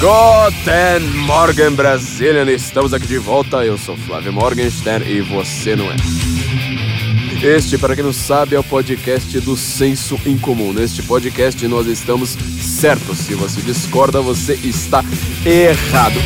[0.00, 2.48] Guten Morgen, Brasilian!
[2.52, 3.64] Estamos aqui de volta.
[3.64, 5.96] Eu sou Flávio Morgenstern e você não é.
[7.42, 10.72] Este, para quem não sabe, é o podcast do Senso em Comum.
[10.72, 12.30] Neste podcast nós estamos
[12.60, 13.18] certos.
[13.18, 15.02] Se você discorda, você está
[15.44, 16.20] errado.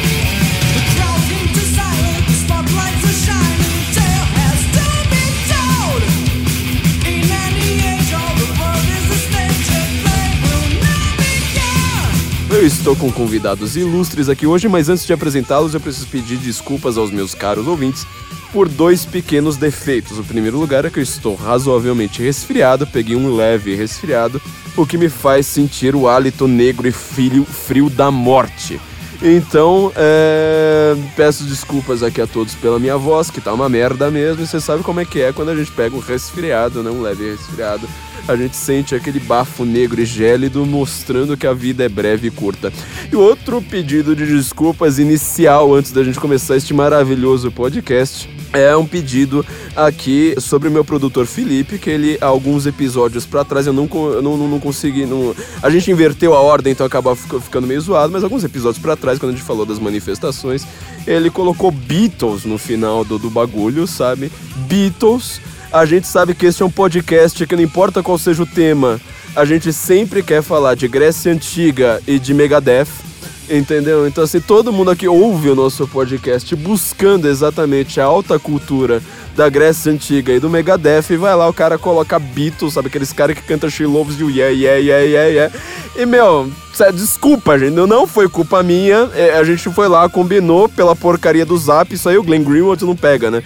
[12.63, 16.97] Eu estou com convidados ilustres aqui hoje, mas antes de apresentá-los, eu preciso pedir desculpas
[16.97, 18.07] aos meus caros ouvintes
[18.53, 20.17] por dois pequenos defeitos.
[20.17, 24.41] O primeiro lugar é que eu estou razoavelmente resfriado, peguei um leve resfriado,
[24.77, 28.81] o que me faz sentir o hálito negro e frio, frio da morte.
[29.23, 30.97] Então, é...
[31.15, 34.61] peço desculpas aqui a todos pela minha voz, que tá uma merda mesmo, e você
[34.61, 36.91] sabe como é que é quando a gente pega um resfriado, né?
[36.91, 37.89] Um leve resfriado
[38.27, 42.31] a gente sente aquele bafo negro e gélido mostrando que a vida é breve e
[42.31, 42.73] curta.
[43.11, 48.87] E outro pedido de desculpas inicial antes da gente começar este maravilhoso podcast é um
[48.87, 53.87] pedido aqui sobre o meu produtor Felipe, que ele, alguns episódios para trás, eu não,
[53.87, 55.07] não, não, não consegui.
[55.07, 55.35] Não...
[55.63, 59.12] A gente inverteu a ordem, então acaba ficando meio zoado, mas alguns episódios para trás,
[59.19, 60.67] quando a gente falou das manifestações,
[61.07, 64.31] ele colocou Beatles no final do, do bagulho, sabe?
[64.69, 65.41] Beatles
[65.73, 69.01] a gente sabe que este é um podcast que não importa qual seja o tema,
[69.35, 73.12] a gente sempre quer falar de Grécia Antiga e de Megadeth.
[73.51, 74.07] Entendeu?
[74.07, 79.03] Então, assim, todo mundo aqui ouve o nosso podcast buscando exatamente a alta cultura
[79.37, 82.89] da Grécia Antiga e do Megadeth, e vai lá, o cara coloca Beatles, sabe?
[82.89, 85.55] Aqueles caras que cantam She Loves You, yeah, yeah, yeah, yeah, yeah.
[85.97, 86.51] E, meu,
[86.95, 91.57] desculpa, gente, não foi culpa minha, é, a gente foi lá, combinou pela porcaria do
[91.57, 93.43] Zap, isso aí o Glenn Greenwald não pega, né?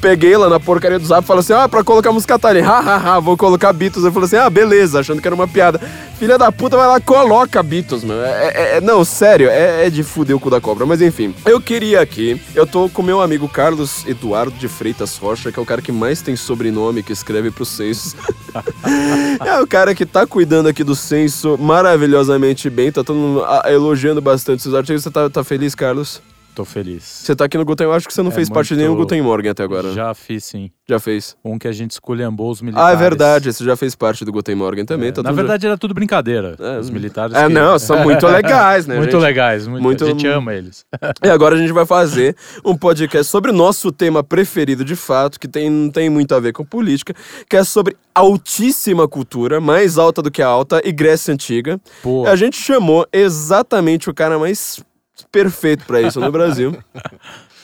[0.00, 3.20] Peguei lá na porcaria do zap e falei assim: ah, pra colocar música Tali, hahaha,
[3.20, 4.04] vou colocar Beatles.
[4.04, 5.80] Eu falei assim: ah, beleza, achando que era uma piada.
[6.18, 8.22] Filha da puta, vai lá, coloca Beatles, meu.
[8.22, 10.84] É, é, é, não, sério, é, é, de fuder o cu da cobra.
[10.86, 15.52] Mas enfim, eu queria aqui, eu tô com meu amigo Carlos Eduardo de Freitas Rocha,
[15.52, 18.16] que é o cara que mais tem sobrenome que escreve pro censo.
[19.44, 23.62] é o cara que tá cuidando aqui do censo maravilhosamente bem, tá todo mundo ah,
[23.66, 25.02] elogiando bastante seus artigos.
[25.02, 26.20] Você tá, tá feliz, Carlos?
[26.54, 27.04] Tô feliz.
[27.04, 28.96] Você tá aqui no Guten, eu acho que você não é fez parte de nenhum
[28.96, 29.92] Guten Morgen até agora.
[29.92, 30.70] Já fiz, sim.
[30.88, 31.36] Já fez.
[31.44, 32.88] Um que a gente esculhambou os militares.
[32.88, 35.10] Ah, é verdade, você já fez parte do Guten Morgen também.
[35.10, 35.12] É.
[35.12, 36.56] Tá Na verdade era tudo brincadeira.
[36.58, 36.78] É.
[36.78, 37.36] Os militares.
[37.36, 37.52] É, que...
[37.52, 38.96] não, são muito legais, né?
[38.96, 39.22] muito gente?
[39.22, 40.04] legais, muito, muito...
[40.04, 40.84] A gente ama eles.
[41.24, 45.38] e agora a gente vai fazer um podcast sobre o nosso tema preferido de fato,
[45.38, 47.14] que tem, não tem muito a ver com política,
[47.48, 51.80] que é sobre altíssima cultura, mais alta do que a alta, e Grécia Antiga.
[52.02, 52.26] Pô.
[52.26, 54.82] A gente chamou exatamente o cara mais
[55.30, 56.76] perfeito para isso no Brasil.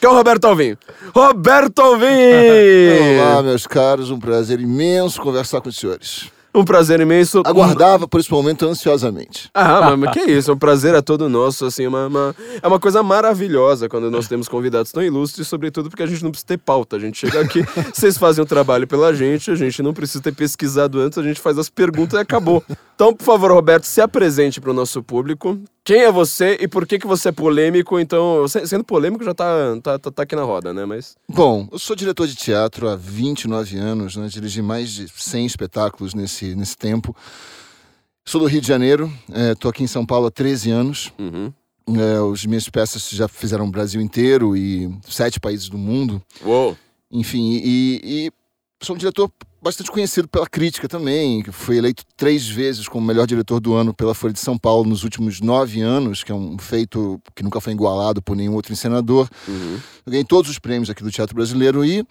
[0.00, 0.76] Que é o Roberto Alvim.
[1.14, 2.06] Roberto Alvim!
[3.18, 6.30] Olá, meus caros, um prazer imenso conversar com os senhores.
[6.56, 7.42] Um prazer imenso.
[7.44, 9.50] Aguardava por esse momento ansiosamente.
[9.52, 12.80] Ah, mas, mas que isso, o prazer é todo nosso, assim, uma, uma, é uma
[12.80, 16.56] coisa maravilhosa quando nós temos convidados tão ilustres, sobretudo porque a gente não precisa ter
[16.56, 17.62] pauta, a gente chega aqui,
[17.92, 21.40] vocês fazem o trabalho pela gente, a gente não precisa ter pesquisado antes, a gente
[21.40, 22.64] faz as perguntas e acabou.
[22.94, 25.60] Então, por favor, Roberto, se apresente para o nosso público.
[25.86, 28.00] Quem é você e por que, que você é polêmico?
[28.00, 29.46] Então, sendo polêmico já tá,
[29.80, 30.84] tá, tá, tá, aqui na roda, né?
[30.84, 31.16] Mas...
[31.28, 34.26] Bom, eu sou diretor de teatro há 29 anos, né?
[34.26, 37.14] dirigi mais de 100 espetáculos nesse, nesse tempo.
[38.24, 39.12] Sou do Rio de Janeiro,
[39.52, 41.12] estou é, aqui em São Paulo há 13 anos.
[41.20, 41.52] Uhum.
[41.88, 46.20] É, as minhas peças já fizeram o Brasil inteiro e sete países do mundo.
[46.44, 46.76] Uou!
[47.12, 48.32] Enfim, e, e
[48.82, 49.30] sou um diretor
[49.66, 53.92] bastante conhecido pela crítica também, que foi eleito três vezes como melhor diretor do ano
[53.92, 57.60] pela Folha de São Paulo nos últimos nove anos, que é um feito que nunca
[57.60, 59.28] foi igualado por nenhum outro encenador.
[59.48, 59.80] Uhum.
[60.06, 62.06] Eu ganhei todos os prêmios aqui do Teatro Brasileiro e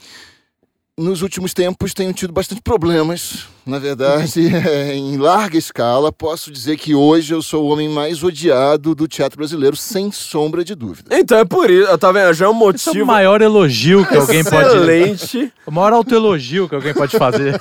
[0.97, 3.47] nos últimos tempos tenho tido bastante problemas.
[3.65, 8.23] Na verdade, é, em larga escala, posso dizer que hoje eu sou o homem mais
[8.23, 11.17] odiado do teatro brasileiro, sem sombra de dúvida.
[11.17, 12.33] Então é por isso, tá vendo?
[12.33, 12.91] Já é um motivo.
[12.91, 14.67] Esse é o maior elogio que alguém pode.
[14.67, 15.53] Excelente.
[15.65, 17.59] O maior autoelogio que alguém pode fazer.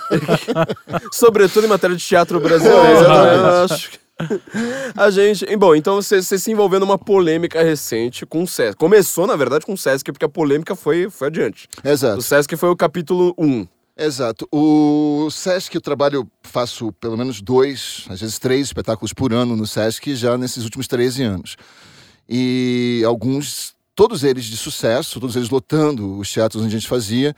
[1.10, 2.78] Sobretudo em matéria de teatro brasileiro.
[2.78, 4.03] eu acho que.
[4.96, 5.44] a gente.
[5.56, 8.76] Bom, então você, você, se envolveu numa polêmica recente com o Sesc.
[8.76, 11.68] Começou, na verdade, com o Sesc, porque a polêmica foi, foi adiante.
[11.84, 12.18] Exato.
[12.18, 13.66] O Sesc foi o capítulo 1.
[13.96, 14.48] Exato.
[14.50, 19.66] O Sesc, eu trabalho, faço pelo menos dois, às vezes três espetáculos por ano no
[19.66, 21.56] Sesc já nesses últimos 13 anos.
[22.28, 27.36] E alguns, todos eles de sucesso, todos eles lotando os teatros onde a gente fazia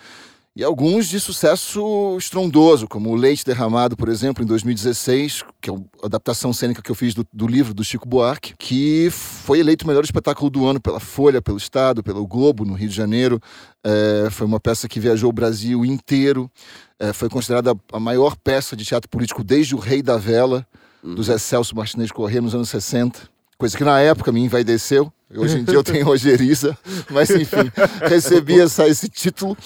[0.56, 5.74] e alguns de sucesso estrondoso, como O Leite Derramado, por exemplo, em 2016, que é
[5.74, 9.84] a adaptação cênica que eu fiz do, do, livro do Chico Buarque, que foi eleito
[9.84, 13.38] o melhor espetáculo do ano pela Folha, pelo Estado, pelo Globo, no Rio de Janeiro.
[13.84, 16.50] É, foi uma peça que viajou o Brasil inteiro.
[16.98, 20.66] É, foi considerada a maior peça de teatro político desde O Rei da Vela,
[21.04, 21.16] uhum.
[21.16, 25.12] do Zé Celso Martinez Corrêa, nos anos 60 coisa que na época me envaideceu.
[25.34, 26.78] Hoje em dia eu tenho ojeriza,
[27.10, 27.70] mas enfim,
[28.02, 29.56] recebi essa, esse título.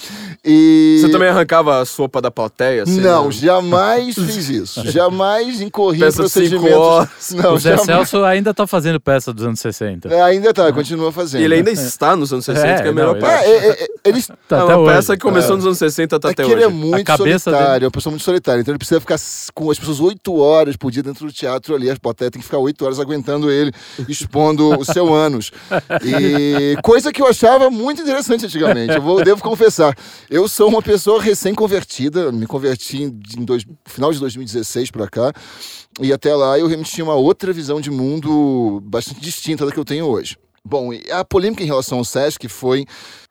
[0.43, 0.97] E...
[0.99, 2.81] Você também arrancava a sopa da plateia?
[2.81, 3.31] Assim, não, né?
[3.31, 4.89] jamais fiz isso.
[4.89, 7.31] Jamais incorri peça procedimentos.
[7.31, 7.85] Não, o Zé jamais...
[7.85, 10.09] Celso ainda tá fazendo peça dos anos 60.
[10.09, 11.41] É, ainda tá, continua fazendo.
[11.41, 13.45] E ele ainda está nos anos 60, é, que é a melhor não, parte.
[13.45, 16.43] É, é, é, ele tá é uma peça que começou nos anos 60 tá até
[16.43, 16.53] hoje.
[16.53, 17.85] ele é muito solitário, dele...
[17.85, 18.61] é uma pessoa muito solitária.
[18.61, 19.19] Então ele precisa ficar
[19.53, 21.87] com as pessoas oito horas por dia dentro do teatro ali.
[21.87, 23.71] A plateia tem que ficar oito horas aguentando ele,
[24.09, 25.50] expondo o seu ânus.
[26.03, 29.95] E coisa que eu achava muito interessante antigamente, eu vou, devo confessar.
[30.29, 35.33] Eu sou uma pessoa recém-convertida, me converti em dois, final de 2016 para cá,
[35.99, 39.79] e até lá eu realmente tinha uma outra visão de mundo bastante distinta da que
[39.79, 40.37] eu tenho hoje.
[40.63, 42.85] Bom, a polêmica em relação ao SESC foi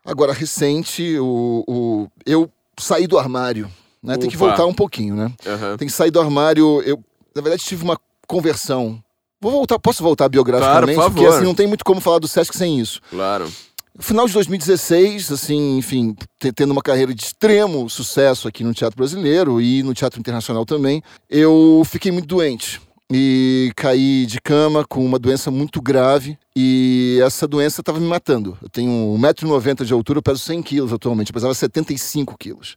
[0.04, 3.70] agora recente, o, o eu saí do armário.
[4.02, 4.16] Né?
[4.16, 5.32] Tem que voltar um pouquinho, né?
[5.46, 5.76] Uhum.
[5.76, 6.82] Tem que sair do armário.
[6.82, 6.98] Eu,
[7.34, 9.02] na verdade, tive uma conversão
[9.40, 10.94] Vou voltar, posso voltar biograficamente?
[10.94, 13.00] Claro, por Porque assim, não tem muito como falar do Sesc sem isso.
[13.08, 13.50] Claro.
[13.98, 16.14] Final de 2016, assim, enfim,
[16.54, 21.02] tendo uma carreira de extremo sucesso aqui no teatro brasileiro e no teatro internacional também,
[21.28, 27.46] eu fiquei muito doente e caí de cama com uma doença muito grave e essa
[27.46, 28.58] doença estava me matando.
[28.60, 32.76] Eu tenho 1,90m de altura, eu peso 100 quilos atualmente, eu pesava 75 quilos.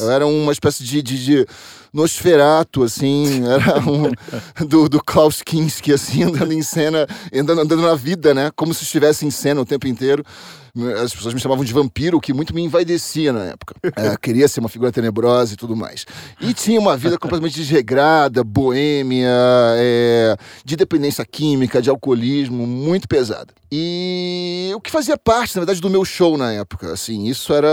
[0.00, 1.46] Eu era uma espécie de, de, de
[1.92, 4.10] Nosferato, assim, era um
[4.66, 8.50] do, do Klaus Kinski, assim, andando em cena, andando, andando na vida, né?
[8.56, 10.24] Como se estivesse em cena o tempo inteiro.
[11.02, 13.74] As pessoas me chamavam de vampiro, o que muito me envaidecia na época.
[13.96, 16.06] É, queria ser uma figura tenebrosa e tudo mais.
[16.40, 19.28] E tinha uma vida completamente desregrada, boêmia,
[19.76, 23.52] é, de dependência química, de alcoolismo, muito pesada.
[23.72, 26.92] E o que fazia parte, na verdade, do meu show na época.
[26.92, 27.68] Assim, isso era,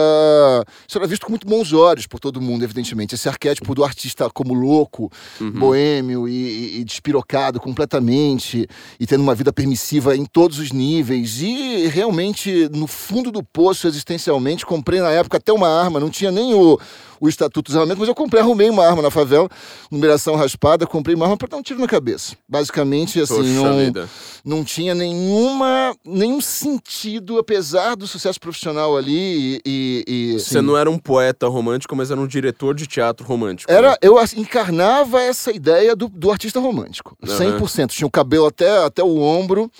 [0.88, 3.14] isso era visto com muito bons olhos por todo mundo, evidentemente.
[3.14, 5.52] Esse arquétipo do artista como louco, uhum.
[5.52, 8.68] boêmio e, e, despirocado completamente,
[9.00, 11.40] e tendo uma vida permissiva em todos os níveis.
[11.40, 16.32] E realmente, no fundo do poço, existencialmente, comprei na época até uma arma, não tinha
[16.32, 16.80] nem o
[17.20, 19.50] o Estatuto dos Armamentos, mas eu comprei, arrumei uma arma na favela,
[19.92, 22.36] numeração raspada, comprei uma arma para dar um tiro na cabeça.
[22.48, 24.08] Basicamente, assim, não,
[24.44, 30.04] não tinha nenhuma, nenhum sentido, apesar do sucesso profissional ali e...
[30.08, 33.72] e Você não era um poeta romântico, mas era um diretor de teatro romântico.
[33.72, 33.96] Era, né?
[34.02, 37.60] Eu encarnava essa ideia do, do artista romântico, uhum.
[37.60, 37.90] 100%.
[37.90, 39.72] Tinha o cabelo até, até o ombro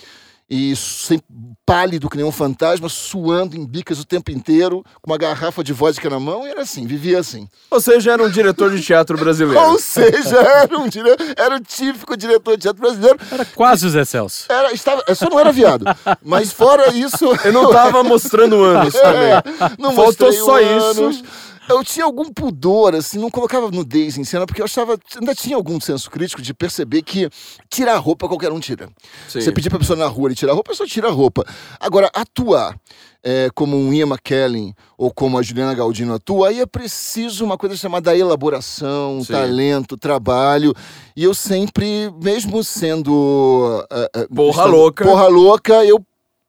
[0.50, 1.22] e sem,
[1.66, 5.74] pálido que nem um fantasma, suando em bicas o tempo inteiro, com uma garrafa de
[5.74, 7.50] vodka na mão, e era assim, vivia assim.
[7.70, 9.62] Ou seja, era um diretor de teatro brasileiro.
[9.62, 11.10] Ou seja, era um dire...
[11.36, 13.20] era o típico diretor de teatro brasileiro.
[13.30, 14.46] Era quase o Zé Celso.
[14.48, 15.86] Era, estava, só não era viado.
[16.24, 17.26] Mas fora isso.
[17.44, 19.32] Eu não estava mostrando anos também.
[19.32, 19.44] É,
[19.78, 21.16] não Faltou só anos.
[21.18, 21.24] isso
[21.70, 25.56] eu tinha algum pudor, assim, não colocava nudez em cena, porque eu achava, ainda tinha
[25.56, 27.30] algum senso crítico de perceber que
[27.70, 28.90] tirar a roupa qualquer um tira.
[29.28, 29.42] Sim.
[29.42, 31.46] Você pedir pra pessoa na rua ele tirar a roupa, a pessoa tira a roupa.
[31.80, 32.80] Agora, atuar
[33.24, 37.58] é, como um Ian McKellen ou como a Juliana Galdino atua, aí é preciso uma
[37.58, 39.34] coisa chamada elaboração, Sim.
[39.34, 40.74] talento, trabalho.
[41.16, 43.86] E eu sempre, mesmo sendo.
[43.92, 45.04] Uh, porra louca.
[45.04, 46.02] Porra louca, eu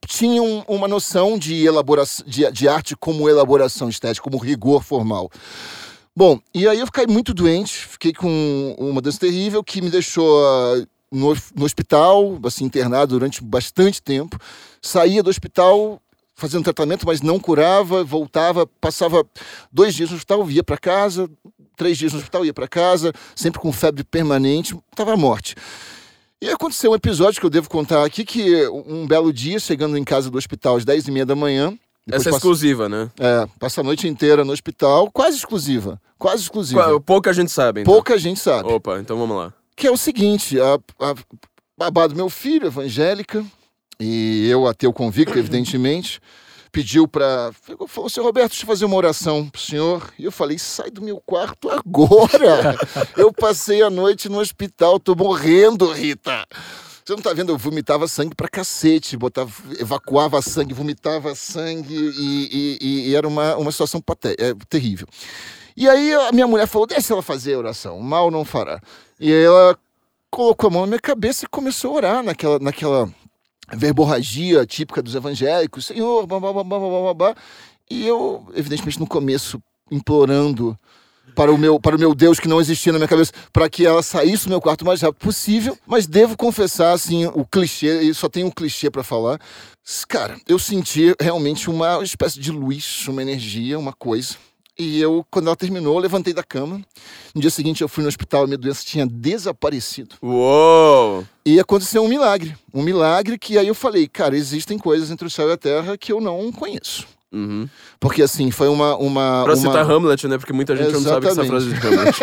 [0.07, 5.31] tinham uma noção de elaboração de, de arte como elaboração estética, como rigor formal.
[6.17, 10.43] Bom, e aí eu fiquei muito doente, fiquei com uma doença terrível que me deixou
[10.43, 14.37] uh, no, no hospital, assim, internado durante bastante tempo.
[14.83, 16.01] Saía do hospital
[16.35, 19.25] fazendo tratamento, mas não curava, voltava, passava
[19.73, 21.29] dois dias no hospital, ia para casa,
[21.77, 25.57] três dias no hospital, ia para casa, sempre com febre permanente, estava à morte.
[26.41, 30.05] E aconteceu um episódio que eu devo contar aqui, que um belo dia, chegando em
[30.05, 31.77] casa do hospital às 10 e meia da manhã...
[32.11, 33.11] Essa é exclusiva, né?
[33.19, 36.99] É, passa a noite inteira no hospital, quase exclusiva, quase exclusiva.
[37.01, 37.93] Pouca gente sabe, então.
[37.93, 38.67] Pouca gente sabe.
[38.67, 39.53] Opa, então vamos lá.
[39.77, 41.15] Que é o seguinte, a, a
[41.77, 43.45] babá do meu filho, evangélica,
[44.01, 46.19] e eu ateu convicto, evidentemente
[46.71, 47.51] pediu para.
[47.87, 50.13] Falou, seu Roberto, deixa eu fazer uma oração pro senhor.
[50.19, 52.77] E eu falei, sai do meu quarto agora.
[53.17, 56.47] eu passei a noite no hospital, tô morrendo, Rita.
[57.05, 57.53] Você não tá vendo?
[57.53, 63.57] Eu vomitava sangue pra cacete, botava, evacuava sangue, vomitava sangue e, e, e era uma,
[63.57, 65.07] uma situação paté é, terrível.
[65.75, 68.79] E aí a minha mulher falou: deixa ela fazer a oração, mal não fará.
[69.19, 69.79] E aí ela
[70.31, 73.09] colocou a mão na minha cabeça e começou a orar naquela, naquela
[73.73, 77.37] verborragia típica dos evangélicos, Senhor, blá, blá, blá, blá,
[77.91, 80.79] e eu, evidentemente, no começo, implorando
[81.35, 83.87] para o meu para o meu Deus que não existia na minha cabeça, para que
[83.87, 88.03] ela saísse do meu quarto o mais rápido possível, mas devo confessar assim, o clichê,
[88.03, 89.39] e só tem um clichê para falar.
[90.09, 94.37] Cara, eu senti realmente uma espécie de luz, uma energia, uma coisa.
[94.79, 96.81] E eu, quando ela terminou, eu levantei da cama.
[97.35, 100.15] No dia seguinte, eu fui no hospital e minha doença tinha desaparecido.
[100.23, 101.27] Uou!
[101.45, 102.55] E aconteceu um milagre.
[102.73, 105.99] Um milagre que aí eu falei, cara, existem coisas entre o céu e a terra
[105.99, 107.07] que eu não conheço.
[107.31, 107.69] Uhum.
[108.01, 108.97] Porque assim, foi uma.
[108.97, 109.57] uma, Pra uma...
[109.57, 110.39] citar Hamlet, né?
[110.39, 112.17] Porque muita gente não sabe essa frase de Hamlet.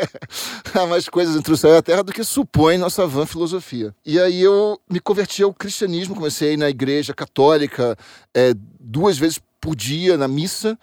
[0.72, 3.94] Há mais coisas entre o céu e a terra do que supõe nossa van filosofia.
[4.06, 7.96] E aí eu me converti ao cristianismo, comecei a ir na igreja católica
[8.34, 10.78] é, duas vezes por dia na missa.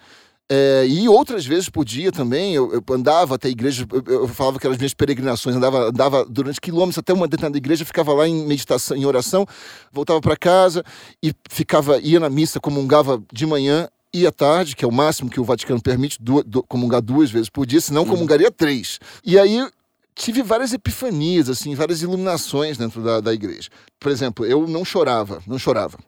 [0.48, 4.28] É, e outras vezes por dia também, eu, eu andava até a igreja, eu, eu,
[4.28, 8.12] falava que eram as minhas peregrinações, andava, andava durante quilômetros até uma determinada igreja, ficava
[8.14, 9.44] lá em meditação, em oração,
[9.92, 10.84] voltava para casa
[11.20, 15.28] e ficava, ia na missa, comungava de manhã e à tarde, que é o máximo
[15.28, 19.00] que o Vaticano permite, du, du, comungar duas vezes por dia, senão comungaria três.
[19.24, 19.68] E aí
[20.14, 23.68] tive várias epifanias, assim, várias iluminações dentro da, da igreja.
[23.98, 25.98] Por exemplo, eu não chorava, não chorava.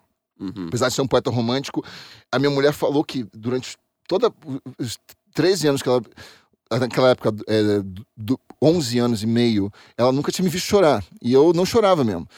[0.41, 0.69] Uhum.
[0.69, 1.85] Apesar de ser um poeta romântico,
[2.31, 3.77] a minha mulher falou que durante
[4.09, 4.33] toda
[4.79, 4.99] os
[5.35, 6.03] 13 anos que ela
[6.71, 7.63] naquela época, é,
[8.17, 11.03] do 11 anos e meio, ela nunca tinha me visto chorar.
[11.23, 12.29] E eu não chorava mesmo.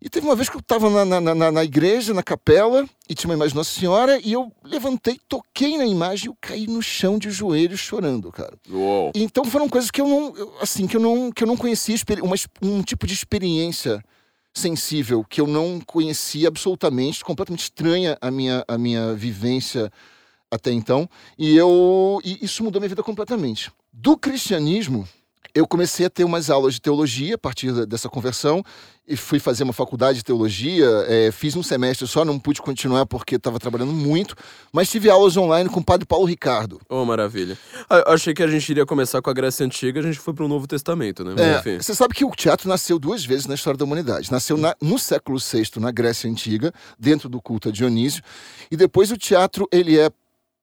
[0.00, 3.14] E teve uma vez que eu estava na, na, na, na, igreja, na capela, e
[3.14, 6.66] tinha uma imagem de Nossa Senhora, e eu levantei, toquei na imagem e eu caí
[6.68, 8.56] no chão de joelhos chorando, cara.
[8.70, 9.10] Uou.
[9.14, 12.36] Então foram coisas que eu não, assim, que eu não, que eu não conhecia, uma,
[12.62, 14.00] um tipo de experiência
[14.54, 19.90] sensível que eu não conhecia absolutamente, completamente estranha a minha, a minha vivência
[20.50, 23.70] até então, e eu e isso mudou minha vida completamente.
[23.92, 25.06] Do cristianismo,
[25.54, 28.62] eu comecei a ter umas aulas de teologia a partir dessa conversão
[29.08, 30.86] e fui fazer uma faculdade de teologia.
[31.08, 34.36] É, fiz um semestre só, não pude continuar porque estava trabalhando muito,
[34.72, 36.78] mas tive aulas online com o padre Paulo Ricardo.
[36.88, 37.56] Oh, maravilha.
[37.88, 40.34] Ah, eu achei que a gente iria começar com a Grécia Antiga, a gente foi
[40.34, 41.34] para o Novo Testamento, né?
[41.38, 44.30] É, você sabe que o teatro nasceu duas vezes na história da humanidade.
[44.30, 48.22] Nasceu na, no século VI, na Grécia Antiga, dentro do culto a Dionísio,
[48.70, 50.10] e depois o teatro ele é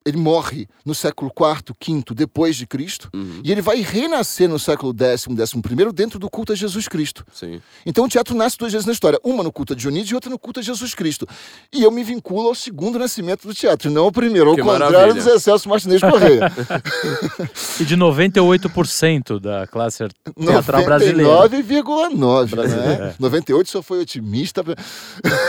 [0.05, 3.41] ele morre no século IV, V depois de Cristo, uhum.
[3.43, 7.25] e ele vai renascer no século X, XI dentro do culto a Jesus Cristo.
[7.33, 7.59] Sim.
[7.83, 10.29] Então o teatro nasce duas vezes na história, uma no culto a Dionísio e outra
[10.29, 11.27] no culto a Jesus Cristo.
[11.74, 14.93] E eu me vinculo ao segundo nascimento do teatro, não ao primeiro, ao que contrário
[14.95, 15.24] maravilha.
[15.24, 16.51] do Zé Celso Martinez Correia.
[17.81, 20.07] e de 98% da classe
[20.39, 21.31] teatral brasileira.
[21.50, 22.67] 99,9%.
[22.67, 23.12] Né?
[23.12, 23.15] É.
[23.17, 24.63] 98 só foi otimista.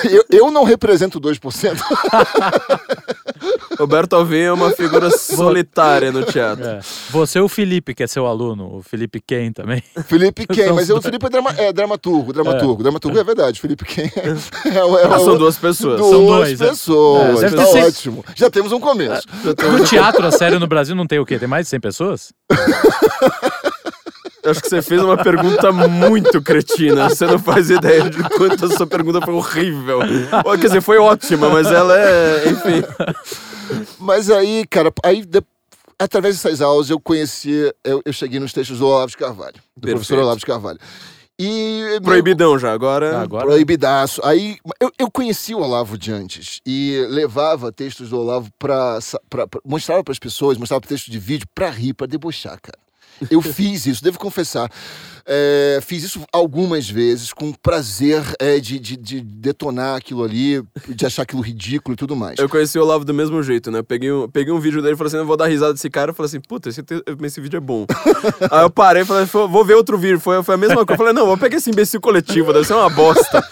[0.09, 1.77] Eu, eu não represento 2%.
[3.79, 6.67] Roberto Alvim é uma figura solitária no teatro.
[6.67, 6.81] É.
[7.11, 9.83] Você e o Felipe, que é seu aluno, o Felipe Ken também.
[10.07, 12.81] Felipe Ken, mas eu, o Felipe é, drama, é dramaturgo, dramaturgo.
[12.81, 12.83] É.
[12.85, 15.99] Dramaturgo é verdade, Felipe Ken é, é, ah, São duas pessoas.
[15.99, 17.51] Duas São dois, pessoas, é.
[17.51, 18.25] tá ótimo.
[18.35, 19.27] Já temos um começo.
[19.45, 21.39] No teatro, a sério, no Brasil não tem o quê?
[21.39, 22.33] Tem mais de 100 pessoas?
[24.45, 27.09] Acho que você fez uma pergunta muito cretina.
[27.09, 30.01] Você não faz ideia de quanto a sua pergunta foi horrível.
[30.61, 32.49] Quer dizer, foi ótima, mas ela é.
[32.49, 32.83] Enfim.
[33.99, 35.43] Mas aí, cara, aí de,
[35.99, 39.81] através dessas aulas eu conheci, eu, eu, cheguei nos textos do Olavo de Carvalho, do
[39.81, 39.97] Perfeito.
[39.97, 40.79] professor Olavo de Carvalho.
[41.39, 43.21] E Proibidão meu, já, agora...
[43.21, 43.45] agora.
[43.45, 44.23] Proibidaço.
[44.25, 48.99] Aí eu, eu conheci o Olavo de antes e levava textos do Olavo para
[49.63, 52.79] mostrava para as pessoas, mostrava texto de vídeo para rir, para debochar, cara.
[53.31, 54.71] Eu fiz isso, devo confessar.
[55.29, 61.05] É, fiz isso algumas vezes com prazer é, de, de, de, detonar aquilo ali, de
[61.05, 62.39] achar aquilo ridículo e tudo mais.
[62.39, 63.83] Eu conheci o Olavo do mesmo jeito, né?
[63.83, 66.13] Peguei um, peguei um vídeo dele e falei assim: eu vou dar risada desse cara.
[66.13, 66.81] Eu falei assim: puta, esse,
[67.25, 67.87] esse vídeo é bom.
[68.53, 70.21] Aí eu parei e falei: vou ver outro vídeo.
[70.21, 70.93] Foi, foi a mesma coisa.
[70.93, 73.43] Eu falei: não, vou pegar esse imbecil coletivo, deve ser uma bosta.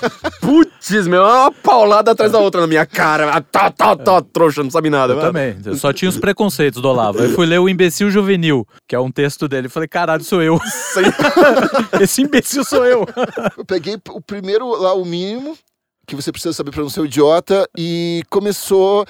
[0.40, 0.70] Putz,
[1.08, 3.40] meu, uma paulada atrás da outra na minha cara.
[3.40, 5.12] Tá, tá, tá, trouxa, não sabe nada.
[5.12, 5.28] Eu mano.
[5.28, 5.56] também.
[5.64, 7.22] Eu só tinha os preconceitos do Olavo.
[7.22, 9.66] Aí fui ler o Imbecil Juvenil, que é um texto dele.
[9.66, 10.58] Eu falei: caralho, sou eu.
[12.00, 13.06] Esse imbecil sou eu.
[13.56, 15.56] Eu peguei o primeiro lá, o mínimo,
[16.06, 19.06] que você precisa saber para não ser um idiota, e começou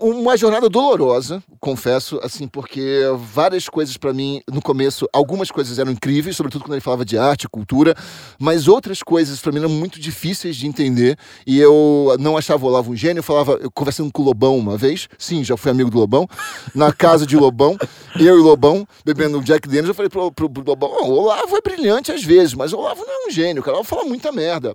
[0.00, 5.92] uma jornada dolorosa, confesso, assim, porque várias coisas para mim, no começo, algumas coisas eram
[5.92, 7.94] incríveis, sobretudo quando ele falava de arte, cultura,
[8.38, 12.68] mas outras coisas para mim eram muito difíceis de entender, e eu não achava o
[12.68, 15.70] Olavo um gênio, eu falava, eu conversando com o Lobão uma vez, sim, já fui
[15.70, 16.28] amigo do Lobão,
[16.74, 17.76] na casa de Lobão,
[18.18, 21.56] eu e Lobão, bebendo Jack Daniels, eu falei pro, pro, pro Lobão, oh, o Olavo
[21.56, 24.04] é brilhante às vezes, mas o Olavo não é um gênio, cara, o Olavo fala
[24.04, 24.74] muita merda.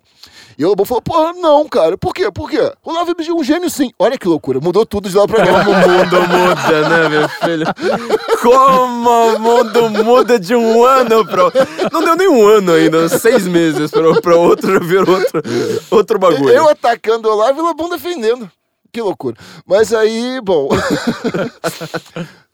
[0.58, 2.30] E o Lobão falou, pô, não, cara, por quê?
[2.32, 2.60] Por quê?
[2.84, 3.92] O Olavo é um gênio sim.
[3.98, 5.66] Olha que loucura, mudou tudo de lá pra cá.
[5.66, 7.66] Como o mundo muda, né, meu filho?
[8.42, 11.68] Como o mundo muda de um ano pra outro.
[11.92, 15.42] Não deu nem um ano ainda, seis meses pra, pra outro, já virou outro,
[15.92, 16.50] outro bagulho.
[16.50, 18.50] Eu atacando e o Lobão defendendo.
[18.92, 19.36] Que loucura.
[19.66, 20.70] Mas aí, bom.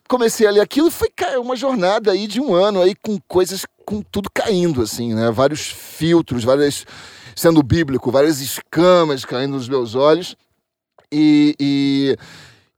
[0.07, 1.09] Comecei a ler aquilo e foi
[1.39, 5.31] uma jornada aí de um ano aí com coisas, com tudo caindo, assim, né?
[5.31, 6.85] Vários filtros, várias
[7.35, 10.35] sendo bíblico, várias escamas caindo nos meus olhos.
[11.11, 12.17] E, e,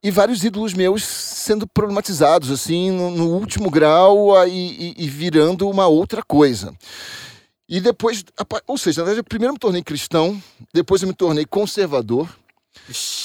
[0.02, 5.68] e vários ídolos meus sendo problematizados, assim, no, no último grau aí, e, e virando
[5.68, 6.74] uma outra coisa.
[7.68, 8.24] E depois,
[8.66, 10.42] ou seja, na verdade, eu primeiro me tornei cristão,
[10.72, 12.28] depois eu me tornei conservador,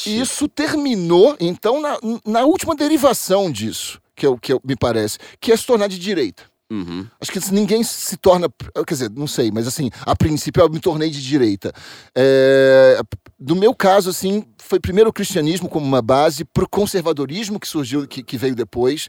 [0.06, 4.76] e isso terminou, então, na, na última derivação disso, que, é o que eu- me
[4.76, 6.44] parece, que é se tornar de direita.
[6.74, 7.06] Uhum.
[7.22, 8.50] Acho que ninguém se torna.
[8.88, 11.72] Quer dizer, não sei, mas assim, a princípio eu me tornei de direita.
[12.16, 13.00] É,
[13.40, 18.08] no meu caso, assim, foi primeiro o cristianismo como uma base, pro conservadorismo que surgiu,
[18.08, 19.08] que, que veio depois,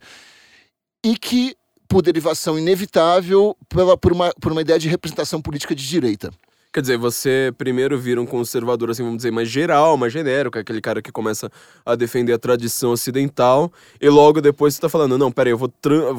[1.02, 1.56] e que,
[1.88, 6.30] por derivação inevitável, pela, por, uma, por uma ideia de representação política de direita.
[6.74, 10.80] Quer dizer, você primeiro vira um conservador, assim, vamos dizer, mais geral, mais genérico, aquele
[10.80, 11.48] cara que começa
[11.86, 15.72] a defender a tradição ocidental, e logo depois você tá falando, não, peraí, eu vou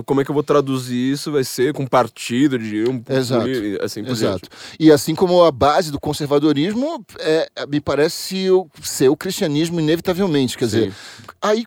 [0.05, 1.29] como é que eu vou traduzir isso?
[1.29, 3.49] Vai ser com partido de um Exato.
[3.81, 4.47] assim por Exato.
[4.79, 10.57] E assim como a base do conservadorismo, é, me parece o- ser o cristianismo, inevitavelmente.
[10.57, 10.97] Quer dizer, Sim.
[11.41, 11.65] aí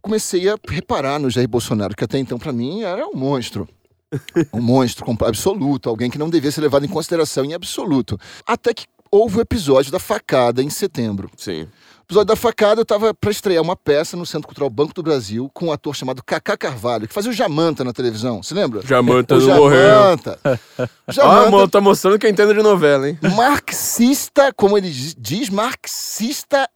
[0.00, 3.68] comecei a reparar no Jair Bolsonaro, que até então, para mim, era um monstro.
[4.52, 8.18] Um monstro absoluto, alguém que não devia ser levado em consideração em absoluto.
[8.46, 11.30] Até que houve o episódio da facada em setembro.
[11.36, 11.62] Sim.
[11.62, 15.02] O episódio da facada, eu estava para estrear uma peça no Centro Cultural Banco do
[15.02, 18.42] Brasil com um ator chamado Cacá Carvalho, que fazia o Jamanta na televisão.
[18.42, 18.82] Você lembra?
[18.84, 19.88] Jamanta o não morreu.
[19.88, 20.38] Jamanta.
[21.06, 23.18] Ah, Jamanta mano, tá mostrando que entende de novela, hein?
[23.36, 26.68] marxista, como ele diz, marxista.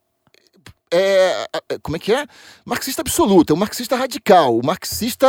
[0.95, 2.25] É, é, como é que é?
[2.65, 5.27] Marxista absoluto, é um marxista radical, o marxista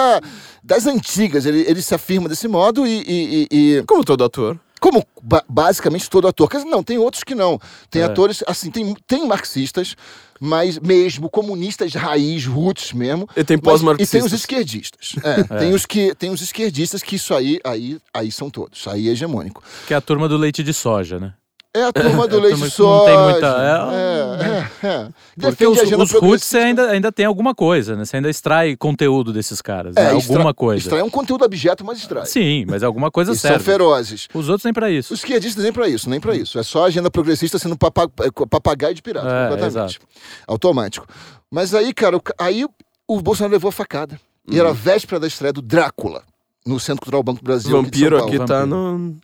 [0.63, 1.47] das antigas.
[1.47, 4.59] Ele, ele se afirma desse modo e, e- e- e- Como todo ator.
[4.81, 6.49] como ba- basicamente todo ator.
[6.49, 7.59] Quer dizer, não, tem outros que não.
[7.91, 8.05] Tem É.
[8.05, 9.97] atores, assim, tem, tem marxistas,
[10.39, 13.29] mas mesmo comunistas raiz, roots mesmo.
[13.37, 14.33] E tem Mas- e tem os pós-marxistas.
[14.33, 15.17] esquerdistas.
[15.25, 18.87] É, Tem, os que, tem os esquerdistas que isso aí, aí, aí são todos.
[18.87, 19.63] Aí é hegemônico.
[19.87, 21.33] Que é a turma do leite de soja, né?
[21.79, 23.05] É a turma do É leite que não soja.
[23.11, 25.05] tem muita- É, é, é.
[25.05, 28.05] Porque Defende os, a agenda os roots ainda, ainda tem alguma coisa, né?
[28.05, 30.17] Você ainda extrai conteúdo desses caras, É, né?
[30.17, 30.83] extra- Alguma coisa.
[30.85, 32.27] Extrai um conteúdo abjeto, mas extrai.
[32.27, 33.65] Sim, mas alguma coisa E são serve.
[33.65, 34.29] ferozes.
[34.33, 35.13] Os outros nem pra isso.
[35.13, 36.59] Os esquerdistas nem pra isso, nem pra isso.
[36.59, 39.99] É só a agenda progressista sendo papa- é, papagaio de pirata, É, completamente.
[40.47, 41.07] Automático.
[41.51, 42.65] Mas aí, cara, o ca- aí
[43.09, 44.19] o Bolsonaro levou a facada.
[44.51, 46.23] E era a véspera da estreia do Drácula,
[46.65, 47.77] no Centro Cultural Banco do Brasil.
[47.79, 48.35] aqui de São Vampiro Paulo.
[48.37, 49.17] aqui tá no.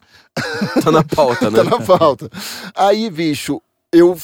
[0.83, 1.59] Tá na pauta, né?
[1.62, 2.31] tá na falta.
[2.75, 3.61] Aí, bicho,
[3.92, 4.16] eu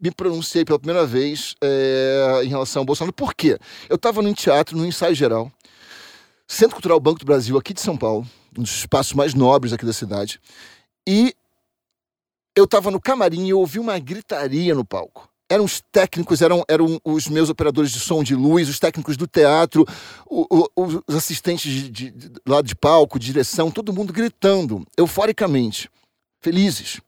[0.00, 3.12] me pronunciei pela primeira vez é, em relação ao Bolsonaro.
[3.12, 3.58] Por quê?
[3.88, 5.50] Eu tava num teatro, num ensaio geral,
[6.46, 9.86] Centro Cultural Banco do Brasil, aqui de São Paulo, um dos espaços mais nobres aqui
[9.86, 10.40] da cidade,
[11.06, 11.34] e
[12.54, 15.28] eu tava no camarim e eu ouvi uma gritaria no palco.
[15.50, 19.26] Eram os técnicos, eram, eram os meus operadores de som de luz, os técnicos do
[19.26, 19.86] teatro,
[20.26, 24.86] o- o- os assistentes de, de, de, lá de palco, de direção, todo mundo gritando,
[24.96, 25.90] euforicamente,
[26.40, 27.00] felizes.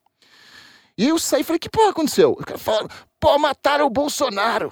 [0.99, 2.33] E eu saí e falei, que porra aconteceu?
[2.33, 4.71] O cara falando, pô, mataram o Bolsonaro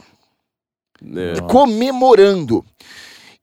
[1.02, 1.40] É.
[1.50, 2.64] comemorando.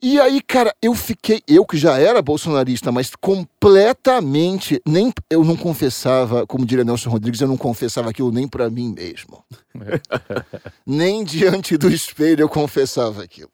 [0.04, 5.56] E aí, cara, eu fiquei, eu que já era bolsonarista, mas completamente, nem eu não
[5.56, 9.46] confessava, como diria Nelson Rodrigues, eu não confessava aquilo nem pra mim mesmo.
[10.84, 13.52] nem diante do espelho eu confessava aquilo.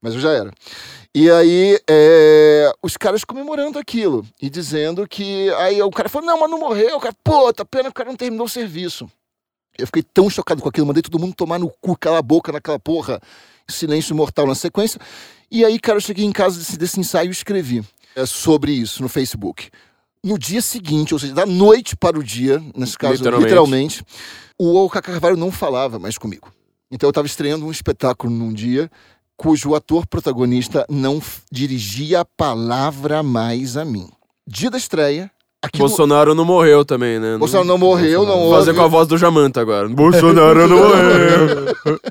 [0.00, 0.52] Mas eu já era.
[1.12, 5.50] E aí, é, os caras comemorando aquilo e dizendo que.
[5.54, 6.96] Aí o cara falou: não, mas não morreu.
[6.96, 9.10] O cara, pô, tá pena que o cara não terminou o serviço.
[9.76, 12.52] Eu fiquei tão chocado com aquilo, mandei todo mundo tomar no cu, cala a boca
[12.52, 13.20] naquela porra,
[13.68, 15.00] silêncio mortal na sequência.
[15.50, 17.84] E aí, cara, eu cheguei em casa desse, desse ensaio e escrevi
[18.14, 19.68] é, sobre isso no Facebook.
[20.22, 23.44] No dia seguinte, ou seja, da noite para o dia, nesse caso, Literalmente.
[23.44, 24.04] literalmente,
[24.58, 26.52] o Cacá Carvalho não falava mais comigo.
[26.90, 28.90] Então eu estava estreando um espetáculo num dia
[29.36, 34.10] cujo ator protagonista não dirigia a palavra mais a mim.
[34.46, 35.30] Dia da estreia,
[35.62, 35.88] aquilo...
[35.88, 37.36] Bolsonaro não morreu também, né?
[37.38, 39.88] Bolsonaro não morreu, não Vou Fazer com a voz do Jamanta agora.
[39.88, 42.00] Bolsonaro não morreu.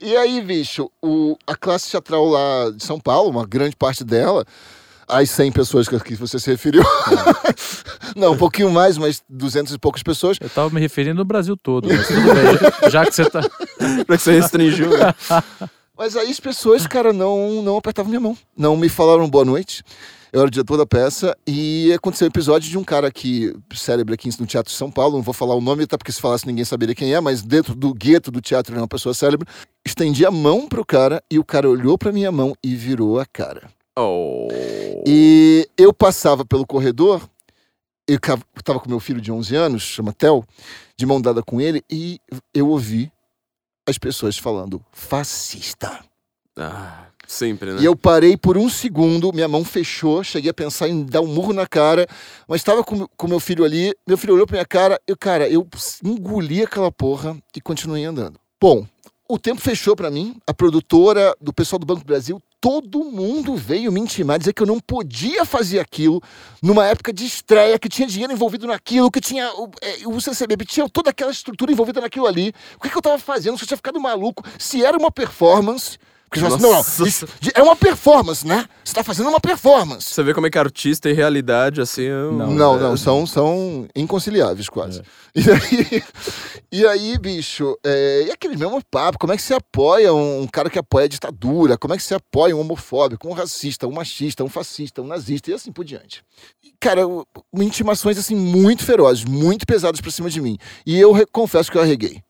[0.00, 4.44] E aí, bicho, o, a classe teatral lá de São Paulo, uma grande parte dela,
[5.08, 6.82] as 100 pessoas que, você se referiu.
[8.14, 10.38] Não, um pouquinho mais, mas 200 e poucas pessoas.
[10.40, 12.44] Eu tava me referindo no Brasil todo, mas tudo bem.
[12.90, 13.40] Já que você tá.
[14.06, 14.90] Pra que você restringiu.
[14.90, 15.14] né?
[15.96, 18.36] Mas aí as pessoas, cara, não, não apertavam minha mão.
[18.56, 19.82] Não me falaram boa noite.
[20.32, 24.14] Eu era o diretor da peça e aconteceu um episódio de um cara aqui, célebre
[24.14, 26.46] aqui no Teatro de São Paulo, não vou falar o nome, até porque se falasse
[26.46, 29.48] ninguém saberia quem é, mas dentro do gueto do teatro ele é uma pessoa célebre.
[29.84, 33.26] Estendi a mão pro cara e o cara olhou pra minha mão e virou a
[33.26, 33.70] cara.
[33.98, 34.48] Oh.
[35.06, 37.28] E eu passava pelo corredor,
[38.06, 38.18] eu
[38.62, 40.44] tava com meu filho de 11 anos, chama Theo,
[40.96, 42.20] de mão dada com ele, e
[42.54, 43.10] eu ouvi
[43.88, 46.04] as pessoas falando fascista.
[46.56, 47.80] Ah, sempre, né?
[47.80, 51.26] E eu parei por um segundo, minha mão fechou, cheguei a pensar em dar um
[51.26, 52.06] murro na cara,
[52.48, 55.48] mas estava com com meu filho ali, meu filho olhou pra minha cara, eu, cara,
[55.48, 55.66] eu
[56.02, 58.40] engoli aquela porra e continuei andando.
[58.60, 58.86] Bom,
[59.28, 63.54] o tempo fechou pra mim, a produtora do pessoal do Banco do Brasil, todo mundo
[63.54, 66.22] veio me intimar, dizer que eu não podia fazer aquilo
[66.62, 70.88] numa época de estreia, que tinha dinheiro envolvido naquilo, que tinha o, é, o tinha
[70.88, 72.54] toda aquela estrutura envolvida naquilo ali.
[72.76, 73.58] O que, que eu tava fazendo?
[73.58, 75.98] Se eu tinha ficado maluco, se era uma performance.
[76.30, 78.66] Porque assim, não, não, isso é uma performance, né?
[78.84, 80.08] Você tá fazendo uma performance.
[80.12, 82.04] Você vê como é que artista e realidade, assim...
[82.06, 85.02] é um- Não, não, é- não, são, são inconciliáveis quase.
[85.34, 86.02] E, aí,
[86.72, 90.46] e aí, bicho, é, e aquele mesmo papo, como é que você apoia um, um
[90.48, 91.78] cara que apoia a ditadura?
[91.78, 95.50] Como é que você apoia um homofóbico, um racista, um machista, um fascista, um nazista
[95.50, 96.22] e assim por diante?
[96.64, 97.02] E, cara,
[97.54, 100.58] intimações assim muito ferozes, muito pesadas pra cima de mim.
[100.84, 102.20] E eu confesso que eu arreguei.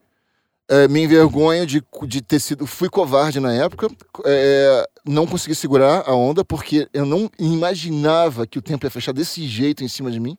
[0.70, 2.66] É, me envergonho de, de ter sido.
[2.66, 3.88] Fui covarde na época,
[4.26, 9.12] é, não consegui segurar a onda, porque eu não imaginava que o tempo ia fechar
[9.12, 10.36] desse jeito em cima de mim.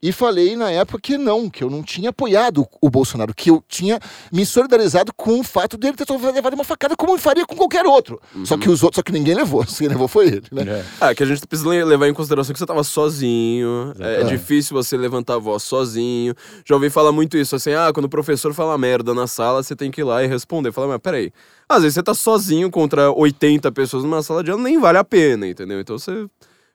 [0.00, 3.62] E falei na época que não, que eu não tinha apoiado o Bolsonaro, que eu
[3.66, 3.98] tinha
[4.32, 7.84] me solidarizado com o fato dele ter levado uma facada como eu faria com qualquer
[7.84, 8.20] outro.
[8.44, 9.64] Só que os outros, só que ninguém levou.
[9.76, 10.62] Quem levou foi ele, né?
[10.62, 10.84] É.
[11.00, 13.92] Ah, que a gente precisa le- levar em consideração que você tava sozinho.
[13.98, 16.34] É, é difícil você levantar a voz sozinho.
[16.64, 19.74] Já ouvi falar muito isso, assim, ah, quando o professor fala merda na sala, você
[19.74, 20.70] tem que ir lá e responder.
[20.72, 21.32] Fala, mas peraí.
[21.68, 25.04] Às vezes você tá sozinho contra 80 pessoas numa sala de aula, nem vale a
[25.04, 25.80] pena, entendeu?
[25.80, 26.26] Então você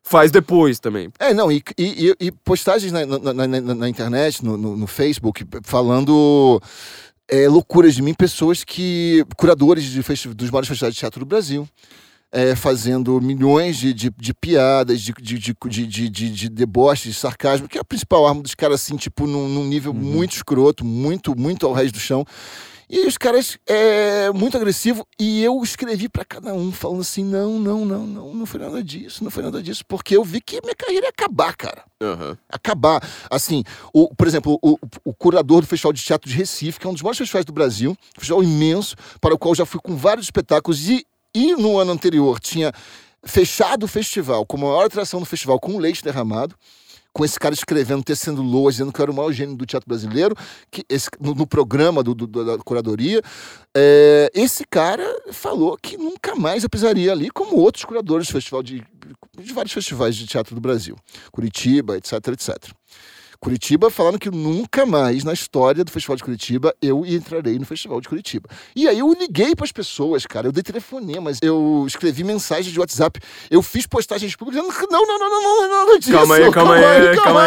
[0.03, 1.09] faz depois também.
[1.19, 5.45] É, não, e, e- e- postagens na, na- na- na- internet, no, no- no Facebook,
[5.63, 6.61] falando
[7.27, 9.25] é, loucuras de mim, pessoas que.
[9.37, 10.01] curadores de
[10.35, 11.67] dos maiores festivais de teatro do Brasil.
[12.35, 16.49] é, fazendo milhões de, de, de piadas, de, de, de, de, de, de,
[17.13, 20.83] sarcasmo, que é a principal arma dos caras, assim, tipo, num, num nível muito escroto,
[20.83, 22.25] muito, muito ao resto do chão.
[22.89, 27.59] E os caras, é, muito agressivo, e eu escrevi pra cada um, falando assim: não,
[27.59, 30.59] não, não, não, não foi nada disso, não foi nada disso, porque eu vi que
[30.61, 32.37] minha carreira ia acabar, cara Aham.
[32.49, 33.01] acabar.
[33.29, 36.89] Assim, o, por exemplo, o, o curador do Festival de Teatro de Recife, que é
[36.89, 39.79] um dos maiores festivais do Brasil, um festival imenso, para o qual eu já fui
[39.81, 42.71] com vários espetáculos, e, e no ano anterior tinha
[43.23, 46.55] fechado o festival, como a maior atração do festival, com o leite derramado.
[47.13, 49.87] Com esse cara escrevendo, tecendo loas, dizendo que eu era o maior gênio do teatro
[49.87, 50.35] brasileiro,
[50.71, 53.21] que esse, no, no programa do, do- da curadoria.
[53.75, 58.63] É, esse cara falou que nunca mais eu pisaria ali, como outros curadores do festival
[58.63, 58.83] de,
[59.37, 60.95] de vários festivais de teatro do Brasil.
[61.31, 62.71] Curitiba, etc, etc.
[63.43, 67.99] Curitiba falando que nunca mais na história do Festival de Curitiba eu entrarei no Festival
[67.99, 68.47] de Curitiba.
[68.73, 72.79] E aí eu liguei para as pessoas, cara, eu dei telefonemas, eu escrevi mensagens de
[72.79, 73.19] WhatsApp,
[73.51, 76.13] eu fiz postagens públicas dizendo que não, não, não, não, não, não, nada disso.
[76.13, 77.41] Calma aí, calma aí, calma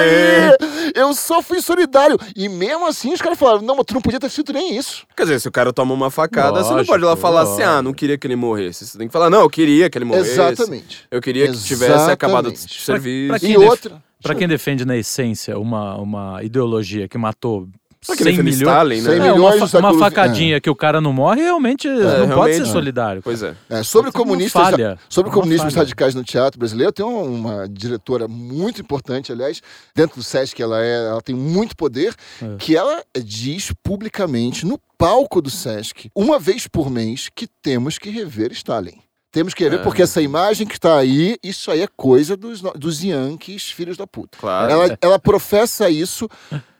[0.94, 2.18] Eu só fui solidário.
[2.36, 5.06] E mesmo assim os caras falaram, não, mas tu não podia ter feito nem isso.
[5.16, 7.40] Quer dizer, se o cara toma uma facada, você não Lógico, pode ir lá falar
[7.40, 7.82] assim, ah, lógico.
[7.84, 8.86] não queria que ele morresse.
[8.86, 10.32] Você tem que falar, não, eu queria que ele morresse.
[10.32, 11.06] Exatamente.
[11.10, 12.82] Eu queria que tivesse acabado de Exatamente.
[12.82, 13.40] serviço.
[13.40, 14.05] pra E outra...
[14.22, 17.68] Pra quem defende na essência uma, uma ideologia que matou
[18.06, 18.60] Pra quem 100 defende milhões...
[18.76, 19.10] Stalin, né?
[19.10, 22.26] Cem É, uma, milhões fa- uma facadinha que o cara não morre, realmente não pode
[22.26, 22.66] realmente, ser é.
[22.66, 23.22] solidário.
[23.22, 23.56] Pois é.
[23.68, 25.82] É, sobre Pode ser comunistas, falha, sobre comunismos falha.
[25.84, 29.60] radicais no teatro brasileiro, tem uma, uma diretora muito importante, aliás,
[29.92, 32.56] dentro do SESC, ela, é, ela tem muito poder, É.
[32.58, 38.08] que ela diz publicamente no palco do SESC, uma vez por mês, que temos que
[38.10, 39.00] rever Stalin.
[39.36, 39.82] Temos que rever, É.
[39.82, 44.06] porque essa imagem que está aí, isso aí é coisa dos, dos Yankees, filhos da
[44.06, 44.38] puta.
[44.38, 44.72] Claro.
[44.72, 46.26] Ela, ela professa isso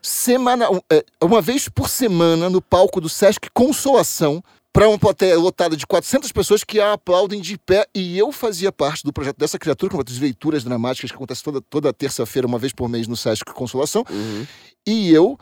[0.01, 4.43] semanal, é, uma vez por semana no palco do Sesc Consolação
[4.73, 7.85] para uma plateia lotada de 400 pessoas que a aplaudem de pé.
[7.93, 11.61] E eu fazia parte do projeto dessa criatura, com as leituras dramáticas que acontece toda,
[11.61, 14.03] toda terça-feira, uma vez por mês no Sesc Consolação.
[14.09, 14.47] Uhum.
[14.87, 15.37] E eu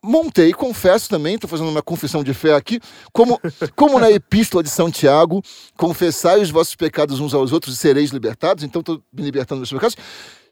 [0.00, 2.80] montei, confesso também, estou fazendo uma confissão de fé aqui,
[3.12, 3.40] como,
[3.74, 5.42] como na Epístola de São Tiago,
[5.76, 8.62] confessai os vossos pecados uns aos outros e sereis libertados.
[8.62, 9.96] Então estou me libertando dos meus pecados.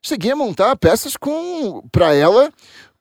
[0.03, 2.53] Cheguei a montar peças com para ela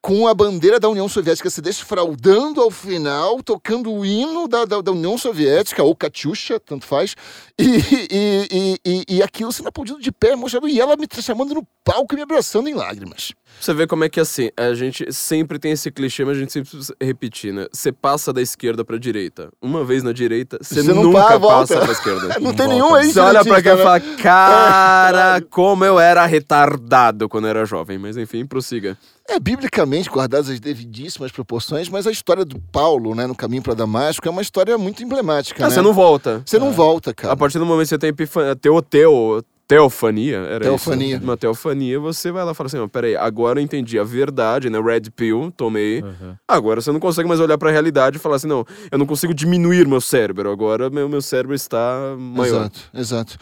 [0.04, 4.82] com a bandeira da União Soviética se desfraudando ao final, tocando o hino da, da,
[4.82, 7.16] da União Soviética, ou Katyusha, tanto faz,
[7.58, 7.63] e,
[8.12, 11.66] e, e, e, e aquilo sendo aplaudido de pé, mostrando, e ela me chamando no
[11.86, 13.32] palco e me abraçando em lágrimas.
[13.62, 16.52] Você vê como é que assim, a gente sempre tem esse clichê, mas a gente
[16.52, 17.68] sempre precisa repetir, né?
[17.72, 19.52] Você passa da esquerda pra direita.
[19.62, 21.76] Uma vez na direita, você Você não nunca volta.
[21.76, 22.39] passa pra esquerda.
[22.42, 23.84] Não tem nenhum aí Você olha pra cá e né?
[23.84, 27.98] fala, cara, como eu era retardado quando eu era jovem.
[27.98, 28.98] Mas enfim, prossiga.
[29.30, 33.74] É biblicamente guardadas as devidíssimas proporções, mas a história do Paulo, né, no caminho para
[33.74, 35.74] Damasco, é uma história muito emblemática, Ah, né?
[35.74, 36.42] você não volta.
[36.46, 37.34] Você não volta, cara.
[37.34, 41.16] A partir do momento que você tem epifania, teoteu, teofania, era Teofania.
[41.16, 41.24] isso?
[41.24, 44.70] Uma teofania, você vai lá e fala assim, ó, peraí, agora eu entendi a verdade,
[44.70, 44.78] né?
[44.80, 46.02] Red pill, tomei.
[46.02, 46.36] Uhum.
[46.46, 49.34] Agora você não consegue mais olhar pra realidade e falar assim, não, eu não consigo
[49.34, 52.58] diminuir meu cérebro, agora meu, meu cérebro está maior.
[52.66, 53.38] Exato, exato.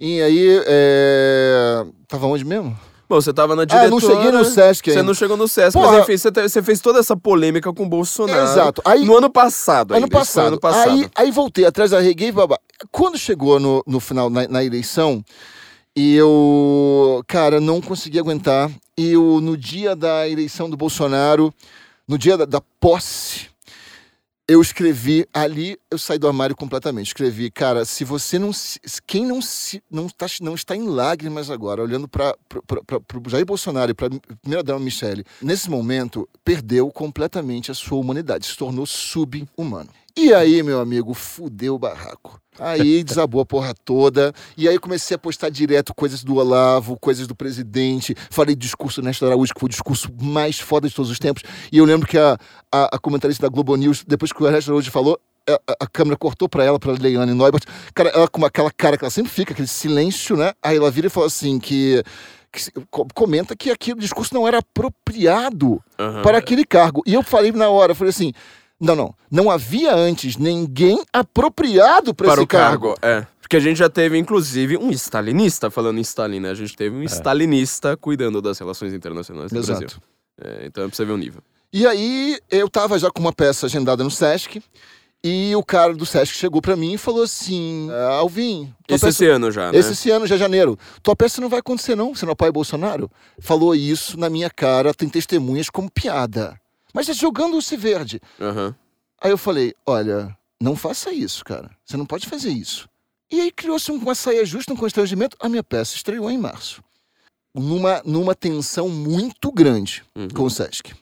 [0.00, 1.84] E aí, é...
[2.08, 2.74] tava onde mesmo?
[3.08, 3.86] Bom, você tava na diretora...
[3.86, 5.92] Ah, não cheguei no Sesc Você não chegou no Sesc, Porra.
[5.92, 8.42] mas enfim, você, você fez toda essa polêmica com o Bolsonaro.
[8.42, 8.82] Exato.
[8.84, 10.46] Aí- no ano passado Ano ainda, foi passado.
[10.48, 10.90] ano passado.
[10.90, 12.58] Aí, aí voltei atrás da reguei babá.
[12.90, 15.24] Quando chegou no, no final, na, na eleição,
[15.96, 18.70] e eu, cara, não consegui aguentar.
[18.98, 21.52] E eu, no dia da eleição do Bolsonaro,
[22.06, 23.46] no dia da, da posse,
[24.48, 27.08] eu escrevi ali, eu saí do armário completamente.
[27.08, 31.50] Escrevi, cara, se você não se, quem não se não está não está em lágrimas
[31.50, 36.90] agora, olhando para o Jair Bolsonaro e para a primeira dama Michele, nesse momento perdeu
[36.90, 39.90] completamente a sua humanidade, se tornou sub-humano.
[40.16, 42.40] E aí, meu amigo, fudeu o barraco.
[42.58, 44.32] Aí desabou a porra toda.
[44.56, 48.14] E aí comecei a postar direto coisas do Olavo, coisas do presidente.
[48.30, 51.42] Falei discurso do Ernesto Araújo, que foi o discurso mais foda de todos os tempos.
[51.70, 52.36] E eu lembro que a,
[52.72, 56.16] a, a comentarista da Globo News, depois que o Ernesto Araújo falou, a, a- câmera
[56.16, 57.62] cortou pra ela, pra Leiane Neubert.
[57.94, 60.52] Cara, ela com aquela cara que ela sempre fica, aquele silêncio, né?
[60.62, 62.02] Aí ela vira e fala assim que.
[62.52, 62.70] que
[63.14, 66.22] comenta que aquele discurso não era apropriado Aham.
[66.22, 67.02] para aquele cargo.
[67.06, 68.32] E eu falei na hora, falei assim.
[68.80, 69.14] Não, não.
[69.30, 72.94] Não havia antes ninguém apropriado para para esse o cargo.
[73.00, 73.26] É.
[73.40, 76.50] Porque a gente já teve, inclusive, um stalinista, falando em Stalin, né?
[76.50, 79.86] A gente teve um stalinista cuidando das relações internacionais do Brasil.
[79.86, 80.02] Exato.
[80.42, 81.40] É, então é pra você ver o nível.
[81.72, 84.62] E aí eu tava já com uma peça agendada no Sesc.
[85.24, 89.08] E o cara do Sesc chegou pra mim e falou assim: "Ah, Alvin, Isso peça-
[89.08, 89.78] esse ano já, né?
[89.78, 90.78] esse, esse ano já é janeiro.
[91.02, 92.14] Tua peça não vai acontecer, não.
[92.14, 93.10] Você não apoia Bolsonaro?
[93.40, 96.56] Falou isso na minha cara, tem testemunhas como piada.
[96.96, 98.20] Mas é jogando-se verde.
[98.40, 98.74] Aham.
[99.20, 101.70] Aí eu falei: olha, não faça isso, cara.
[101.84, 102.88] Você não pode fazer isso.
[103.30, 105.36] E aí criou-se um- uma saia justa, um constrangimento.
[105.38, 106.82] A minha peça estreou em março.
[107.54, 110.28] Numa, numa tensão muito grande Uhum.
[110.28, 110.94] com o Sesc.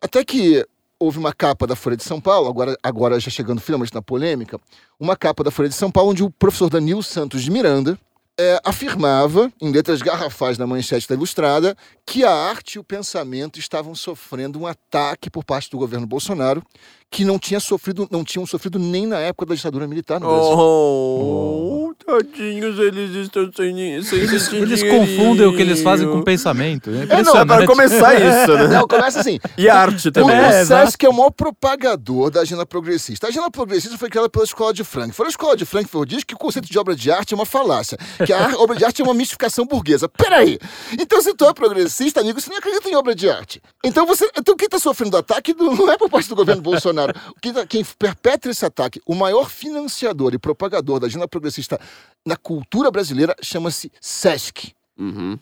[0.00, 0.66] Até que
[0.98, 4.60] houve uma capa da Folha de São Paulo, agora, agora já chegando finalmente na polêmica,
[4.98, 7.98] uma capa da Folha de São Paulo onde o professor Danilo Santos de Miranda
[8.38, 13.58] é, afirmava, em letras garrafais na manchete da Ilustrada, que a arte e o pensamento
[13.58, 16.62] estavam sofrendo um ataque por parte do governo Bolsonaro,
[17.10, 20.58] que não, tinha sofrido, não tinham sofrido nem na época da ditadura militar no Brasil.
[20.58, 26.90] Oh, tadinhos, eles estão sem, sem Eles, eles confundem o que eles fazem com pensamento.
[26.90, 28.66] É É, não, é para começar isso, né?
[28.68, 29.38] Não, começa assim.
[29.56, 30.36] E a arte O, também.
[30.36, 33.26] o É, Sesc é o maior propagador da agenda progressista.
[33.26, 35.26] A agenda progressista foi criada pela Escola de Frankfurt.
[35.26, 37.98] A Escola de Frankfurt diz que o conceito de obra de arte é uma falácia,
[38.24, 40.08] que a obra de arte é uma mistificação burguesa.
[40.08, 40.58] Peraí!
[40.98, 43.60] Então, se tu é progressista, amigo, você não acredita em obra de arte.
[43.84, 46.60] Então, você, então quem está sofrendo do ataque não não é por parte do governo
[46.62, 47.14] Bolsonaro.
[47.40, 51.78] Quem, tá- quem perpetra esse ataque, o maior financiador e propagador da agenda progressista
[52.26, 54.72] na cultura brasileira, chama-se Sesc.
[54.98, 55.38] Uhum.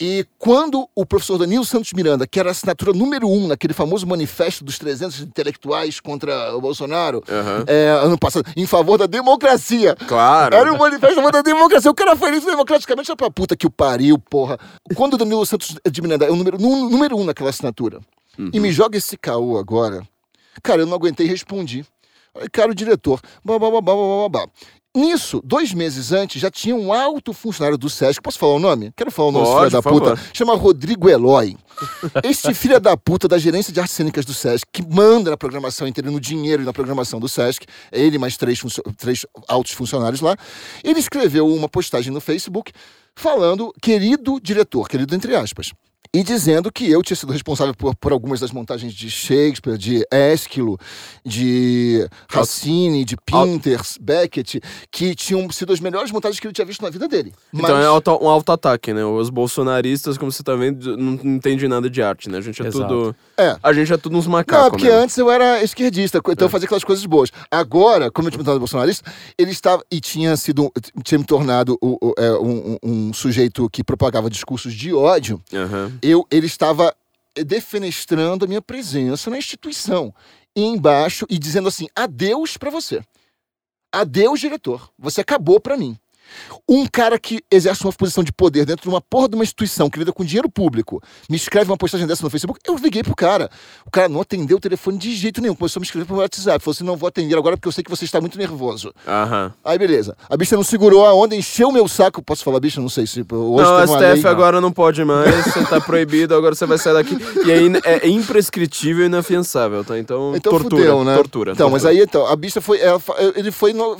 [0.00, 4.04] E quando o professor Danilo Santos Miranda, que era a assinatura número um naquele famoso
[4.04, 7.64] manifesto dos 300 intelectuais contra o Bolsonaro, Aham.
[7.68, 9.94] é, ano passado, em favor da democracia.
[10.08, 10.56] Claro.
[10.56, 11.88] Era um manifesto a favor da democracia.
[11.88, 14.58] O cara foi eleito democraticamente, era pra puta que o pariu, porra.
[14.96, 18.00] Quando o Danilo Santos de Miranda é o número, número um naquela assinatura,
[18.52, 20.02] e me joga esse caô agora,
[20.64, 21.86] cara, eu não aguentei e respondi.
[22.50, 24.52] Cara, o diretor, babá, babá, babá, babá.
[24.94, 28.20] Nisso, dois meses antes, já tinha um alto funcionário do SESC.
[28.22, 28.92] Posso falar o nome?
[28.94, 30.16] Quero falar o nome desse Pode, filho da puta.
[30.16, 30.30] favor.
[30.34, 31.56] Chama Rodrigo Eloy.
[32.22, 35.88] Este filho da puta da gerência de artes cênicas do SESC, que manda na programação
[35.88, 38.60] inteira, no dinheiro e na programação do SESC, é ele mais três,
[38.98, 40.36] três altos funcionários lá,
[40.84, 42.70] ele escreveu uma postagem no Facebook
[43.16, 45.72] falando, querido diretor, querido entre aspas,
[46.14, 50.06] e dizendo que eu tinha sido responsável por, por algumas das montagens de Shakespeare, de
[50.10, 50.78] Ésquilo,
[51.24, 56.82] de Racine, de Pinters, Beckett, que tinham sido as melhores montagens que ele tinha visto
[56.82, 57.32] na vida dele.
[57.52, 59.04] Então é auto- um auto-ataque, né?
[59.04, 62.38] Os bolsonaristas, como você tá vendo, não entendem nada de arte, né?
[62.38, 62.86] A gente é Exato.
[62.88, 63.16] tudo.
[63.38, 63.56] É.
[63.62, 64.64] A gente é tudo uns macacos.
[64.64, 65.00] Não, porque mesmo.
[65.00, 67.30] antes eu era esquerdista, então eu fazia aquelas coisas boas.
[67.50, 70.70] Agora, como eu tinha me tornado bolsonarista, ele estava e tinha sido
[71.02, 71.78] tinha me tornado
[72.18, 75.40] é, um, um- um sujeito que propagava discursos de ódio.
[75.54, 75.92] Aham.
[76.02, 76.94] Eu, ele estava
[77.34, 80.14] defenestrando a minha presença na instituição.
[80.54, 83.02] E embaixo e dizendo assim: adeus pra você.
[83.92, 84.90] Adeus, diretor.
[84.98, 85.96] Você acabou pra mim.
[86.68, 89.90] Um cara que exerce uma posição de poder dentro de uma porra de uma instituição
[89.90, 93.14] que lida com dinheiro público me escreve uma postagem dessa no Facebook, eu liguei pro
[93.14, 93.50] cara.
[93.86, 95.54] O cara não atendeu o telefone de jeito nenhum.
[95.54, 96.62] Começou a me escrever pro meu WhatsApp.
[96.64, 98.92] Falou assim: não vou atender agora porque eu sei que você está muito nervoso.
[99.06, 99.52] Aham.
[99.64, 100.16] Aí, beleza.
[100.28, 102.22] A bicha não segurou a onda, encheu o meu saco.
[102.22, 102.80] Posso falar, bicha?
[102.80, 103.20] Não sei se.
[103.20, 104.26] Hoje Não, tem uma STF lei.
[104.32, 107.16] agora não pode mais, você tá proibido, agora você vai sair daqui.
[107.44, 109.98] E in- é imprescritível e inafiançável, tá?
[109.98, 110.76] Então, Então tortura.
[110.82, 111.16] fudeu, né?
[111.16, 111.52] Tortura.
[111.52, 112.00] Então, mas tortura.
[112.02, 112.80] aí então, a bicha foi.
[112.80, 113.00] ela
[113.34, 113.72] ele foi.
[113.72, 113.96] no-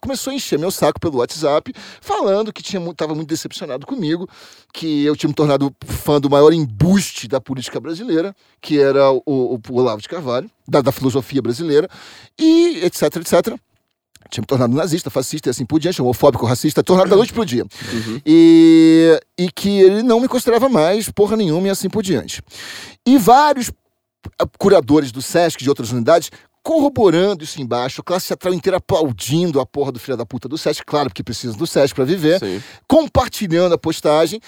[0.00, 1.55] começou a encher meu saco pelo WhatsApp,
[2.00, 4.28] falando que tinha, mu- tava muito decepcionado comigo,
[4.72, 9.22] que eu tinha me tornado fã do maior embuste da política brasileira, que era o,
[9.26, 11.88] o, o Olavo de Carvalho, da, da filosofia brasileira,
[12.38, 13.58] e etc, etc.
[14.30, 17.44] tinha me tornado nazista, fascista e assim por diante, homofóbico, racista, tornado da noite pro
[17.44, 17.64] dia.
[18.24, 22.42] E, e que ele não me considerava mais porra nenhuma e assim por diante.
[23.06, 23.70] E vários
[24.38, 26.30] ah, curadores do SESC de outras unidades
[26.66, 30.58] corroborando isso embaixo, a classe teatral inteira aplaudindo a porra do filho da puta do
[30.58, 32.60] SESC, claro, porque precisa do SESC para viver, Sim.
[32.88, 34.40] compartilhando a postagem.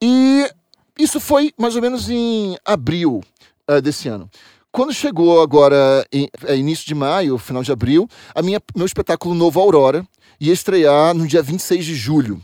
[0.00, 0.48] E
[0.96, 3.24] isso foi mais ou menos em abril
[3.66, 4.30] eh, desse ano.
[4.70, 9.34] Quando chegou agora, em, é, início de maio, final de abril, a minha, meu espetáculo
[9.34, 10.06] Novo Aurora
[10.38, 12.40] ia estrear no dia 26 de julho,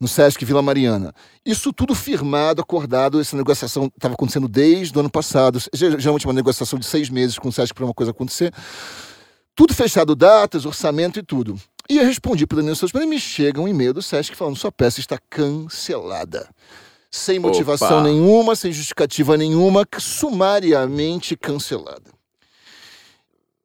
[0.00, 1.14] no Sesc Vila Mariana.
[1.44, 5.58] Isso tudo firmado, acordado, essa negociação estava acontecendo desde o ano passado.
[5.72, 8.52] Ger- Geralmente uma negociação de seis meses com o Sesc para uma coisa acontecer.
[9.54, 11.58] Tudo fechado, datas, orçamento e tudo.
[11.88, 14.56] E eu respondi para o Danilo Souza, mas me chega um e-mail do Sesc falando
[14.56, 16.48] sua peça está cancelada.
[17.10, 18.02] Sem motivação Opa.
[18.02, 22.10] nenhuma, sem justificativa nenhuma, sumariamente cancelada.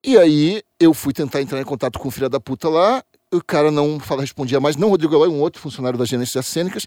[0.04, 3.42] E aí eu fui tentar entrar em contato com o filho da puta lá, o
[3.44, 6.86] cara não respondia mais, não Rodrigo Eloy, um outro funcionário da agência das cênicas,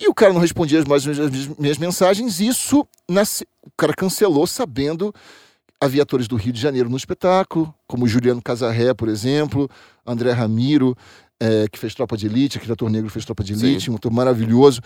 [0.00, 4.46] e o cara não respondia mais as minhas- minhas mensagens, isso nasce- o cara cancelou
[4.46, 5.14] sabendo
[5.80, 9.68] havia atores do Rio de Janeiro no espetáculo, como Juliano Casarré, por exemplo,
[10.06, 10.96] André Ramiro,
[11.40, 13.66] eh, que fez Tropa de Elite, aquele ator negro fez Tropa de Sim.
[13.66, 14.80] Elite, um ator maravilhoso.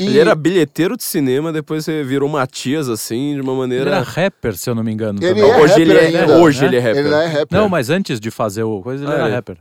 [0.00, 3.90] E Ele era bilheteiro de cinema, depois você virou Matias, assim, de uma Ele maneira.
[3.90, 5.18] era rapper, se eu não me engano.
[5.20, 6.66] Ele é hoje ele é, ainda, hoje né?
[6.68, 6.98] ele é rapper.
[7.00, 7.58] ele não é rapper.
[7.58, 9.34] Não, mas antes de fazer o coisa, ele Ah, era é.
[9.34, 9.56] rapper.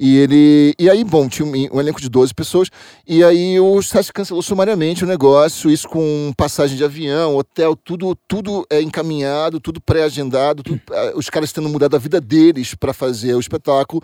[0.00, 0.74] E ele.
[0.78, 2.70] E aí, bom, tinha um, um elenco de 12 pessoas.
[3.06, 8.16] E aí o SESC cancelou sumariamente o negócio, isso com passagem de avião, hotel, tudo,
[8.26, 13.34] tudo é encaminhado, tudo pré-agendado, eh, os caras tendo mudado a vida deles para fazer
[13.34, 14.02] o espetáculo.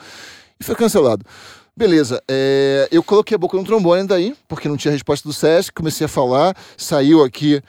[0.60, 1.24] E foi cancelado.
[1.84, 5.72] Beleza, é, eu coloquei a boca no trombone daí, porque não tinha resposta do SESC,
[5.72, 7.62] comecei a falar, saiu aqui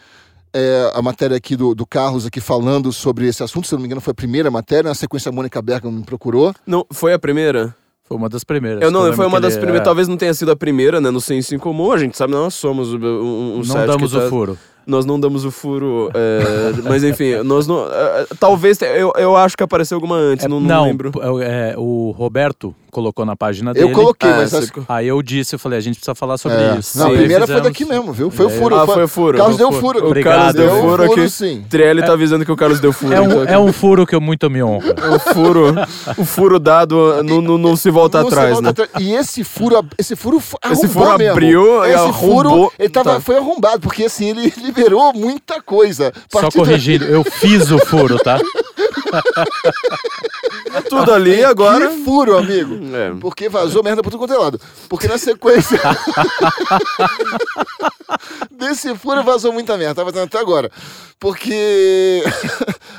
[0.54, 3.84] é, a matéria aqui do, do Carlos aqui falando sobre esse assunto, se eu não
[3.84, 6.54] me engano foi a primeira matéria, na sequência a Mônica Bergamo me procurou.
[6.68, 7.74] Não, foi a primeira?
[8.04, 8.82] Foi uma das primeiras.
[8.84, 9.82] Eu não, eu foi uma das ele- primeiras.
[9.82, 11.10] é, Talvez não tenha sido a primeira, né?
[11.10, 11.94] No Senso em Comum.
[11.94, 14.58] A gente sabe, nós somos um, um Não site damos que tá- o furo.
[14.86, 16.10] Nós não damos o furo.
[16.14, 17.86] é, mas enfim, nós não.
[17.88, 18.78] é, talvez.
[18.78, 21.12] te- Eu, eu acho que apareceu alguma antes, É, não, não lembro.
[21.42, 23.92] é, o Roberto colocou na página Eu dele.
[23.94, 26.58] coloquei, Ah, mas você- acho- Aí eu disse, eu falei, a gente precisa falar sobre
[26.60, 26.76] É.
[26.78, 26.98] isso.
[27.00, 28.30] Não, a primeira foi fizemos- daqui mesmo, viu?
[28.30, 28.52] Foi o É.
[28.54, 28.76] furo.
[28.76, 29.38] Ah, foi o furo.
[29.38, 30.00] Carlos Foi deu furo.
[30.04, 31.30] O Obrigado, Carlos deu furo aqui.
[31.30, 31.66] sim.
[31.70, 33.14] Trielli tá avisando que o Carlos deu furo.
[33.14, 34.82] É um, é um furo que eu muito me honro.
[35.12, 35.74] O furo,
[36.18, 38.70] o furo dado não, se volta Não se atrás, volta né?
[38.70, 38.90] atrás.
[39.00, 41.32] E esse furo, esse furo Esse arrombou furo mesmo.
[41.32, 42.44] abriu e esse arrombou.
[42.60, 43.20] furo, ele tava, Tá.
[43.22, 46.12] foi arrombado, porque assim, ele liberou muita coisa.
[46.30, 48.40] Só corrigindo, eu fiz o furo, tá?
[50.90, 51.90] Tudo ali agora.
[51.90, 52.76] Que furo, amigo.
[52.96, 53.12] É.
[53.20, 54.60] Porque vazou merda por tudo quanto é lado.
[54.90, 55.80] Porque na sequência.
[58.52, 59.96] Desse furo vazou muita merda.
[59.96, 60.70] Tá vazando até agora.
[61.20, 62.24] Porque.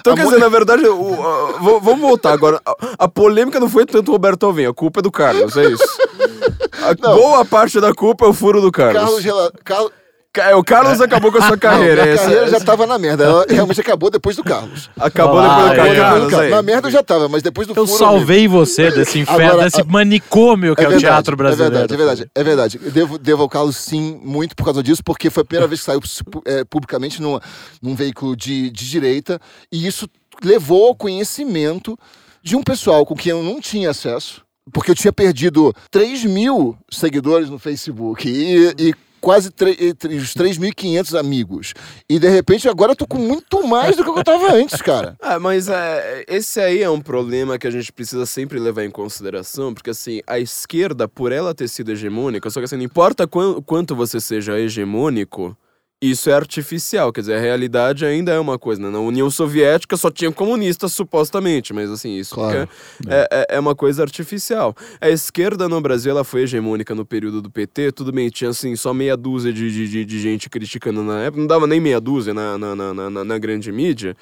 [0.02, 2.60] Então, A quer dizer, na verdade, o- a- vamos voltar agora.
[2.66, 5.66] A, a polêmica não foi tanto o Roberto Alvim, a culpa é do Carlos, é
[5.70, 5.84] isso.
[6.82, 9.00] A boa parte da culpa é o furo do Carlos.
[9.22, 9.88] Carlos, Carlos, Ca- é,
[10.56, 12.02] o Carlos acabou com a sua carreira.
[12.02, 13.24] minha essa- carreira já tava na merda.
[13.24, 14.88] Ela realmente acabou depois do Carlos.
[14.98, 15.96] Acabou Olá, depois do é.
[15.96, 16.04] Carlos.
[16.04, 16.50] Depois do Carlos.
[16.50, 18.04] Na merda eu já tava, mas depois do Eu furo.
[18.04, 21.74] amigo, salvei você desse inferno, Agora, desse a- manicômio que é, o teatro brasileiro.
[21.74, 22.80] É verdade, é verdade, é verdade.
[22.82, 25.80] Eu devo, devo ao Carlos, sim, muito por causa disso, porque foi a primeira vez
[25.80, 26.00] que saiu
[26.46, 27.38] é, publicamente num,
[27.82, 29.38] num veículo de, de direita,
[29.70, 30.08] e isso
[30.42, 31.98] levou ao conhecimento
[32.42, 34.42] de um pessoal com quem eu não tinha acesso,
[34.72, 40.34] porque eu tinha perdido 3 mil seguidores no Facebook e, e quase e tre- os
[40.34, 41.72] 3.500 amigos.
[42.10, 45.16] E de repente agora eu tô com muito mais do que eu tava antes, cara.
[45.22, 48.90] Ah, mas é, esse aí é um problema que a gente precisa sempre levar em
[48.90, 53.26] consideração, porque assim, a esquerda, por ela ter sido hegemônica, só que assim, não importa
[53.26, 55.56] quan- quanto você seja hegemônico,
[56.02, 58.90] isso é artificial, quer dizer, a realidade ainda é uma coisa, né?
[58.90, 62.68] Na União Soviética só tinha comunistas, supostamente, mas assim, isso Claro.
[63.08, 64.74] é, é, é uma coisa artificial.
[65.00, 68.74] A esquerda no Brasil, ela foi hegemônica no período do PT, tudo bem, tinha assim,
[68.74, 72.00] só meia dúzia de, de, de- de gente criticando na época, não dava nem meia
[72.00, 74.16] dúzia na, na, na, na- na grande mídia,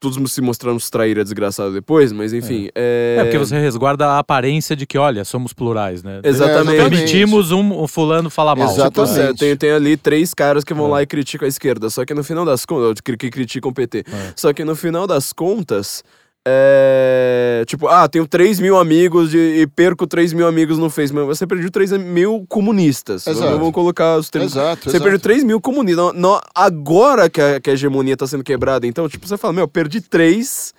[0.00, 2.70] todos se mostraram uns traíra desgraçado depois, mas enfim.
[2.74, 6.20] É, É porque você resguarda a aparência de que, olha, somos plurais, né?
[6.24, 6.78] Exatamente.
[6.80, 8.70] É, Permitimos um, um fulano falar mal.
[8.72, 9.20] Exatamente.
[9.26, 10.90] Tipo, tem, tem ali três caras que vão É.
[10.90, 11.90] lá e criticam a esquerda.
[11.90, 13.00] Só que no final das contas.
[13.00, 13.98] Que, que criticam o PT.
[14.10, 14.32] É.
[14.34, 16.02] Só que no final das contas.
[16.46, 17.64] É.
[17.66, 21.26] Tipo, ah, tenho 3 mil amigos de- e perco 3 mil amigos no Facebook.
[21.26, 23.26] Você perdeu 3 mil comunistas.
[23.26, 23.58] Exato.
[23.58, 24.52] Vamos colocar os termos.
[24.52, 25.02] Exato, Você exato.
[25.02, 26.12] perdeu 3 mil comunistas.
[26.14, 29.68] Não- agora que a, que a hegemonia tá sendo quebrada, então, tipo, você fala, meu,
[29.68, 30.72] perdi 3.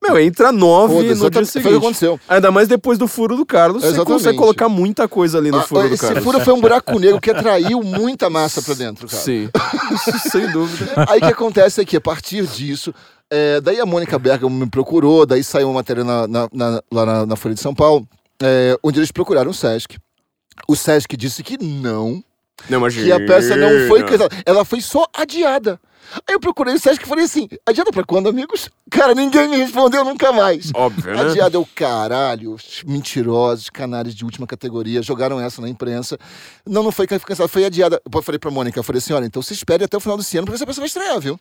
[0.00, 1.76] Meu, entra 9 Foda-se, no dia exatamente, foi o que seguinte.
[1.84, 2.20] aconteceu.
[2.28, 4.12] Ainda mais depois do furo do Carlos, você Exatamente.
[4.12, 6.22] consegue colocar muita coisa ali no Ah, furo do esse Carlos.
[6.22, 9.20] furo foi um buraco negro que atraiu muita massa pra dentro, cara.
[9.20, 9.50] Sim.
[9.92, 11.04] Isso, sem dúvida.
[11.08, 12.94] Aí o que acontece é que, a partir disso,
[13.30, 17.06] é, daí a Mônica Bergamo me procurou, daí saiu uma matéria na- na- na- lá
[17.06, 18.06] na, na Folha de São Paulo,
[18.42, 19.98] é, onde eles procuraram o Sesc.
[20.66, 22.22] O Sesc disse que não,
[22.68, 23.04] Não, imagina.
[23.06, 24.36] que a peça não foi cancelada.
[24.44, 25.78] Ela foi só adiada.
[26.26, 28.70] Aí eu procurei o Sesc e falei assim: adiada pra quando, amigos?
[28.90, 30.70] Cara, ninguém me respondeu nunca mais.
[30.74, 31.20] Óbvio, né?
[31.20, 36.18] Adiada é o caralho, os mentirosos, canalhas de última categoria, jogaram essa na imprensa.
[36.66, 38.00] Não, não foi cancelada, foi adiada.
[38.10, 40.36] Eu falei pra Mônica, eu falei assim: olha, então você espere até o final desse
[40.38, 41.38] ano pra ver se a peça vai estrear, viu?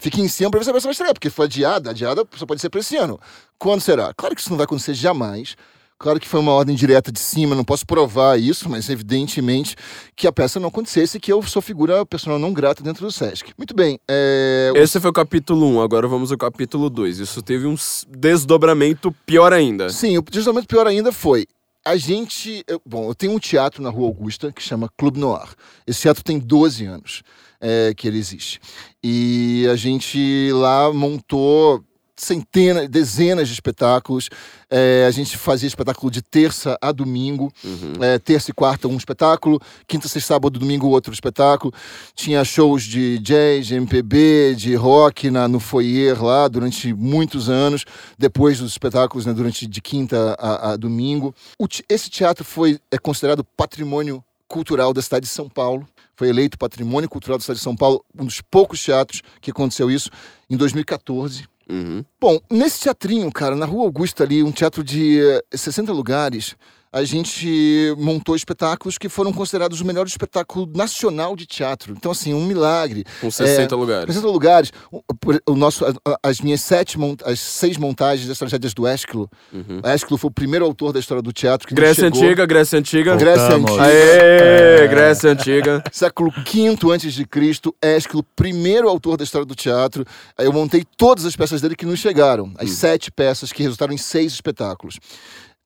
[0.00, 2.46] Fique em cima pra ver se a peça vai estrear, porque foi adiada, adiada só
[2.46, 3.20] pode ser pra esse ano.
[3.58, 4.12] Quando será?
[4.14, 5.56] Claro que isso não vai acontecer jamais.
[5.98, 9.76] Claro que foi uma ordem direta de cima, não posso provar isso, mas evidentemente
[10.16, 13.12] que a peça não acontecesse e que eu sou figura personal não grata dentro do
[13.12, 13.52] Sesc.
[13.58, 17.18] Muito bem, é, Esse foi o capítulo 1, agora vamos ao capítulo 2.
[17.18, 17.76] Isso teve um
[18.08, 19.90] desdobramento pior ainda.
[19.90, 21.46] Sim, o desdobramento pior ainda foi.
[21.84, 22.62] A gente.
[22.66, 25.48] eu- bom, eu tenho um teatro na Rua Augusta que chama Clube Noir.
[25.86, 27.22] Esse teatro tem 12 anos
[27.60, 28.60] é, que ele existe.
[29.02, 31.84] E a gente lá montou
[32.20, 34.28] centenas, dezenas de espetáculos.
[34.70, 37.52] É, a gente fazia espetáculo de terça a domingo.
[38.00, 41.72] É, terça e quarta um espetáculo, quinta, sexta, sábado, domingo outro espetáculo.
[42.14, 47.84] Tinha shows de jazz, de MPB, de rock na, no foyer lá durante muitos anos,
[48.18, 51.34] depois dos espetáculos, né, durante de quinta a, a domingo.
[51.58, 55.86] O esse teatro foi é considerado patrimônio cultural da cidade de São Paulo.
[56.20, 59.90] Foi eleito patrimônio cultural da cidade de São Paulo, um dos poucos teatros que aconteceu
[59.90, 60.10] isso
[60.50, 61.48] em 2014.
[61.66, 62.04] Uhum.
[62.20, 66.56] Bom, nesse teatrinho, cara, na Rua Augusta ali, um teatro de eh, 60 lugares,
[66.92, 71.94] a gente montou espetáculos que foram considerados o melhor espetáculo nacional de teatro.
[71.96, 73.04] Então, assim, um milagre.
[73.20, 74.06] Com 60 lugares.
[74.14, 74.72] 60 lugares.
[74.90, 75.02] O,
[75.46, 75.84] o nosso,
[76.22, 79.30] as minhas sete, as seis montagens das tragédias do Ésquilo.
[79.52, 79.80] Uhum.
[79.84, 81.68] Ésquilo foi o primeiro autor da história do teatro.
[81.68, 82.22] Que nos Grécia chegou.
[82.22, 83.16] Antiga, Grécia Antiga.
[83.16, 83.70] Grécia Voltamos.
[83.70, 83.84] Antiga.
[83.84, 85.84] Aê, Grécia Antiga.
[85.92, 90.04] Século V antes de Cristo, Ésquilo, primeiro autor da história do teatro.
[90.36, 93.94] Aí Eu montei todas as peças dele que nos chegaram, as sete peças que resultaram
[93.94, 94.98] em seis espetáculos.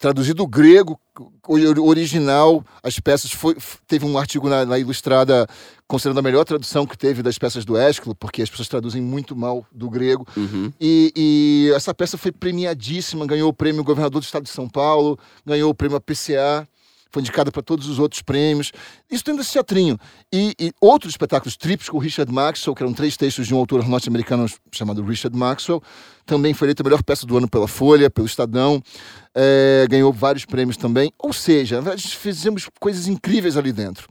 [0.05, 1.01] Traduzido do grego,
[1.49, 5.47] original, as peças foi, teve um artigo na, na Ilustrada
[5.89, 9.35] considerando a melhor tradução que teve das peças do Ésquilo, porque as pessoas traduzem muito
[9.35, 10.27] mal do grego.
[10.37, 10.71] Uhum.
[10.79, 15.19] E, e essa peça foi premiadíssima, ganhou o prêmio Governador do Estado de São Paulo,
[15.47, 16.69] ganhou o prêmio APCA,
[17.15, 18.73] foi indicada para todos os outros prêmios.
[19.09, 19.97] Isso dentro desse teatrinho.
[20.33, 23.59] E, e outros espetáculos triplos com o Richard Maxwell, que eram três textos de um
[23.59, 25.81] autor norte-americano chamado Richard Maxwell.
[26.27, 28.83] Também foi eleita a melhor peça do ano pela Folha, pelo Estadão.
[29.35, 31.12] É, ganhou vários prêmios também.
[31.19, 34.09] Ou seja, verdade, fizemos coisas incríveis ali dentro.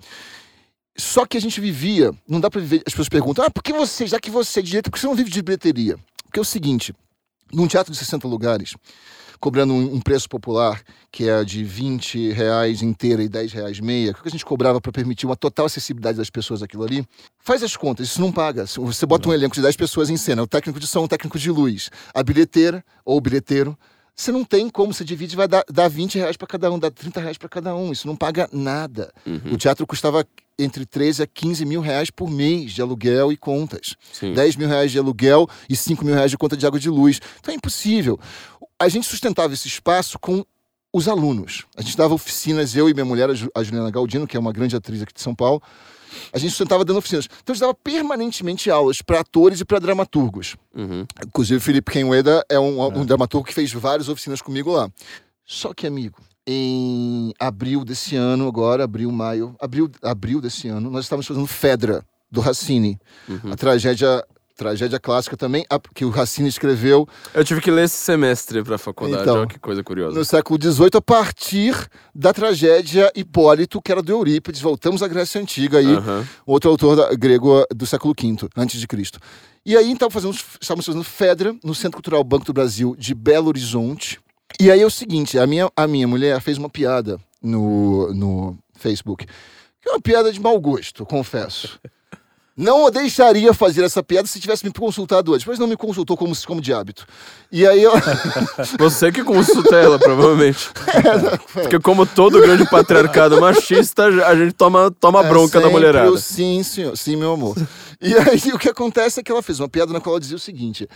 [0.95, 2.83] Só que a gente vivia, não dá para viver.
[2.87, 5.07] As pessoas perguntam, ah, por que você, já que você é direito, por que você
[5.07, 5.97] não vive de bilheteria?
[6.23, 6.93] Porque é o seguinte:
[7.51, 8.75] num teatro de 60 lugares,
[9.39, 10.81] cobrando um, um preço popular,
[11.11, 14.79] que é de 20 reais inteira e 10 reais meia, o que a gente cobrava
[14.79, 17.05] para permitir uma total acessibilidade das pessoas aquilo ali,
[17.39, 18.65] faz as contas, isso não paga.
[18.65, 21.37] Você bota um elenco de 10 pessoas em cena, o técnico de som, o técnico
[21.37, 23.77] de luz, a bilheteira ou o bilheteiro,
[24.15, 26.91] você não tem como, você divide, vai dar, dar 20 reais para cada um, dá
[26.91, 29.11] 30 reais para cada um, isso não paga nada.
[29.51, 30.23] O teatro custava
[30.57, 33.95] entre 13 a 15 mil reais por mês de aluguel e contas.
[34.11, 34.33] Sim.
[34.33, 36.91] 10 mil reais de aluguel e 5 mil reais de conta de água e de
[36.91, 37.19] luz.
[37.39, 38.19] Então é impossível.
[38.83, 40.43] A gente sustentava esse espaço com
[40.91, 41.63] os alunos.
[41.77, 44.39] A gente dava oficinas, eu e minha mulher, a Ju- a Juliana Galdino, que é
[44.39, 45.61] uma grande atriz aqui de São Paulo,
[46.33, 47.27] a gente sustentava dando oficinas.
[47.41, 50.55] Então a gente dava permanentemente aulas para atores e para dramaturgos.
[50.75, 51.05] Uhum.
[51.25, 54.89] Inclusive, o Felipe Kenweda é um, um dramaturgo que fez várias oficinas comigo lá.
[55.45, 61.05] Só que, amigo, em abril desse ano, agora, abril, maio, abril, abril desse ano, nós
[61.05, 62.99] estávamos fazendo Fedra, do Racine.
[63.51, 64.23] A tragédia,
[64.63, 68.77] tragédia clássica também, a- que o Racine escreveu Eu tive que ler esse semestre pra
[68.77, 70.17] faculdade, Então, olha que coisa curiosa.
[70.17, 71.75] no século XVIII, a partir
[72.15, 74.61] da tragédia Hipólito, que era do Eurípides.
[74.61, 76.27] Voltamos à Grécia Antiga aí, Aham.
[76.45, 79.19] outro autor da- grego do século V, antes de Cristo.
[79.65, 83.47] E aí, então, fazendo, estávamos fazendo Fedra, no Centro Cultural Banco do Brasil, de Belo
[83.47, 84.19] Horizonte.
[84.59, 88.57] E aí é o seguinte, a minha, a minha mulher fez uma piada no, no
[88.77, 89.25] Facebook,
[89.81, 91.79] que é uma piada de mau gosto, confesso.
[92.55, 96.35] Não deixaria fazer essa piada se tivesse me consultado antes, mas não me consultou como,
[96.45, 97.05] como de hábito.
[97.51, 97.99] E aí ela...
[98.77, 100.69] Você que consulta ela, provavelmente.
[101.51, 106.11] Porque como todo grande patriarcado machista, a gente toma, toma É bronca da mulherada.
[106.11, 106.95] o sim, senhor.
[106.95, 107.55] Sim, meu amor.
[107.99, 110.37] E aí o que acontece é que ela fez uma piada na qual ela dizia
[110.37, 110.87] o seguinte: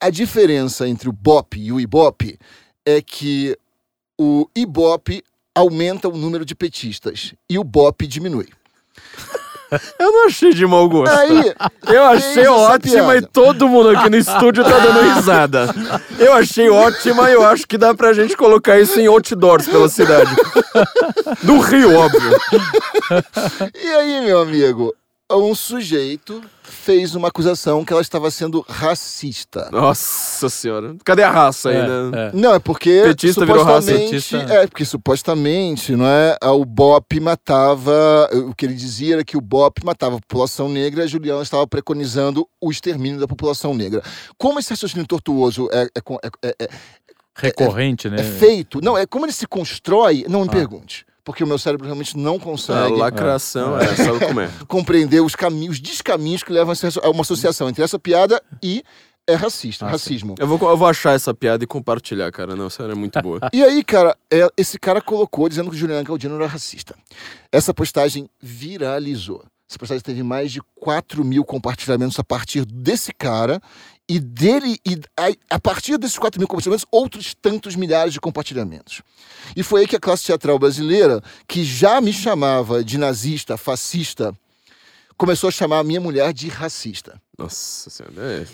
[0.00, 2.38] a diferença entre o Bop e o Ibope
[2.84, 3.56] é que
[4.18, 5.22] o Ibope
[5.54, 8.48] aumenta o número de petistas e o Bop diminui.
[9.98, 11.16] Eu não achei de mau gosto.
[11.16, 11.52] Aí,
[11.86, 15.74] Eu achei ótima e todo mundo aqui no estúdio tá dando risada.
[16.18, 19.88] Eu achei ótima e eu acho que dá pra gente colocar isso em outdoors pela
[19.88, 20.34] cidade.
[21.42, 22.38] Do Rio, óbvio.
[23.74, 24.94] E aí, meu amigo,
[25.36, 29.68] um sujeito fez uma acusação que ela estava sendo racista.
[29.70, 30.96] Nossa senhora.
[31.04, 32.28] Cadê a raça aí, É, né?
[32.28, 32.30] é.
[32.34, 33.82] Não, é porque Petista virou raça.
[33.92, 34.36] supostamente, Petista.
[34.54, 39.40] é porque supostamente, não é, o BOP matava, o que ele dizia era que o
[39.40, 44.02] BOP matava a população negra, e a Juliana estava preconizando o extermínio da população negra.
[44.38, 45.88] Como esse raciocínio tortuoso é, é,
[46.44, 46.68] é- é- é-
[47.36, 48.16] Recorrente, né?
[48.20, 50.52] é feito, não, é como ele se constrói, não me Ah.
[50.52, 51.06] pergunte.
[51.28, 54.50] Porque o meu cérebro realmente não A consegue lacração, é, sabe como é.
[54.66, 56.72] compreender os caminhos, os descaminhos que levam
[57.02, 58.82] a uma associação entre essa piada e
[59.26, 60.36] é racista, Ah, racismo.
[60.38, 62.56] Eu vou, eu vou achar essa piada e compartilhar, cara.
[62.56, 63.40] Não, sério, é muito boa.
[63.52, 66.94] E aí, cara, é, esse cara colocou dizendo que o Juliano Galdino era racista.
[67.52, 69.44] Essa postagem viralizou.
[69.68, 73.60] Essa postagem teve mais de 4 mil compartilhamentos a partir desse cara.
[74.08, 79.02] E dele, e a, a partir desses 4 mil compartilhamentos, outros tantos milhares de compartilhamentos.
[79.54, 84.34] E foi aí que a classe teatral brasileira, que já me chamava de nazista, fascista,
[85.18, 87.20] começou a chamar a minha mulher de racista.
[87.36, 88.14] Nossa senhora.
[88.16, 88.46] É,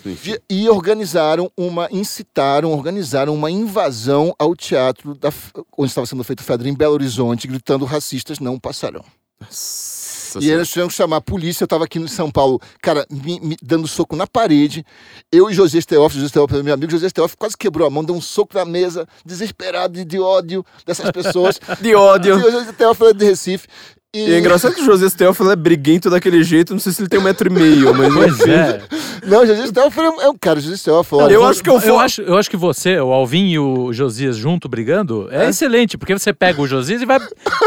[0.49, 5.31] e organizaram uma, incitaram, organizaram uma invasão ao teatro da,
[5.77, 9.05] onde estava sendo feito Fedra em Belo Horizonte, gritando racistas não passarão.
[9.39, 10.59] Nossa E senhora.
[10.59, 13.87] eles que chamar a polícia, eu estava aqui em São Paulo, cara, me, me dando
[13.87, 14.85] soco na parede.
[15.31, 18.15] Eu e José Teófilo, José Teófilo, meu amigo, José Teófilo quase quebrou a mão, deu
[18.15, 21.59] um soco na mesa, desesperado de, de ódio dessas pessoas.
[21.81, 22.37] De ódio.
[22.37, 23.67] E José Teófilo é de Recife.
[24.15, 27.09] E é engraçado que o José Teófilo é briguento daquele jeito, não sei se ele
[27.09, 28.81] tem um metro e meio, mas Pois é.
[29.25, 31.21] Não, o José Teófilo é um cara, o José Teófilo.
[31.21, 33.59] olha, Eu vo- acho que eu eu acho, eu acho que você, o Alvin e
[33.59, 37.19] o Josias junto brigando, é, excelente, porque você pega o Josias e vai,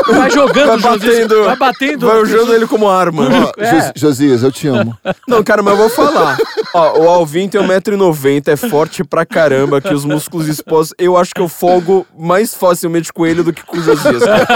[0.08, 2.06] vai jogando Vai o Josias, batendo, vai batendo.
[2.06, 3.28] vai usando ele como arma.
[3.28, 3.70] Ó, É.
[3.70, 4.96] Jos- Josias, eu te amo.
[5.26, 6.38] Não, cara, mas eu vou falar.
[6.72, 10.94] Ó, o Alvin tem 1,90m, é forte pra caramba, que os músculos expostos.
[10.98, 14.22] Eu acho que eu folgo mais facilmente com ele do que com o Josias.
[14.24, 14.46] cara.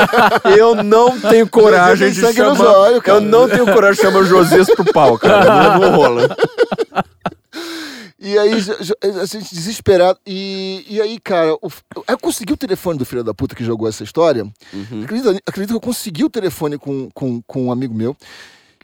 [0.57, 2.51] Eu não tenho coragem de tem sangue chamar.
[2.51, 3.19] nos olhos, cara.
[3.19, 5.79] eu não tenho coragem de chamar o Josias pro pau, cara.
[5.79, 6.37] Não, não rola.
[8.25, 10.17] E aí, a gente desesperado.
[10.25, 11.69] E, e aí, cara, o
[12.09, 14.45] eu consegui o telefone do filho da puta que jogou essa história.
[14.73, 15.03] Uhum.
[15.03, 18.17] Acredita, acredita que eu consegui o telefone com, com, com um amigo meu.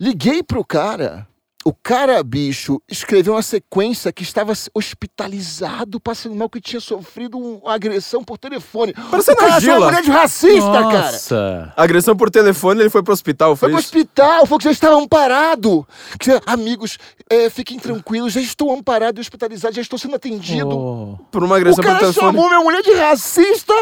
[0.00, 1.27] Liguei pro cara.
[1.64, 7.56] O cara, bicho, escreveu uma sequência que estava hospitalizado, passando mal, que tinha sofrido um-
[7.58, 8.94] uma agressão por telefone.
[9.10, 9.86] Parecendo o cara a achou uma Gila.
[9.86, 11.12] mulher de racista, cara.
[11.12, 11.72] Nossa.
[11.76, 13.88] Agressão por telefone, ele foi pro hospital, Foi foi pro isso?
[13.88, 15.86] hospital, falou que já estava amparado.
[16.18, 16.96] Que, amigos,
[17.28, 20.70] é, fiquem tranquilos, já estou amparado e hospitalizado, já estou sendo atendido.
[20.70, 21.18] Oh.
[21.30, 22.26] Por uma O agressão por cara telefone.
[22.28, 23.74] chamou minha mulher de racista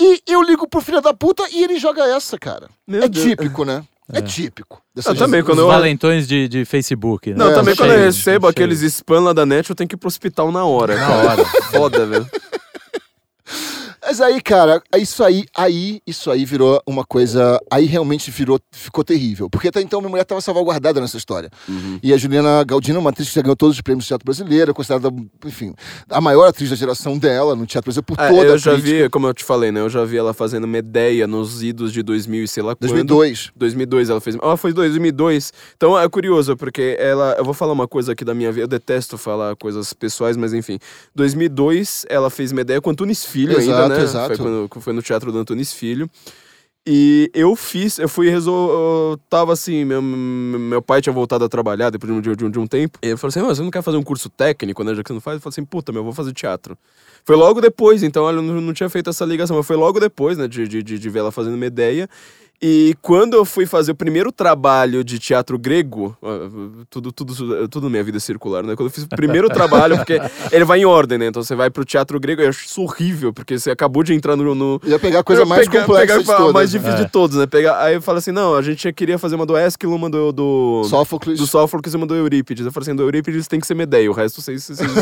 [0.00, 2.68] e eu ligo pro filho da puta e ele joga essa, cara.
[2.86, 3.24] Meu é Deus.
[3.24, 3.82] típico, né?
[4.12, 4.80] É, típico.
[4.94, 7.36] dessa Eu também, quando Os eu- valentões de, de Facebook, né?
[7.36, 8.50] Não, É, também quando eu cheio, recebo cheio.
[8.50, 10.94] aqueles spam lá da net, eu tenho que ir pro hospital na hora.
[10.94, 11.28] Na cara.
[11.32, 11.44] hora.
[11.72, 12.26] Foda, velho.
[14.06, 17.58] Mas aí, cara, isso aí, aí, isso aí virou uma coisa.
[17.68, 19.50] Aí realmente virou, ficou terrível.
[19.50, 21.50] Porque até então minha mulher estava salvaguardada nessa história.
[21.68, 21.98] Uhum.
[22.00, 24.24] E a Juliana Galdino é uma atriz que já ganhou todos os prêmios do teatro
[24.24, 25.12] brasileiro, é considerada,
[25.44, 25.74] enfim,
[26.08, 28.72] a maior atriz da geração dela no teatro brasileiro por É, toda eu a já
[28.74, 29.02] crítica.
[29.04, 29.80] vi, como eu te falei, né?
[29.80, 32.88] Eu já vi ela fazendo Medeia nos idos de 2000 e sei lá quando.
[32.88, 33.50] 2002.
[33.56, 34.36] 2002 ela fez.
[34.40, 35.52] Ela foi 2002.
[35.76, 37.34] Então é curioso, porque ela.
[37.36, 38.62] Eu vou falar uma coisa aqui da minha vida.
[38.62, 40.78] Eu detesto falar coisas pessoais, mas enfim.
[41.14, 43.95] 2002 ela fez Medeia com Antunes Filho Exato, ainda, né?
[44.02, 44.36] Exato.
[44.36, 44.36] Foi,
[44.68, 46.08] quando- foi no teatro do Antunes Filho.
[46.88, 49.20] E eu fiz, eu fui resolver.
[49.28, 52.58] Tava assim, meu, meu pai tinha voltado a trabalhar depois de um, de um, de
[52.60, 52.96] um tempo.
[53.02, 54.94] E ele falou assim: "Ah, você não quer fazer um curso técnico, né?
[54.94, 55.36] Já que você não faz?
[55.36, 56.78] Eu falei assim: puta, meu, eu vou fazer teatro.
[57.24, 60.38] Foi logo depois, então eu não, não tinha feito essa ligação, mas foi logo depois,
[60.38, 62.08] né, de, de, de, de ver ela fazendo uma ideia.
[62.60, 66.16] E quando eu fui fazer o primeiro trabalho de teatro grego,
[66.88, 68.74] tudo, tudo, tudo na minha vida é circular, né?
[68.74, 70.18] Quando eu fiz o primeiro trabalho, porque
[70.50, 71.26] ele vai em ordem, né?
[71.26, 74.36] Então você vai pro teatro grego, eu acho isso horrível, porque você acabou de entrar
[74.36, 74.54] no.
[74.54, 76.52] no Ia pegar a coisa eu mais pegar- complexa pegar todas.
[76.54, 76.78] mais né?
[76.78, 77.46] difícil de todos, né?
[77.46, 80.32] Pegar, aí eu falo assim: não, a gente queria fazer uma do Esquilo, uma do.
[80.32, 80.84] do...
[80.84, 81.38] Sófocles.
[81.38, 82.64] Do Sófocles e uma do Eurípides.
[82.64, 84.96] Eu falei assim, do Eurípides tem que ser Medeia, o resto vocês, vocês eu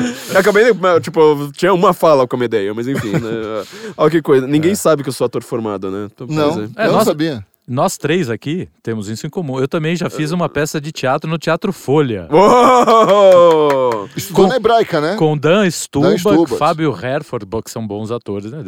[0.38, 0.64] acabei,
[1.02, 3.64] tipo, tinha uma fala com a Medeia, mas enfim, né?
[3.96, 4.46] Olha que coisa.
[4.46, 6.08] Ninguém sabe que eu sou ator formado, né?
[6.12, 6.85] Então, Não, pois é.
[6.86, 7.46] É, eu não nós- sabia.
[7.68, 9.58] Nós três aqui temos isso em comum.
[9.58, 12.28] Eu também já fiz uma peça de teatro no Teatro Folha.
[14.16, 15.16] Estudou Com- na hebraica, né?
[15.16, 16.56] Com Dan Stubach.
[16.58, 18.62] Fábio Herford, que são bons atores, né?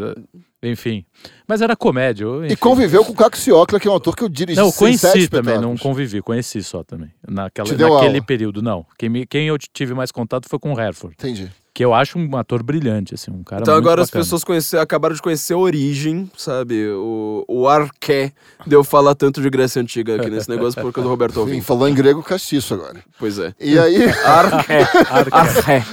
[0.63, 1.05] Enfim.
[1.47, 2.25] Mas era comédia.
[2.25, 2.57] eu- E enfim.
[2.57, 5.61] conviveu com o Caco Ciocla, que é um ator que eu dirigi Não, conheci também,
[5.61, 7.11] não convivi, conheci só também.
[7.27, 8.23] Naquela, naquele aula?
[8.23, 8.85] período, não.
[8.99, 11.49] Quem, me- quem eu tive mais contato foi com o Herford, Entendi.
[11.79, 14.25] Que eu acho um ator brilhante, assim, um cara Então muito agora as bacana.
[14.25, 16.89] pessoas conhecer, acabaram de conhecer a origem, sabe?
[16.89, 18.33] O, o arqué
[18.67, 21.61] de eu falar tanto de Grécia Antiga aqui nesse negócio por causa do Roberto Alvim.
[21.61, 23.01] falou em grego castiço agora.
[23.17, 23.55] Pois é.
[23.61, 24.89] E aí, Arqué.
[25.09, 25.85] Arqué.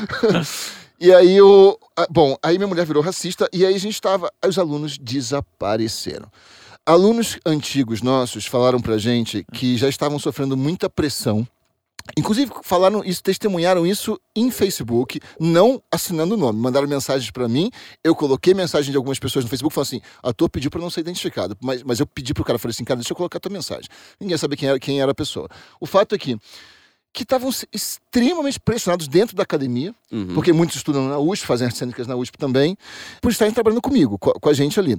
[0.99, 1.77] e aí o.
[2.09, 4.31] Bom, aí minha mulher virou racista e aí a gente tava.
[4.41, 6.27] Aí os alunos desapareceram.
[6.83, 11.47] alunos antigos nossos falaram pra gente que já estavam sofrendo muita pressão.
[12.17, 16.59] Inclusive, falaram isso, testemunharam isso em Facebook, não assinando o nome.
[16.59, 17.71] Mandaram mensagens pra mim,
[18.03, 20.89] eu coloquei mensagem de algumas pessoas no Facebook falando assim: a tua pediu pra não
[20.89, 21.57] ser identificado.
[21.61, 23.89] Mas, mas eu pedi pro cara, falei assim, cara, deixa eu colocar a tua mensagem.
[24.19, 25.49] Ninguém sabia quem era, quem era a pessoa.
[25.79, 26.37] O fato é que
[27.15, 30.33] que estavam extremamente pressionados dentro da academia, Uhum.
[30.33, 32.77] porque muitos estudam na USP, fazem artes cênicas na USP também,
[33.21, 34.97] por estarem trabalhando comigo, co- com a gente ali.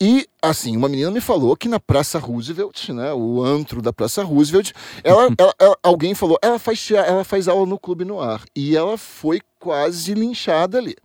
[0.00, 4.24] E, assim, uma menina me falou que na Praça Roosevelt, né, o antro da Praça
[4.24, 4.72] Roosevelt,
[5.04, 8.42] ela, ela- ela- alguém falou, ela faz, ela faz aula no Clube no Ar.
[8.56, 10.96] E ela foi quase linchada ali.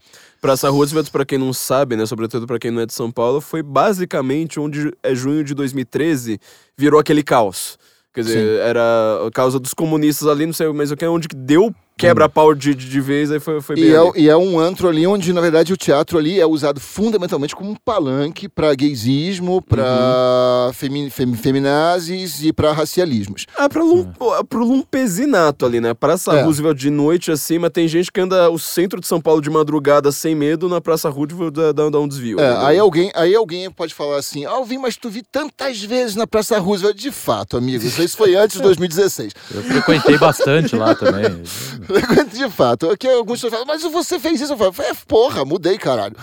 [0.41, 3.39] Praça Roosevelt, pra quem não sabe, né, sobretudo pra quem não é de São Paulo,
[3.41, 6.39] foi basicamente onde é junho de 2013
[6.75, 7.77] virou aquele caos.
[8.17, 11.35] Quer dizer, era a causa dos comunistas ali, não sei mais o que, onde que
[11.35, 14.59] deu quebra-pau de, de, de vez, aí foi, foi bem E é, e é um
[14.59, 18.73] antro ali onde, na verdade, o teatro ali é usado fundamentalmente como um palanque para
[18.75, 23.45] gaysismo, para femi fem- feminazes e para racialismos.
[23.57, 24.05] Ah, pra lum,
[24.47, 25.93] pro lumpesinato ali, né?
[25.93, 26.43] Praça É.
[26.43, 30.11] Roosevelt de noite acima, tem gente que anda o centro de São Paulo de madrugada
[30.11, 32.39] sem medo, na Praça Roosevelt dá, um desvio.
[32.39, 32.57] É, né?
[32.65, 36.15] aí, alguém, aí alguém pode falar assim: Ah, eu vi, mas tu vi tantas vezes
[36.15, 36.97] na Praça Roosevelt.
[36.97, 39.33] De fato, amigos, isso foi antes de 2016.
[39.53, 41.25] Eu frequentei bastante lá também.
[42.31, 42.89] De fato.
[42.89, 44.53] Aqui alguns pessoas falam, mas você fez isso?
[44.53, 46.15] Eu falo, é, porra, mudei, caralho.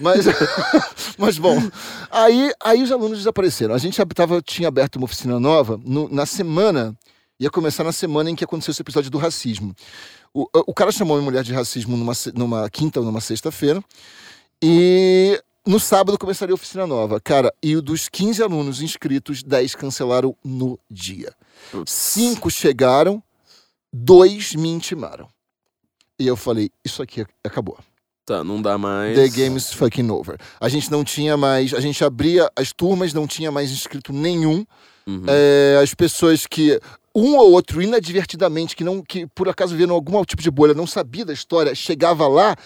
[0.00, 0.24] Mas,
[1.16, 1.58] mas bom,
[2.10, 3.74] aí, aí os alunos desapareceram.
[3.74, 6.96] A gente tava, tinha aberto uma oficina nova no- na semana,
[7.38, 9.74] ia começar na semana em que aconteceu esse episódio do racismo.
[10.34, 13.82] O, o cara chamou uma mulher de racismo numa, numa quinta ou numa sexta-feira,
[14.62, 17.20] e no sábado começaria a oficina nova.
[17.20, 21.32] Cara, e dos 15 alunos inscritos, 10 cancelaram no dia.
[21.70, 21.92] Putz.
[21.92, 23.22] Cinco chegaram,
[23.92, 25.28] dois me intimaram.
[26.18, 27.78] E eu falei, isso aqui acabou.
[28.24, 29.16] Tá, não dá mais.
[29.16, 30.36] The game is fucking over.
[30.60, 34.64] A gente não tinha mais, a gente abria as turmas, não tinha mais inscrito nenhum.
[35.06, 35.22] Uhum.
[35.28, 36.80] É, as pessoas que
[37.14, 40.86] um ou outro inadvertidamente que não que por acaso viram algum tipo de bolha, não
[40.86, 42.56] sabia da história, chegava lá,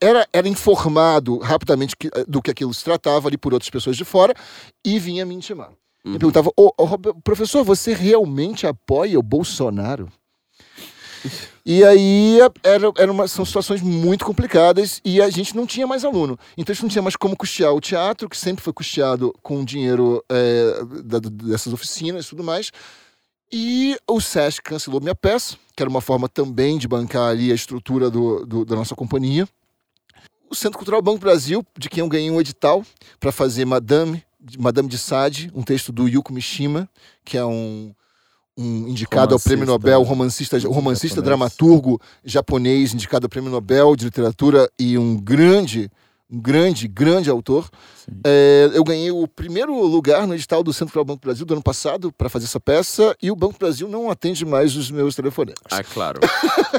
[0.00, 4.04] era, era informado rapidamente que- do que aquilo se tratava ali por outras pessoas de
[4.04, 4.34] fora
[4.84, 5.68] e vinha me intimar.
[6.04, 6.14] Uhum.
[6.14, 10.10] Eu perguntava, ô, Robe- professor, você realmente apoia o Bolsonaro?
[11.64, 16.04] E aí era, era uma, são situações muito complicadas e a gente não tinha mais
[16.04, 16.38] aluno.
[16.56, 19.64] Então a gente não tinha mais como custear o teatro, que sempre foi custeado com
[19.64, 22.70] dinheiro é, da- dessas oficinas e tudo mais.
[23.52, 27.54] E o SESC cancelou minha peça, que era uma forma também de bancar ali a
[27.54, 29.48] estrutura do, do- da nossa companhia.
[30.48, 32.84] O Centro Cultural Banco Brasil, de quem eu ganhei um edital
[33.20, 34.22] para fazer Madame,
[34.58, 36.88] Madame de Sade, um texto do Yuko Mishima,
[37.24, 37.94] que é um,
[38.60, 41.24] um indicado ao Prêmio Nobel, romancista, romancista japonês.
[41.24, 45.90] dramaturgo japonês, indicado ao Prêmio Nobel de Literatura e um grande,
[46.30, 47.70] um grande, grande autor.
[48.24, 51.54] É, eu ganhei o primeiro lugar no edital do Centro Cultural Banco do Brasil do
[51.54, 54.90] ano passado para fazer essa peça e o Banco do Brasil não atende mais os
[54.90, 55.60] meus telefonemas.
[55.70, 56.20] Ah, claro.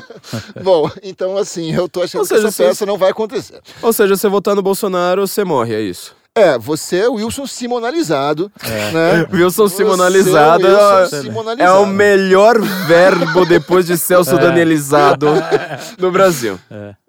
[0.64, 3.60] Bom, então assim, eu tô achando Ou que seja, essa peça não vai acontecer.
[3.82, 6.21] Ou seja, você votar no Bolsonaro, você morre, é isso.
[6.34, 8.50] É, você é o Wilson Simonalizado,
[8.94, 9.28] né?
[9.34, 11.82] Wilson Simonalizado é o Wilson é- é Simonalizado.
[11.82, 15.28] o melhor verbo depois de Celso Danielizado
[16.00, 16.58] no Brasil.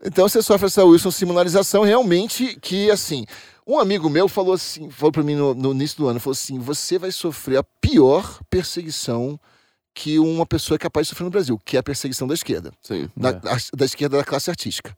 [0.04, 3.24] Então você sofre essa Wilson Simonalização realmente que, assim,
[3.64, 6.58] um amigo meu falou assim, falou pra mim no, no início do ano, falou assim,
[6.58, 9.38] você vai sofrer a pior perseguição
[9.94, 12.72] que uma pessoa é capaz de sofrer no Brasil, que é a perseguição da esquerda,
[12.82, 13.08] Sim.
[13.16, 13.32] da, É.
[13.34, 14.92] a- da esquerda da classe artística.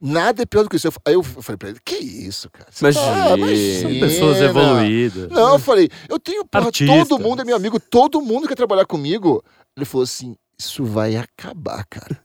[0.00, 0.88] Nada é pior do que isso.
[0.88, 2.66] Eu- Aí eu falei pra ele, que isso, cara?
[2.70, 3.04] Você Imagina.
[3.28, 4.06] São imagina.
[4.06, 5.28] pessoas evoluídas.
[5.30, 7.06] Não, eu falei, eu tenho, porra, Artista.
[7.06, 9.42] todo mundo é meu amigo, todo mundo quer trabalhar comigo.
[9.76, 12.18] Ele falou assim, isso vai acabar, cara.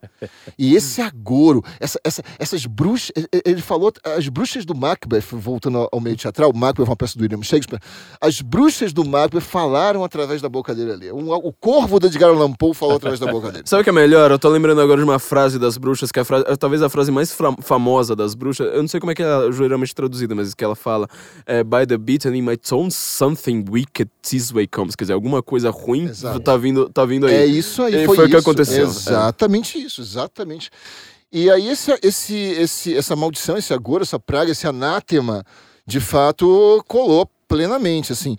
[0.58, 3.10] E esse agouro, essa, essa- essas bruxas,
[3.44, 7.18] ele falou, as bruxas do Macbeth, voltando ao- meio teatral, o Macbeth é uma peça
[7.18, 7.80] do William Shakespeare,
[8.20, 11.10] as bruxas do Macbeth falaram através da boca dele ali.
[11.10, 13.64] O, o corvo do Edgar Allan Poe falou através da boca dele.
[13.66, 14.30] Sabe o que é melhor?
[14.30, 16.82] Eu tô lembrando agora de uma frase das bruxas, que é a frase, é talvez
[16.82, 18.66] a frase mais famosa das bruxas.
[18.72, 21.08] Eu não sei como é que é geralmente traduzida, mas que ela fala:
[21.46, 24.94] é, By the beat and in my tone, something wicked this way comes.
[24.94, 26.40] Quer dizer, alguma coisa ruim Exato.
[26.40, 27.34] tá vindo, tá vindo aí.
[27.34, 28.88] É isso aí, E foi, foi o que aconteceu, é.
[28.88, 30.70] Exatamente isso, exatamente.
[31.32, 35.44] E aí esse, esse, esse, essa maldição, esse agouro, essa praga, esse anátema,
[35.86, 38.36] de fato, colou plenamente, assim.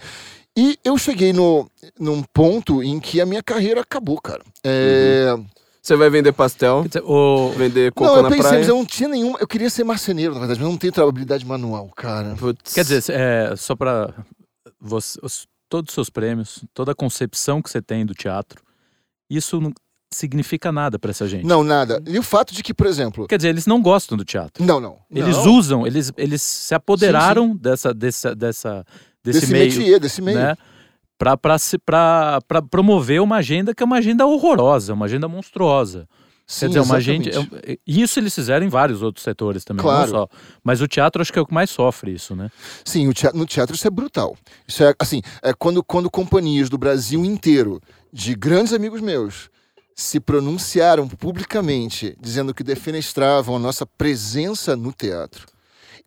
[0.55, 1.69] E eu cheguei no,
[1.99, 4.41] num ponto em que a minha carreira acabou, cara.
[4.63, 5.35] É...
[5.81, 7.51] Você vai vender pastel, Quer dizer, o...
[7.51, 8.59] vender coco Não, eu na pensei, praia.
[8.59, 9.37] mas eu não tinha nenhuma.
[9.39, 12.35] Eu queria ser marceneiro, na verdade, mas eu não tenho habilidade manual, cara.
[12.35, 12.73] Putz.
[12.73, 14.13] Quer dizer, é, só para
[15.69, 18.61] todos os seus prêmios, toda a concepção que você tem do teatro,
[19.29, 19.73] isso não
[20.13, 21.45] significa nada para essa gente.
[21.45, 22.01] Não, nada.
[22.07, 23.27] E o fato de que, por exemplo.
[23.27, 24.63] Quer dizer, eles não gostam do teatro.
[24.63, 24.97] Não, não.
[25.11, 25.53] Eles não.
[25.53, 28.85] usam, eles, eles se apoderaram Dessa, dessa, dessa,
[29.23, 30.37] desse, Desse meio, métier, desse meio.
[30.37, 30.55] né?
[31.17, 36.07] Para promover uma agenda que é uma agenda horrorosa, uma agenda monstruosa.
[36.49, 37.29] Sim, Quer dizer, uma exatamente.
[37.29, 37.61] agenda.
[37.67, 40.09] é- Isso eles fizeram em vários outros setores também, Claro.
[40.11, 40.29] não só.
[40.63, 42.49] Mas o teatro acho que é o que mais sofre isso, né?
[42.85, 44.37] Sim, teatro- no teatro isso é brutal.
[44.65, 47.81] Isso é assim, é quando, quando companhias do Brasil inteiro,
[48.13, 49.49] de grandes amigos meus,
[49.93, 55.45] se pronunciaram publicamente dizendo que defenestravam a nossa presença no teatro.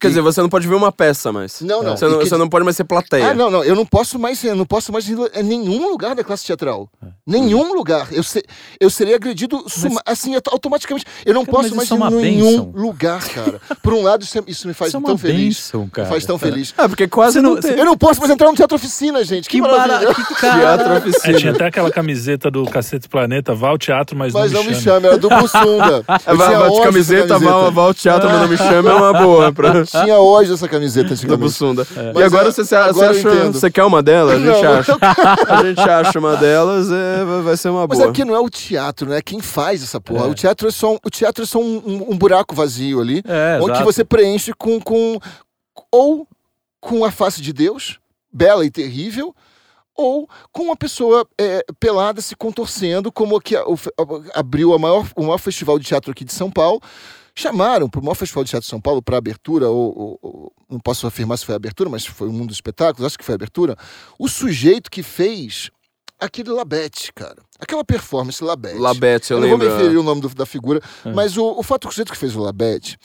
[0.01, 1.61] Quer dizer, você não pode ver uma peça mais.
[1.61, 1.97] Não, não.
[1.97, 3.31] Você não, E que- você não pode mais ser plateia.
[3.31, 6.15] Ah, não, não, eu não posso mais, eu não posso mais ir em nenhum lugar
[6.15, 6.89] da classe teatral.
[7.03, 7.09] É.
[7.27, 8.09] Nenhum lugar.
[8.13, 8.43] Eu, se,
[8.81, 11.05] eu serei agredido suma- assim auto- automaticamente.
[11.25, 13.61] Eu não Cara, posso mas mais é ir em nenhum lugar, cara.
[13.83, 15.39] Por um lado, isso, é- isso me faz Isso é uma tão feliz.
[15.57, 16.09] bênção, cara.
[16.09, 16.39] Me faz tão É.
[16.39, 16.75] feliz.
[16.79, 17.73] Ah, porque quase Você não, não- tem.
[17.79, 19.49] Eu não posso mais entrar no teatro oficina, gente.
[19.49, 19.99] Que, Que maravilha.
[19.99, 20.97] barato, que Teatro cara.
[20.97, 21.53] É, tinha oficina.
[21.53, 24.81] até aquela camiseta do Cacete Planeta, vá ao teatro, mas, Mas não não me me
[24.81, 24.85] chame.
[25.03, 26.05] chame, era do Bussunda.
[26.27, 29.53] É, vai de camiseta, vá, vá ao teatro, mas não me chama, é uma boa.
[29.53, 29.85] Pra...
[29.91, 31.41] Tinha hoje essa camiseta Da antigamente.
[31.43, 31.87] Bussunda.
[31.91, 33.53] E Mas agora é- você, você agora eu acha.
[33.53, 34.35] Você quer uma delas?
[34.35, 34.73] A gente Não.
[34.73, 34.97] acha.
[35.49, 38.11] A gente acha uma delas, é, vai- ser uma Mas boa.
[38.11, 39.21] é que não é o teatro, né?
[39.23, 40.27] Quem faz essa porra.
[40.27, 40.29] É.
[40.29, 43.23] O teatro é só, um, o teatro é só um, um- um buraco vazio ali,
[43.27, 43.85] É, onde exato.
[43.85, 45.19] você preenche com, com.
[45.93, 46.27] Ou
[46.81, 47.99] com a face de Deus,
[48.33, 49.35] bela e terrível,
[49.97, 53.77] ou com uma pessoa é, pelada se contorcendo, como que a- o
[54.35, 56.81] abriu a maior, o maior festival de teatro aqui de São Paulo.
[57.35, 60.79] Chamaram para o maior festival de teatro de São Paulo para abertura, ou, ou- não
[60.79, 63.77] posso afirmar se foi abertura, mas foi o mundo dos espetáculos, acho que foi abertura.
[64.19, 65.71] O sujeito que fez
[66.19, 67.37] aquele Labete, cara.
[67.59, 68.79] Aquela performance Labete.
[68.79, 69.67] Labete, eu, Eu, não lembro.
[69.67, 71.13] vou me referir o nome do- da figura, É.
[71.13, 72.99] mas o, o fato que o sujeito que fez o Labete,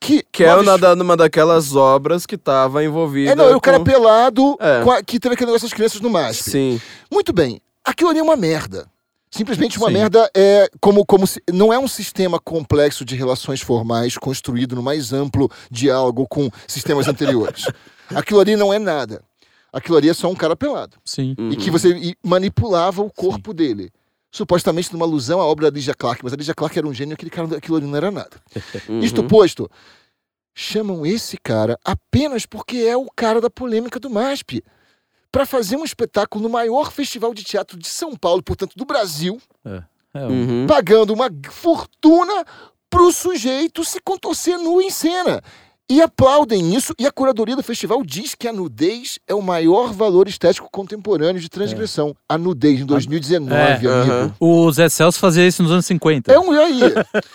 [0.00, 0.22] que.
[0.32, 3.30] Que é uma, da- uma daquelas obras que estava envolvida.
[3.30, 4.82] É, não, é o cara com- pelado É.
[4.82, 6.50] com a- que teve aquele negócio das crianças no MASP.
[6.50, 6.80] Sim.
[7.10, 7.60] Muito bem.
[7.84, 8.86] Aquilo ali é uma merda.
[9.30, 9.94] Simplesmente uma Sim.
[9.94, 14.82] merda é como, como se, não é um sistema complexo de relações formais construído no
[14.82, 17.64] mais amplo diálogo com sistemas anteriores.
[18.14, 19.22] Aquilo ali não é nada.
[19.72, 20.96] Aquilo ali é só um cara pelado.
[21.04, 21.34] Sim.
[21.38, 21.50] Uhum.
[21.50, 23.90] E que você e manipulava o corpo dele.
[24.30, 27.14] Supostamente numa alusão à obra da Lydia Clark, mas a Lydia Clark era um gênio,
[27.14, 28.40] aquele cara, aquilo ali não era nada.
[28.88, 29.00] Uhum.
[29.00, 29.68] Isto posto,
[30.54, 34.62] chamam esse cara apenas porque é o cara da polêmica do MASP.
[35.36, 39.38] Para fazer um espetáculo no maior festival de teatro de São Paulo, portanto do Brasil,
[40.14, 40.30] É, um-
[40.62, 40.66] Uhum.
[40.66, 42.42] pagando uma fortuna
[42.88, 45.42] pro sujeito se contorcer nu em cena.
[45.88, 49.92] E aplaudem isso, e a curadoria do festival diz que a nudez é o maior
[49.92, 52.12] valor estético contemporâneo de transgressão.
[52.28, 54.34] A nudez em 2019, É, amigo.
[54.40, 56.32] O Zé Celso fazia isso nos anos 50.
[56.32, 56.80] É um e aí.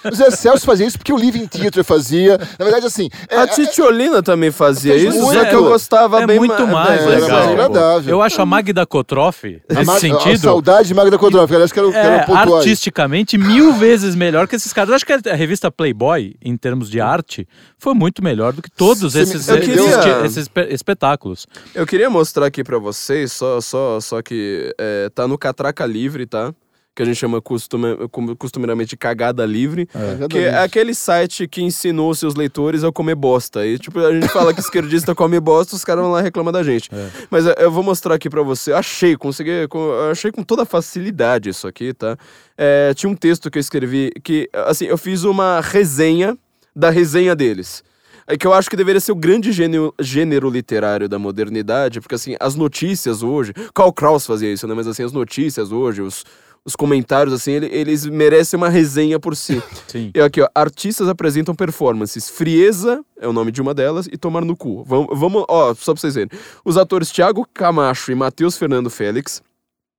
[0.03, 2.37] O Zé Celso fazia isso porque o Living Theatre fazia.
[2.59, 3.09] Na verdade, assim.
[3.29, 5.33] é- A Titiolina também fazia isso, muito.
[5.39, 7.29] só que eu gostava É bem muito ma- mais é, era legal.
[7.29, 8.09] mais agradável.
[8.11, 11.71] Eu acho a Magda Kotroff, A nesse Ma- A sentido, saudade de Magda Kodroff, aliás,
[11.71, 14.89] quero, é, quero artisticamente mil vezes melhor que esses caras.
[14.89, 17.47] Eu acho que a revista Playboy, em termos de arte,
[17.77, 21.45] foi muito melhor do que todos me- esses, esses, queria- esses espe- espetáculos.
[21.75, 26.25] Eu queria mostrar aqui pra vocês, só, só, só que é, tá no Catraca Livre,
[26.25, 26.51] tá?
[26.93, 27.95] Que a gente chama costume-
[28.37, 29.85] costumeiramente Cagada Livre.
[29.85, 33.65] Cagada Que é aquele site que ensinou seus leitores a comer bosta.
[33.65, 36.61] E, tipo, a gente fala que esquerdista come bosta, os caras vão lá reclamam da
[36.63, 36.89] gente.
[37.29, 38.73] Mas é, eu vou mostrar aqui pra você.
[38.73, 39.51] Achei, consegui.
[40.11, 42.17] Achei com toda facilidade isso aqui, tá?
[42.57, 46.37] É, tinha um texto que eu escrevi que, assim, eu fiz uma resenha
[46.75, 47.85] da resenha deles.
[48.31, 52.15] É que eu acho que deveria ser o grande gênero, gênero literário da modernidade, porque
[52.15, 53.51] assim, as notícias hoje.
[53.73, 54.73] Karl Kraus fazia isso, né?
[54.73, 56.23] Mas assim, as notícias hoje, os,
[56.63, 59.61] os comentários, assim, ele- eles merecem uma resenha por si.
[59.85, 60.11] Sim.
[60.15, 62.29] E aqui, ó, artistas apresentam performances.
[62.29, 64.83] Frieza é o nome de uma delas e Tomar no Cu.
[64.85, 66.29] Vamos, vamos ó, só pra vocês verem.
[66.63, 69.41] Os atores Thiago Camacho e Matheus Fernando Félix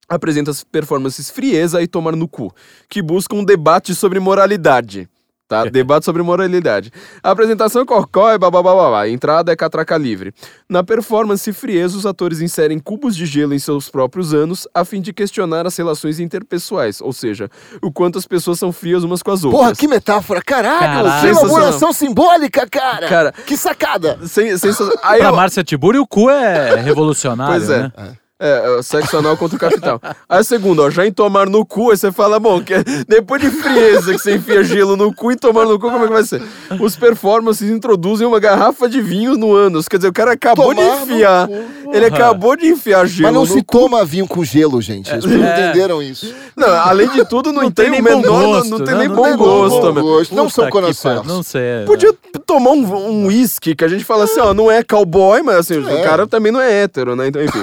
[0.09, 2.51] apresentam as performances Frieza e Tomar no Cu,
[2.89, 5.07] que buscam um debate sobre moralidade.
[5.53, 5.65] Tá?
[5.69, 6.91] Debate sobre moralidade.
[7.23, 9.07] A apresentação é corcó e babá.
[9.09, 10.33] Entrada é catraca livre.
[10.69, 15.01] Na performance Frieza, os atores inserem cubos de gelo em seus próprios anos a fim
[15.01, 17.51] de questionar as relações interpessoais, ou seja,
[17.83, 19.61] o quanto as pessoas são frias umas com as outras.
[19.63, 20.41] Porra, que metáfora!
[20.43, 20.79] Caralho!
[21.05, 21.21] Caralho.
[21.21, 23.09] Que elaboração simbólica, cara!
[23.09, 24.19] Cara, Que sacada!
[24.27, 24.71] Sem, sem,
[25.03, 27.83] aí Pra eu- Márcia Tiburi, o cu é revolucionário, Pois é.
[27.83, 27.93] né?
[27.97, 30.01] É, é, o sexo anal contra o capital.
[30.29, 32.75] Aí a segunda, ó, já em tomar no cu, aí você fala, bom, que
[33.07, 36.09] depois de frieza que você enfia gelo no cu e tomar no cu, como é
[36.09, 36.43] que vai ser?
[36.81, 39.87] Os performances introduzem uma garrafa de vinho no ânus.
[39.89, 41.49] Quer dizer, o cara acabou Tomar de enfiar.
[41.93, 43.79] Ele acabou de enfiar gelo Mas não se cu.
[43.79, 45.11] toma vinho com gelo, gente.
[45.11, 45.69] Pessoas não É.
[45.69, 46.35] entenderam isso.
[46.57, 48.43] Não, além de tudo, não, Não tem, tem o nem bom menor.
[48.47, 50.03] gosto, não tem nem Não bom tem gosto bom também.
[50.03, 50.35] gosto.
[50.35, 51.01] Não Puta são que conhecers.
[51.03, 51.85] pariu, Não sei.
[51.87, 52.13] Podia
[52.43, 55.75] tomar um um uísque, que a gente fala assim, ó, não é cowboy, mas assim,
[55.77, 56.01] É.
[56.01, 57.29] o cara também não é hétero, né?
[57.29, 57.61] Então, enfim.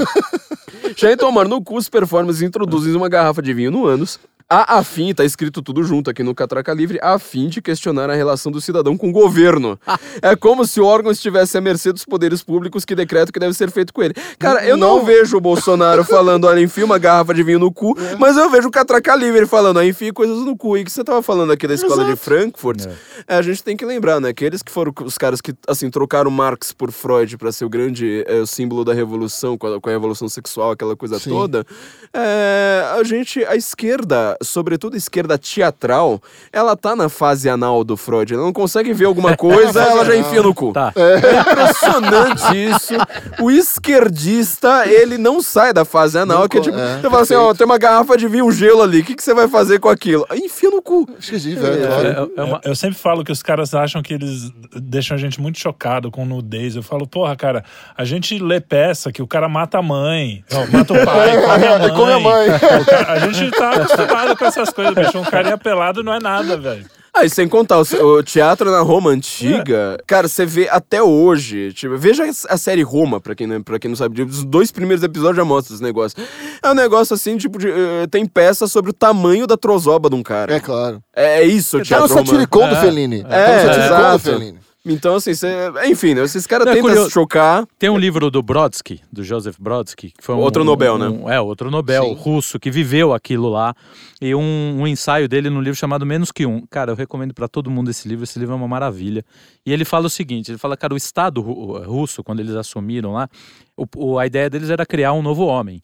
[0.97, 4.19] Já em tomar no cu, os performances introduzem uma garrafa de vinho no ânus,
[4.49, 8.09] a, a fim, tá escrito tudo junto aqui no Catraca Livre, a fim de questionar
[8.09, 9.79] a relação do cidadão com o governo.
[10.23, 13.39] é como se o órgão estivesse à mercê dos poderes públicos que decretam o que
[13.39, 14.15] deve ser feito com ele.
[14.39, 15.05] Cara, eu não, Não.
[15.05, 18.15] vejo o Bolsonaro falando, olha, enfia uma garrafa de vinho no cu, É.
[18.15, 20.77] mas eu vejo o Catraca Livre falando, ó, enfia coisas no cu.
[20.77, 22.87] E que você tava falando aqui da escola de Frankfurt,
[23.27, 25.91] é, a gente tem que lembrar, né, que eles que foram os caras que, assim,
[25.91, 29.79] trocaram Marx por Freud pra ser o grande é, o símbolo da revolução, com a,
[29.79, 31.29] com a revolução sexual, aquela coisa Sim.
[31.29, 31.63] toda,
[32.11, 36.21] é, a gente, a esquerda, sobretudo esquerda teatral,
[36.51, 38.33] ela tá na fase anal do Freud.
[38.33, 40.73] Ela não consegue ver alguma coisa, ela já enfia no cu.
[40.73, 40.91] Tá.
[40.95, 42.93] É impressionante isso.
[43.41, 47.21] O esquerdista, ele não sai da fase anal, Não que é tipo, é, você fala
[47.21, 47.57] assim, ó, perfeito.
[47.57, 49.89] tem uma garrafa de vinho, um gelo ali, o que, que você vai fazer com
[49.89, 50.25] aquilo?
[50.33, 51.07] Enfia no cu.
[51.19, 51.87] Esqueci, velho.
[51.87, 52.07] claro.
[52.37, 55.39] É, é uma- Eu sempre falo que os caras acham que eles deixam a gente
[55.41, 56.75] muito chocado com nudez.
[56.75, 57.63] Eu falo, porra, cara,
[57.97, 61.65] a gente lê peça que o cara mata a mãe, ó, mata o pai, come
[61.67, 61.89] a mãe.
[61.95, 62.49] Come a mãe.
[62.49, 65.17] O cara- a gente tá acostumado com essas coisas, bicho.
[65.17, 66.85] Um carinha pelado não é nada, velho.
[67.11, 67.81] Ah, e sem contar, o,
[68.17, 71.73] o teatro na Roma antiga, cara, você vê até hoje.
[71.73, 75.03] Tipo, veja a série Roma, pra quem, não, pra quem não sabe, os dois primeiros
[75.03, 76.17] episódios já mostram esse negócio.
[76.61, 80.15] É um negócio assim, tipo, de, eh, tem peça sobre o tamanho da trozoba de
[80.15, 80.53] um cara.
[80.55, 81.01] É claro.
[81.15, 82.27] É, é isso o Tá no teatro romano.
[82.27, 82.79] satiricon do É.
[82.81, 83.25] Fellini.
[83.27, 84.19] É, tá no satiricon do exato.
[84.19, 84.59] Fellini.
[84.91, 85.47] Então, assim, cê,
[85.85, 87.65] enfim, né, esses caras é tentam se chocar.
[87.77, 91.07] Tem um livro do Brodsky, do Joseph Brodsky, que foi um, Outro Nobel, né?
[91.07, 92.13] um- É, outro Nobel Sim.
[92.15, 93.75] russo que viveu aquilo lá.
[94.19, 96.65] E um, um ensaio dele num livro chamado Menos que Um.
[96.69, 98.23] Cara, eu recomendo pra todo mundo esse livro.
[98.23, 99.23] Esse livro é uma maravilha.
[99.65, 103.13] E ele fala o seguinte: ele fala, cara, o Estado ru- russo, quando eles assumiram
[103.13, 103.29] lá,
[103.77, 105.83] o- o- a ideia deles era criar um novo homem.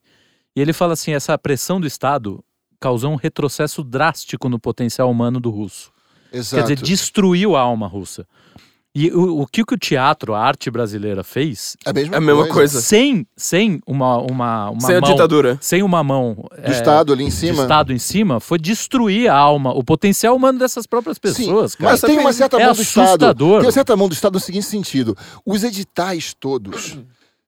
[0.56, 2.43] E ele fala assim: essa pressão do Estado
[2.80, 5.91] causou um retrocesso drástico no potencial humano do russo.
[6.34, 6.56] Exato.
[6.68, 8.28] Quer dizer, destruiu a alma russa.
[8.98, 12.22] E o, o que o teatro, a arte brasileira fez, É a mesma, É a
[12.22, 12.80] mesma coisa.
[12.80, 15.58] sem, sem uma, uma, uma Sem a mão, ditadura.
[15.60, 17.56] sem uma mão Do Estado ali em cima.
[17.58, 21.80] do Estado em cima, foi destruir a alma, o potencial humano dessas próprias pessoas, Sim,
[21.80, 21.91] cara.
[21.91, 23.06] mas tem uma certa É mão do Estado.
[23.06, 23.58] assustador.
[23.58, 26.98] Tem uma certa mão do Estado no seguinte sentido: os editais todos.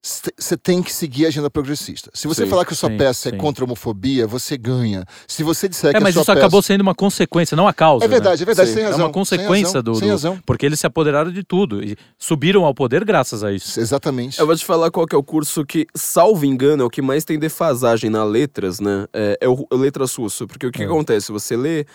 [0.01, 2.09] Você tem que seguir a agenda progressista.
[2.13, 3.35] Se você Sim, falar que a sua sim, peça sim.
[3.35, 5.03] é contra a homofobia, você ganha.
[5.27, 6.39] Se você disser que É, mas a sua isso peça...
[6.39, 8.05] acabou sendo uma consequência, não a causa.
[8.05, 8.43] É verdade, né?
[8.43, 9.05] é verdade, Sim, sem É razão.
[9.05, 10.39] uma consequência sem razão, do, Sem do- razão.
[10.45, 13.79] Porque eles se apoderaram de tudo e subiram ao poder graças a isso.
[13.79, 14.39] Exatamente.
[14.39, 17.01] Eu vou te falar qual que é o curso que, salvo engano, é o que
[17.01, 19.07] mais tem defasagem na letras, né?
[19.11, 20.47] É, é o, Letras Russo.
[20.47, 21.31] Porque o que, que acontece?
[21.31, 21.85] Você lê.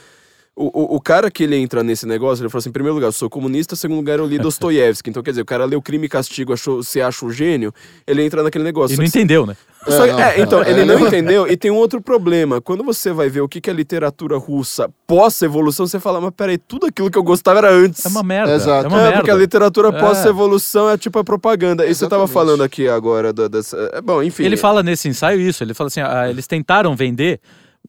[0.54, 3.06] O, o, o cara que ele entra nesse negócio, ele fala assim: em primeiro lugar,
[3.08, 5.08] eu sou comunista, em segundo lugar, eu li Dostoiévski.
[5.08, 7.72] Então, quer dizer, o cara leu Crime e Castigo, achou, se acha o gênio,
[8.06, 8.92] ele entra naquele negócio.
[8.92, 9.56] E Só não que- entendeu, né?
[9.88, 11.06] só que- É, não, é, então, não, ele é, não não.
[11.06, 11.48] entendeu.
[11.48, 12.60] E tem um outro problema.
[12.60, 16.58] Quando você vai ver o que, que é literatura russa pós-evolução, você fala, mas peraí,
[16.58, 18.04] tudo aquilo que eu gostava era antes.
[18.04, 18.54] É uma merda.
[18.54, 18.84] Exato.
[18.84, 19.16] É uma É, merda.
[19.18, 19.98] porque a literatura É.
[20.00, 21.86] pós-evolução é tipo a propaganda.
[21.86, 22.32] E você tava Exatamente.
[22.34, 23.90] falando aqui agora da- dessa.
[23.94, 24.44] é, Bom, enfim.
[24.44, 27.40] Ele fala nesse ensaio isso, ele fala assim, ah, eles tentaram vender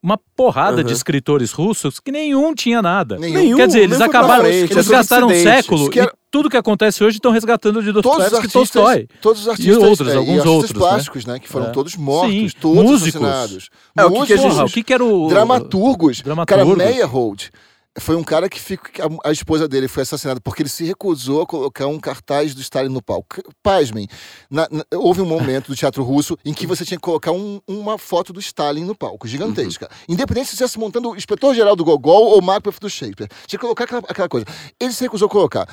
[0.03, 0.83] uma porrada Aham.
[0.83, 3.17] de escritores russos que nenhum tinha nada.
[3.17, 3.55] Nenhum.
[3.55, 6.57] Quer dizer, eles acabaram, frente, eles é gastaram um século Que era- e tudo que
[6.57, 9.07] acontece hoje estão resgatando de Todos os Dostoiévski e artistas, Tolstói.
[9.21, 10.79] todos os artistas outros, é, alguns artistas outros, né?
[10.79, 11.39] plásticos, né?
[11.39, 11.69] Que foram É.
[11.69, 12.57] todos mortos, Sim.
[12.59, 13.23] todos Músicos.
[13.23, 13.69] assassinados.
[13.95, 15.27] É, o que que gente- o que que era o...
[15.29, 16.21] dramaturgos.
[16.21, 16.75] Dramaturgos.
[16.77, 17.49] Cara, Meyerhold
[17.99, 21.43] foi um cara que fica, a, a esposa dele foi assassinada porque ele se recusou
[21.43, 23.41] a colocar um cartaz do Stalin no palco.
[23.61, 24.07] Pasmem,
[24.49, 27.61] na- na- houve um momento do teatro russo em que você tinha que colocar um-
[27.67, 29.89] uma foto do Stalin no palco, gigantesca.
[30.09, 33.29] Independente se você estivesse montando o inspetor-geral do Gogol ou o Macbeth do Shakespeare.
[33.45, 34.45] Tinha que colocar aquela, aquela coisa.
[34.79, 35.67] Ele se recusou a colocar.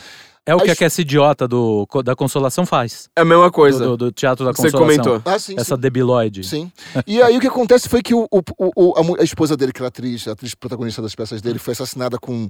[0.51, 3.09] É o que a a essa idiota do, da Consolação faz.
[3.17, 3.79] É a mesma coisa.
[3.85, 5.03] Do, do- do Teatro da Você Consolação.
[5.05, 5.23] comentou.
[5.33, 5.81] Ah, sim, Essa sim.
[5.81, 6.45] debilóide.
[6.45, 6.71] Sim.
[7.07, 8.43] E aí o que acontece foi que o, o-
[8.77, 12.19] o- a, esposa dele, que era atriz, a atriz protagonista das peças dele, foi assassinada
[12.19, 12.49] com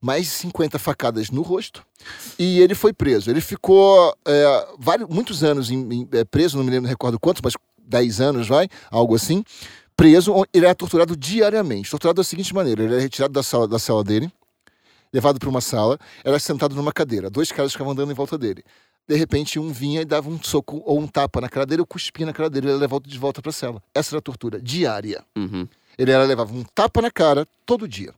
[0.00, 1.82] mais de 50 facadas no rosto.
[2.38, 3.30] E ele foi preso.
[3.30, 7.18] Ele ficou é, vários, muitos anos em- em- é, preso, não me lembro, não recordo
[7.18, 7.54] quantos, mas
[7.86, 9.44] 10 anos, vai, algo assim.
[9.96, 11.90] Preso, ele era torturado diariamente.
[11.90, 14.32] Torturado da seguinte maneira: ele era retirado da sala, da sala dele,
[15.12, 17.28] levado para uma sala, era sentado numa cadeira.
[17.30, 18.62] Dois caras ficavam andando em volta dele.
[19.08, 21.86] De repente, um vinha e dava um soco ou um tapa na cara dele, ou
[21.86, 23.82] cuspia na cara dele, e ele levava de volta para a cela.
[23.92, 25.24] Essa era a tortura diária.
[25.36, 25.66] Uhum.
[25.98, 28.14] Ele era, levava um tapa na cara todo dia.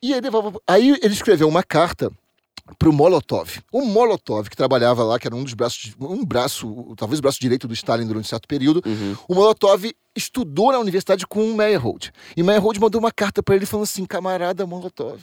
[0.00, 0.60] E ele levava.
[0.68, 2.12] Aí ele escreveu uma carta
[2.78, 3.58] para o Molotov.
[3.72, 7.40] O Molotov, que trabalhava lá, que era um dos braços, um braço, talvez o braço
[7.40, 9.16] direito do Stalin durante certo período, Uhum.
[9.26, 12.12] o Molotov estudou na universidade com o Meyerhold.
[12.36, 15.20] E Meyerhold mandou uma carta para ele falando assim: camarada Molotov.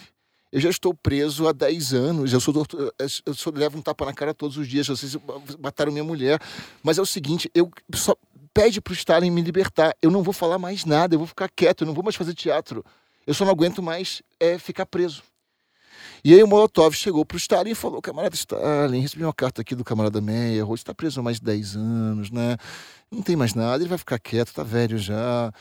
[0.55, 2.93] Eu já estou preso há 10 anos, eu sou, tortu-
[3.25, 5.17] eu sou levo um tapa na cara todos os dias, vocês
[5.59, 6.39] mataram minha mulher.
[6.81, 8.15] Mas é o seguinte, eu só
[8.53, 9.93] pede pro Stalin me libertar.
[10.01, 12.33] Eu não vou falar mais nada, eu vou ficar quieto, eu não vou mais fazer
[12.33, 12.85] teatro.
[13.27, 15.23] Eu só não aguento mais é, ficar preso.
[16.23, 19.75] E aí o Molotov chegou pro Stalin e falou, camarada Stalin, recebi uma carta aqui
[19.75, 22.55] do camarada Meyer, você está preso há mais de 10 anos, né?
[23.11, 25.51] Não tem mais nada, ele vai ficar quieto, tá velho já.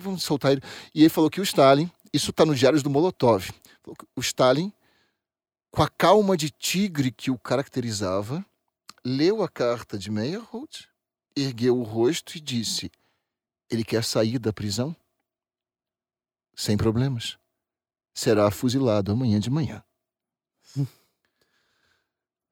[0.00, 0.62] Vamos soltar ele.
[0.92, 3.48] E ele falou que o Stalin, isso está nos diários do Molotov,
[3.86, 4.72] o Stalin,
[5.70, 8.44] com a calma de tigre que o caracterizava,
[9.04, 10.88] leu a carta de Meyerhold,
[11.36, 12.90] ergueu o rosto e disse:
[13.70, 14.96] Ele quer sair da prisão?
[16.54, 17.38] Sem problemas.
[18.14, 19.84] Será fuzilado amanhã de manhã.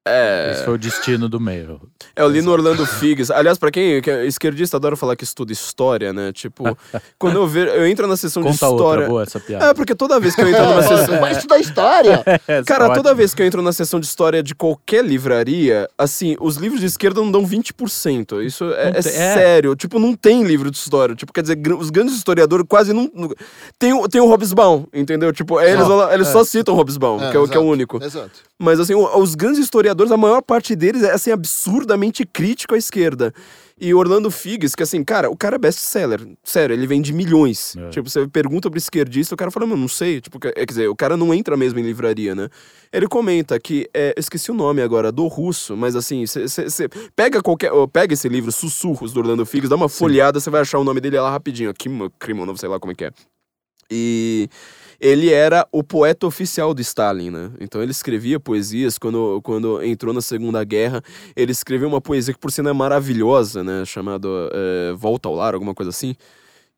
[0.07, 0.51] É.
[0.51, 1.81] Esse foi o destino do meio.
[2.15, 3.31] É, eu li no Orlando Figs.
[3.31, 6.31] Aliás, pra quem que é esquerdista adora falar que estuda história, né?
[6.31, 6.77] Tipo,
[7.17, 9.07] quando eu ver, eu entro na sessão de Conta outra história.
[9.07, 9.65] boa essa piada.
[9.65, 11.19] É, porque toda vez que eu entro numa sessão.
[11.19, 12.23] Vai estudar história!
[12.67, 13.13] Cara, é toda ótima.
[13.15, 16.85] vez que eu entro na sessão de história de qualquer livraria, assim, os livros de
[16.85, 18.43] esquerda não dão 20%.
[18.45, 19.33] Isso é, Não é tem- é.
[19.33, 19.75] sério.
[19.75, 21.15] Tipo, não tem livro de história.
[21.15, 23.09] Tipo, quer dizer, gr- os grandes historiadores quase não.
[23.13, 23.31] não-
[23.79, 25.33] Tem, o- tem o Hobsbawm, entendeu?
[25.33, 26.11] Tipo, eles, Só.
[26.13, 28.03] eles só citam o Hobsbawm, É, que, é, o- que é o único.
[28.03, 28.29] Exato.
[28.59, 33.33] Mas assim, os grandes historiadores, a maior parte deles é assim absurdamente crítico à esquerda.
[33.77, 36.25] E Orlando Figes, que assim, cara, o cara é best-seller.
[36.43, 37.75] Sério, ele vende milhões.
[37.75, 37.89] É.
[37.89, 40.21] Tipo, você pergunta pro esquerdista, o cara fala, mano, não sei.
[40.21, 42.47] Tipo, quer dizer, o cara não entra mesmo em livraria, né?
[42.91, 47.41] Ele comenta que, é, eu esqueci o nome agora, do russo, mas assim, você pega
[47.41, 47.69] qualquer.
[47.91, 51.01] Pega esse livro, Sussurros, do Orlando Figes, dá uma folheada, você vai achar o nome
[51.01, 51.73] dele lá rapidinho.
[51.73, 53.11] Kim, Krimonov, sei lá como é que é.
[53.91, 54.49] E
[55.05, 57.51] ele era o poeta oficial de Stalin, né?
[57.59, 60.99] Então ele escrevia poesias quando, quando entrou na Segunda Guerra.
[61.35, 63.85] Ele escreveu uma poesia que por sinal é maravilhosa, né?
[63.85, 66.15] Chamada é, Volta ao Lar, alguma coisa assim.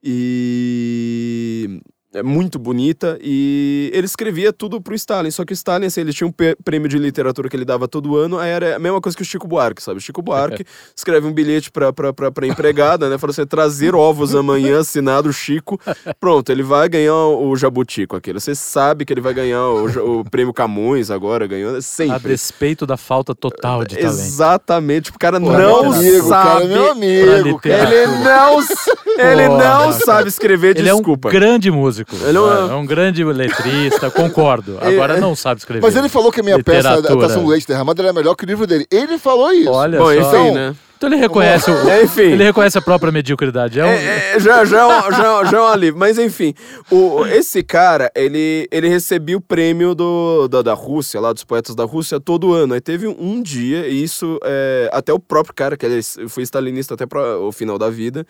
[0.03, 1.79] E
[2.13, 6.13] é muito bonita e ele escrevia tudo pro Stalin, só que o Stalin, assim, ele
[6.13, 6.33] tinha um
[6.63, 9.25] prêmio de literatura que ele dava todo ano, aí era a mesma coisa que o
[9.25, 9.97] Chico Buarque, sabe?
[9.97, 13.17] O Chico Buarque escreve um bilhete pra, pra, pra, pra empregada, né?
[13.17, 15.79] Fala assim, trazer ovos amanhã, assinado Chico.
[16.19, 18.39] Pronto, ele vai ganhar o jabuti com aquilo.
[18.39, 22.29] Você sabe que ele vai ganhar o, o prêmio Camões agora, ganhou A sempre.
[22.29, 24.13] despeito da falta total de talento.
[24.13, 26.67] Exatamente, o cara Pô, não amigo, cara, sabe...
[26.67, 27.93] meu amigo, cara.
[27.93, 28.59] Ele não,
[29.21, 31.29] ele não sabe escrever, Ele é um desculpa.
[31.29, 32.15] grande músico.
[32.25, 34.77] Ele é um- é um grande letrista, concordo.
[34.81, 35.81] Agora não sabe escrever.
[35.81, 37.27] Mas ele falou que a minha peça, a Literatura.
[37.27, 38.85] Tação do Leite Derramado, era melhor que o livro dele.
[38.91, 39.69] Ele falou isso.
[39.71, 40.13] Olha Bom, só.
[40.45, 40.75] enfim, né?
[40.97, 42.21] Então ele reconhece, o, É, enfim.
[42.21, 43.79] ele reconhece a própria mediocridade.
[43.79, 45.99] É um, É, é, já, já, é um- já, já é um alívio.
[45.99, 46.55] Mas enfim,
[46.89, 51.75] o, esse cara, ele, ele recebia o prêmio do, da, da Rússia, lá dos poetas
[51.75, 52.73] da Rússia, todo ano.
[52.73, 56.95] Aí teve um dia, e isso é, até o próprio cara, que ele foi stalinista
[56.95, 58.25] até pra, o final da vida.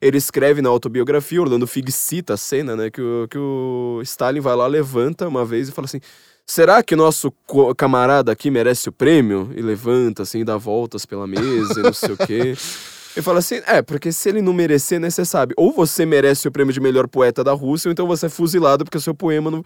[0.00, 2.90] Ele escreve na autobiografia, Orlando Fig cita a cena, né?
[2.90, 6.00] Que o, que o Stalin vai lá, levanta uma vez e fala assim:
[6.46, 7.32] Será que nosso
[7.76, 9.52] camarada aqui merece o prêmio?
[9.54, 12.54] E levanta, assim, dá voltas pela mesa e não sei o quê.
[13.14, 16.46] Eu falo assim, é, porque se ele não merecer, né, você sabe, ou você merece
[16.46, 19.14] o prêmio de melhor poeta da Rússia, ou então você é fuzilado porque o seu
[19.14, 19.64] poema não.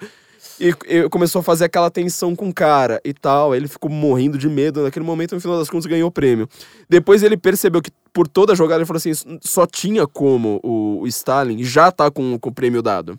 [0.61, 3.55] E, e começou a fazer aquela tensão com o cara e tal.
[3.55, 4.83] Ele ficou morrendo de medo.
[4.83, 6.49] Naquele momento, no final das contas, ganhou o prêmio.
[6.89, 11.01] Depois ele percebeu que por toda a jogada, ele falou assim: só tinha como o,
[11.03, 13.19] o Stalin já tá com, com o prêmio dado.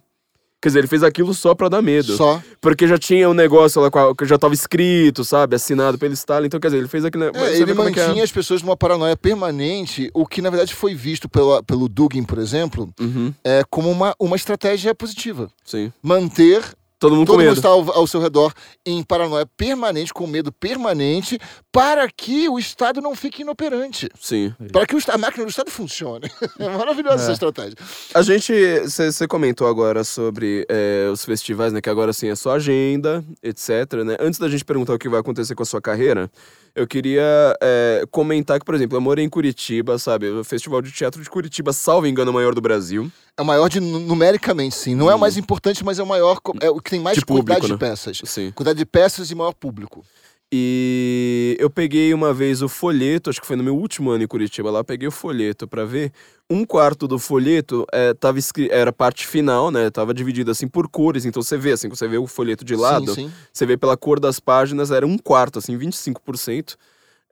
[0.62, 2.18] Quer dizer, ele fez aquilo só pra dar medo.
[2.18, 2.42] Só.
[2.60, 5.56] Porque já tinha um negócio lá que já tava escrito, sabe?
[5.56, 6.48] Assinado pelo Stalin.
[6.48, 7.26] Então, quer dizer, ele fez aquilo.
[7.26, 8.08] É, ele como é que é.
[8.08, 12.24] mantinha as pessoas numa paranoia permanente, o que na verdade foi visto pela, pelo Dugin,
[12.24, 15.50] por exemplo, Uhum, é como uma, uma estratégia positiva.
[15.64, 15.94] sim.
[16.02, 16.64] Manter
[16.98, 18.54] Todo mundo todo mundo está ao, ao seu redor
[18.86, 21.38] em paranoia permanente, com medo permanente,
[21.72, 24.10] para que o Estado não fique inoperante.
[24.20, 24.54] Sim.
[24.72, 26.30] Para que o, a máquina do Estado funcione.
[26.58, 27.76] É maravilhosa essa estratégia.
[28.14, 31.82] A gente, você comentou agora sobre é, os festivais, né?
[31.82, 34.16] Que agora sim é só agenda, etc, né?
[34.20, 36.32] Antes da gente perguntar o que vai acontecer com a sua carreira,
[36.76, 40.30] eu queria é, comentar que, por exemplo, eu morei em Curitiba, sabe?
[40.30, 43.12] O Festival de Teatro de Curitiba, salvo engano, é o maior do Brasil.
[43.38, 44.96] É o maior de, numericamente, sim.
[44.96, 46.40] Não é o mais importante, mas é o maior.
[46.62, 47.20] É o que tem mais Hum.
[47.20, 47.90] De quantidade público, de né?
[47.92, 48.22] peças.
[48.24, 48.52] Sim.
[48.52, 50.06] Quantidade de peças e maior público.
[50.54, 54.28] E eu peguei uma vez o folheto, acho que foi no meu último ano em
[54.28, 56.14] Curitiba lá, peguei o folheto pra ver.
[56.50, 59.90] Um quarto do folheto é, tava escri- era parte final, né?
[59.90, 61.26] Tava dividido assim por cores.
[61.26, 63.34] Então você vê, assim, você vê o folheto de lado, Sim, sim.
[63.52, 66.76] você vê pela cor das páginas, era um quarto, assim, 25%,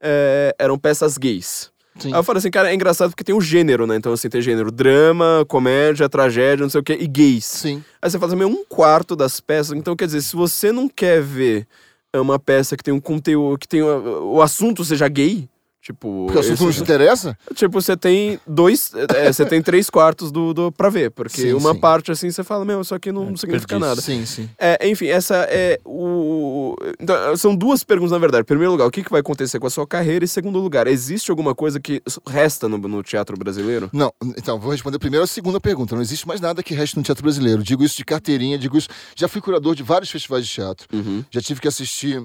[0.02, 1.70] é, eram peças gays.
[1.98, 2.12] Sim.
[2.12, 3.96] Aí eu falei assim, cara, é engraçado porque tem o gênero, né?
[3.96, 7.44] Então, assim, tem gênero drama, comédia, tragédia, não sei o quê, e gays.
[7.44, 7.82] Sim.
[8.00, 9.76] Aí você fala assim, um quarto das peças.
[9.76, 11.66] Então, quer dizer, se você não quer ver
[12.14, 15.48] uma peça que tem um conteúdo, que tem o assunto seja gay,
[15.84, 16.24] tipo.
[16.26, 17.36] Porque o assunto não te interessa?
[17.54, 18.90] Tipo, você tem dois.
[19.14, 21.10] é, você tem três quartos do, do, pra ver.
[21.10, 21.80] Porque Sim, uma sim.
[21.80, 24.00] parte assim você fala, meu, isso aqui não É significa nada.
[24.00, 24.48] Sim, sim.
[24.58, 26.74] É, enfim, essa é o.
[26.98, 28.44] então, são duas perguntas, na verdade.
[28.44, 30.24] Primeiro lugar, o que, que vai acontecer com a sua carreira?
[30.24, 33.90] E segundo lugar, existe alguma coisa que resta no, no teatro brasileiro?
[33.92, 35.94] Não, então, vou responder primeiro a segunda pergunta.
[35.94, 37.62] Não existe mais nada que reste no teatro brasileiro.
[37.62, 38.88] Digo isso de carteirinha, digo isso.
[39.14, 40.88] Já fui curador de vários festivais de teatro.
[40.92, 41.22] Uhum.
[41.30, 42.24] Já tive que assistir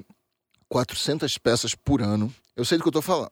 [0.69, 2.33] 400 peças por ano.
[2.55, 3.31] Eu sei do que eu tô falando.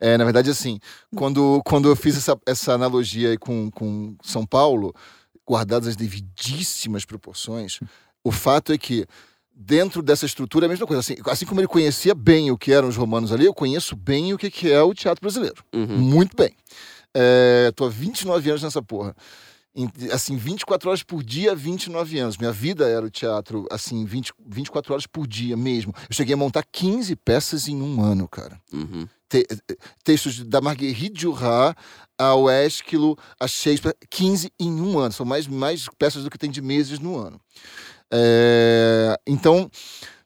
[0.00, 0.80] É, na verdade, assim,
[1.14, 4.94] quando, quando eu fiz essa, essa analogia aí com, com São Paulo,
[5.46, 7.78] guardadas as devidíssimas proporções,
[8.24, 9.06] o fato é que
[9.54, 11.00] dentro dessa estrutura é a mesma coisa.
[11.00, 14.32] Assim, assim como ele conhecia bem o que eram os romanos ali, eu conheço bem
[14.32, 15.62] o que que é o teatro brasileiro.
[15.72, 15.98] Uhum.
[15.98, 16.54] Muito bem.
[17.14, 19.14] É, tô há 29 anos nessa porra.
[20.12, 22.36] Assim, 24 horas por dia, 29 anos.
[22.36, 25.94] Minha vida era o teatro, assim, 20, 24 horas por dia mesmo.
[25.96, 28.60] Eu cheguei a montar 15 peças em um ano, cara.
[28.70, 29.08] Uhum.
[29.30, 31.74] Te- eh, textos da Marguerite Duras
[32.18, 35.12] ao Ésquilo, a Shakespeare, 15 em um ano.
[35.12, 37.40] São mais, mais peças do que tem de meses no ano.
[38.12, 39.70] É, então,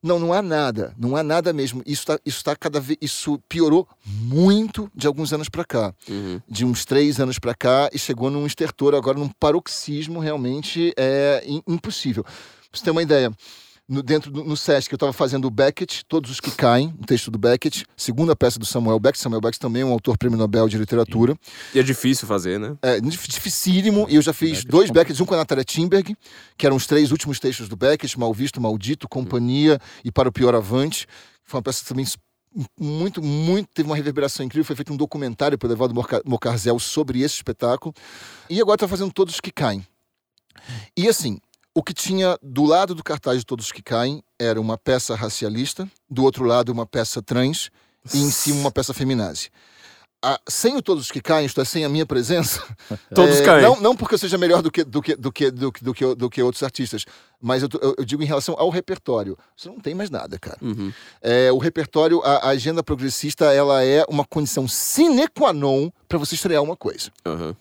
[0.02, 1.82] não, não há nada, não há nada mesmo.
[1.86, 6.40] Isso tá, isso tá cada vez, isso piorou muito de alguns anos para cá, Uhum.
[6.48, 11.42] de uns três anos para cá e chegou num estertor agora num paroxismo realmente é
[11.46, 12.22] im- impossível.
[12.24, 12.32] Pra
[12.72, 13.32] você ter uma ideia,
[13.88, 17.02] no, dentro do, no Sesc eu estava fazendo o Beckett, Todos os que Caem, um
[17.04, 19.22] texto do Beckett, segunda peça do Samuel Beckett.
[19.22, 21.36] Samuel Beckett também é um autor prêmio Nobel de literatura.
[21.74, 22.76] E é difícil fazer, né?
[22.82, 25.64] É dif- dificílimo, e eu já fiz Beckett dois com- Becketts, um com a Natalia
[25.64, 26.16] Timberg,
[26.56, 30.32] que eram os três últimos textos do Beckett, Mal Visto, Maldito, Companhia e Para o
[30.32, 31.06] Pior Avante.
[31.44, 32.04] Foi uma peça também
[32.80, 37.20] muito, muito, teve uma reverberação incrível, foi feito um documentário pelo Evaldo Moca- Mocarzel sobre
[37.20, 37.94] esse espetáculo.
[38.48, 39.86] E agora está fazendo Todos os que Caem.
[40.96, 41.38] E assim,
[41.78, 45.14] o que tinha do lado do cartaz de Todos os que Caem era uma peça
[45.14, 47.70] racialista, do outro lado uma peça trans,
[48.14, 49.50] e em cima uma peça feminazi.
[50.24, 52.62] Ah, sem o Todos os que Caem, isto é, sem a minha presença,
[53.14, 53.62] Todos é, caem.
[53.62, 55.94] Não, não porque eu seja melhor do que, do que, do que, do que, do
[55.94, 57.04] que, do que outros artistas,
[57.40, 59.36] mas eu, eu- eu digo em relação ao repertório.
[59.54, 60.56] Você não tem mais nada, cara.
[60.62, 60.90] Uhum.
[61.20, 66.16] É, o repertório, a, a agenda progressista, ela é uma condição sine qua non para
[66.18, 67.10] você estrear uma coisa.
[67.26, 67.54] Aham.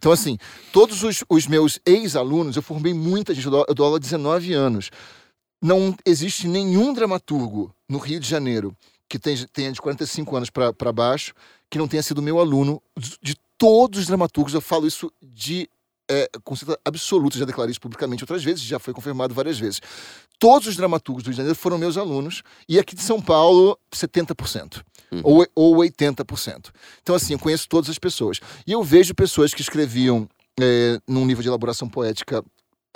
[0.00, 0.38] Então, assim,
[0.72, 4.00] todos os, os meus ex-alunos, eu formei muita gente, eu dou, eu dou aula há
[4.00, 4.90] 19 anos.
[5.60, 8.74] Não existe nenhum dramaturgo no Rio de Janeiro
[9.06, 11.34] que tenha, de 45 anos para baixo
[11.68, 12.82] que não tenha sido meu aluno.
[13.20, 15.68] De todos os dramaturgos, eu falo isso de
[16.10, 19.80] é, com certeza absoluta, já declarei isso publicamente outras vezes, já foi confirmado várias vezes.
[20.38, 23.78] Todos os dramaturgos do Rio de Janeiro foram meus alunos, e aqui de São Paulo,
[23.94, 24.82] 70%.
[25.24, 26.70] Ou, ou 80%.
[27.02, 28.38] Então, assim, eu conheço todas as pessoas.
[28.64, 30.28] E eu vejo pessoas que escreviam
[30.60, 32.44] é, num nível de elaboração poética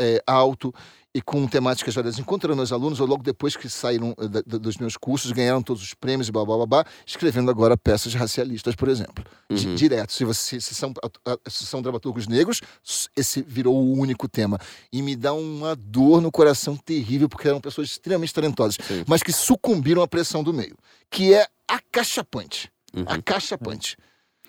[0.01, 0.73] é, alto
[1.15, 2.19] e com temáticas variadas.
[2.19, 5.63] Encontraram meus alunos, ou logo depois que saíram eh, da- da- dos meus cursos, ganharam
[5.63, 9.25] todos os prêmios e blá blá blá, blá escrevendo agora peças racialistas, por exemplo.
[9.49, 9.75] Uhum.
[9.77, 10.13] direto.
[10.13, 10.93] Se, você, se, são,
[11.49, 12.61] se são dramaturgos negros,
[13.17, 14.59] esse virou o único tema.
[14.93, 19.05] E me dá uma dor no coração terrível, porque eram pessoas extremamente talentosas, Sim.
[19.07, 20.77] mas que sucumbiram à pressão do meio,
[21.09, 22.71] que é acachapante.
[22.97, 23.05] Uhum.
[23.07, 23.97] Acachapante.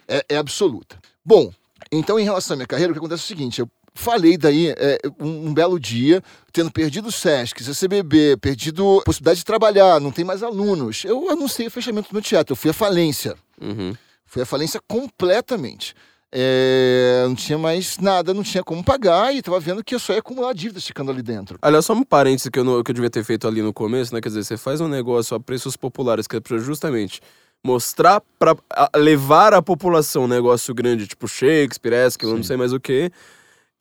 [0.08, 0.98] É, é absoluta.
[1.24, 1.52] Bom,
[1.92, 4.74] então em relação à minha carreira, o que acontece é o seguinte: eu falei daí
[4.78, 6.22] é, um, um belo dia,
[6.54, 11.04] tendo perdido o SESC, CCBB, perdido a possibilidade de trabalhar, não tem mais alunos.
[11.06, 13.36] Eu anunciei o fechamento do meu teatro, eu fui à falência.
[13.62, 13.96] Uhum.
[14.26, 15.96] Fui à falência completamente.
[16.38, 20.12] É, não tinha mais nada, não tinha como pagar e estava vendo que eu só
[20.12, 21.58] ia acumular dívidas ficando ali dentro.
[21.62, 24.14] Aliás, só um parêntese que eu, não- que eu devia ter feito ali no começo,
[24.14, 24.20] né?
[24.20, 27.22] Quer dizer, você faz um negócio a preços populares, que é pra justamente
[27.64, 28.56] mostrar para
[28.98, 33.10] levar à população um negócio grande, tipo Shakespeare, Esquilo, não sei mais o que.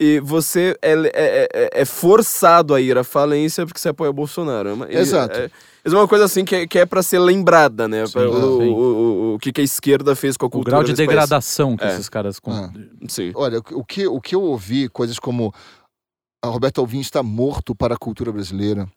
[0.00, 4.12] E você é, é, é- é forçado a ir à falência porque você apoia o
[4.14, 4.68] Bolsonaro.
[4.68, 5.38] É uma- e- Exato.
[5.38, 5.50] É,
[5.84, 8.04] é uma coisa assim que é, que é para ser lembrada, né?
[8.06, 8.74] Sim, o, o-
[9.32, 11.08] o- o que a esquerda fez com a O cultura grau de nesse país.
[11.08, 11.88] degradação que É.
[11.94, 12.40] esses caras.
[12.40, 12.50] Com...
[12.52, 12.72] Ah.
[13.08, 13.30] Sim.
[13.36, 15.54] Olha, o que, o que eu ouvi, coisas como
[16.44, 18.88] a Roberto Alvim está morto para a cultura brasileira.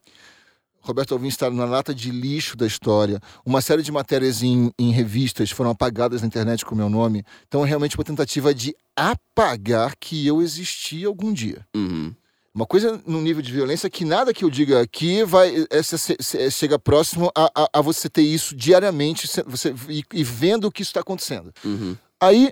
[0.87, 3.19] Roberto Alvim está na lata de lixo da história.
[3.45, 7.23] Uma série de matérias em, em revistas foram apagadas na internet com o meu nome.
[7.47, 11.65] Então é realmente uma tentativa de apagar que eu existi algum dia.
[11.75, 12.13] Uhum.
[12.53, 16.17] Uma coisa num nível de violência que nada que eu diga aqui vai é, se-
[16.49, 20.81] chega próximo a, a- a você ter isso diariamente você, e, e vendo o que
[20.81, 21.53] isso está acontecendo.
[21.63, 21.95] Uhum.
[22.19, 22.51] Aí,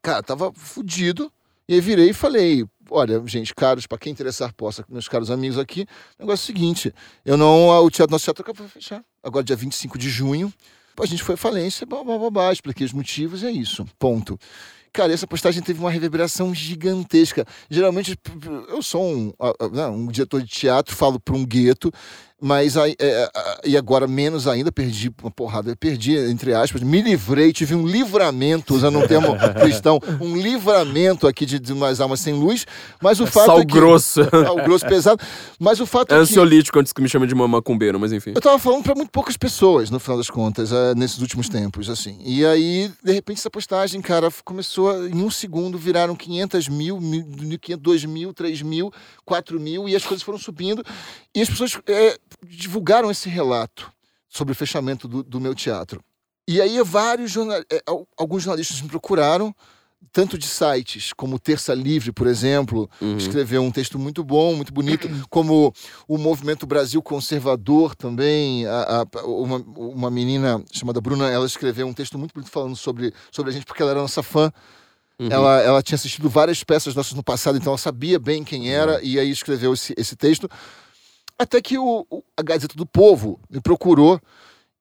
[0.00, 1.32] cara, tava fudido.
[1.68, 5.58] E aí virei e falei: olha, gente, caros, para quem interessar possa, meus caros amigos
[5.58, 5.86] aqui,
[6.18, 6.94] o negócio é o seguinte:
[7.24, 7.68] eu não.
[7.68, 9.04] O teatro, nosso teatro vai fechar.
[9.22, 10.52] Agora, dia 25 de junho,
[11.00, 13.86] a gente foi à falência, blá, blá, blá, blá, expliquei os motivos, é isso.
[13.98, 14.38] Ponto.
[14.92, 17.44] Cara, essa postagem teve uma reverberação gigantesca.
[17.70, 18.18] Geralmente,
[18.68, 19.32] eu sou um,
[19.72, 21.92] não, um diretor de teatro, falo para um gueto,
[22.40, 27.02] mas aí, é, ah, e agora menos ainda, perdi uma porrada, perdi, entre aspas, me
[27.02, 32.20] livrei, tive um livramento, usando um termo cristão, um livramento aqui de, de umas almas
[32.20, 32.64] sem luz,
[33.00, 33.72] mas o fato Sal é que...
[33.72, 34.22] grosso.
[34.30, 35.22] Sal grosso, pesado,
[35.58, 36.22] mas o fato É é que...
[36.22, 38.32] ansiolítico antes que me chame de mamacumbeiro, mas enfim.
[38.34, 41.90] Eu tava falando para muito poucas pessoas, no final das contas, eh, nesses últimos tempos,
[41.90, 42.18] assim.
[42.24, 46.98] E aí, de repente, essa postagem, cara, começou a, em um segundo, viraram 500 mil,
[46.98, 48.92] 1.500, 2 mil, 3 mil,
[49.24, 50.84] 4 mil, e as coisas foram subindo.
[51.34, 53.90] E as pessoas eh, divulgaram esse relato
[54.28, 56.02] sobre o fechamento do, do meu teatro.
[56.46, 59.54] E aí, vários jornal, al- alguns jornalistas me procuraram,
[60.12, 63.16] tanto de sites como Terça Livre, por exemplo, Uhum.
[63.16, 65.74] escreveu um texto muito bom, muito bonito, como
[66.06, 71.92] o Movimento Brasil Conservador também, a- a- uma, uma menina chamada Bruna, ela escreveu um
[71.92, 74.50] texto muito bonito falando sobre, sobre a gente, porque ela era nossa fã,
[75.20, 75.26] Uhum.
[75.30, 79.02] ela, ela tinha assistido várias peças nossas no passado, então ela sabia bem quem era,
[79.02, 80.48] e aí escreveu esse, esse texto.
[81.38, 84.20] Até que o, o- a Gazeta do Povo me procurou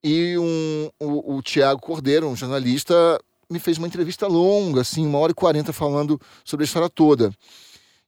[0.04, 3.20] e um, o, o Tiago Cordeiro, um jornalista,
[3.50, 7.32] me fez uma entrevista longa, assim, uma hora e quarenta, falando sobre a história toda.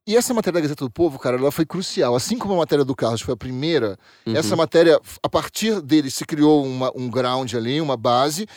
[0.08, 2.16] E essa matéria da Gazeta do Povo, cara, ela foi crucial.
[2.16, 4.36] Assim como a matéria do Carlos foi a primeira, Uhum.
[4.36, 8.48] essa matéria, a partir dele, se criou uma- um ground ali, uma base,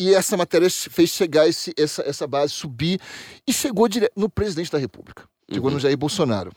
[0.00, 2.98] e essa matéria fez chegar esse, essa, essa base, subir,
[3.46, 4.10] e chegou dire...
[4.16, 5.24] no presidente da República.
[5.52, 5.74] Chegou Uhum.
[5.74, 6.50] no Jair Bolsonaro.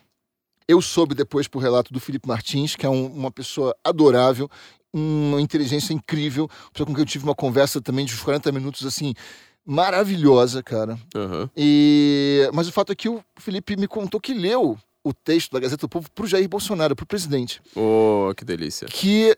[0.68, 4.50] Eu soube depois por relato do Felipe Martins, que é um- uma pessoa adorável,
[4.94, 8.86] uma inteligência incrível, pessoa com quem eu tive uma conversa também de uns 40 minutos,
[8.86, 9.14] assim,
[9.66, 10.98] maravilhosa, cara.
[11.16, 11.50] Aham.
[11.56, 12.50] E...
[12.54, 15.82] Mas o fato é que o Felipe me contou que leu o texto da Gazeta
[15.86, 18.88] do Povo pro Jair Bolsonaro, pro presidente Oh, que delícia.
[18.88, 19.38] que,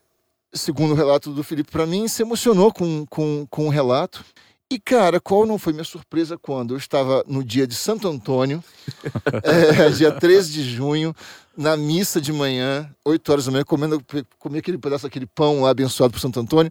[0.53, 4.23] segundo o relato do Felipe para mim, se emocionou com, com, com o relato.
[4.69, 8.61] E, cara, qual não foi minha surpresa quando eu estava no dia de Santo Antônio,
[9.43, 11.15] é, dia 13 de junho,
[11.55, 14.03] na missa de manhã, 8 horas da manhã, comendo,
[14.37, 16.69] comi aquele pedaço daquele pão abençoado por Santo Antônio,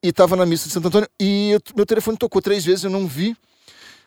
[0.00, 2.90] e estava na missa de Santo Antônio, e eu- meu telefone tocou três vezes, eu
[2.90, 3.36] não vi.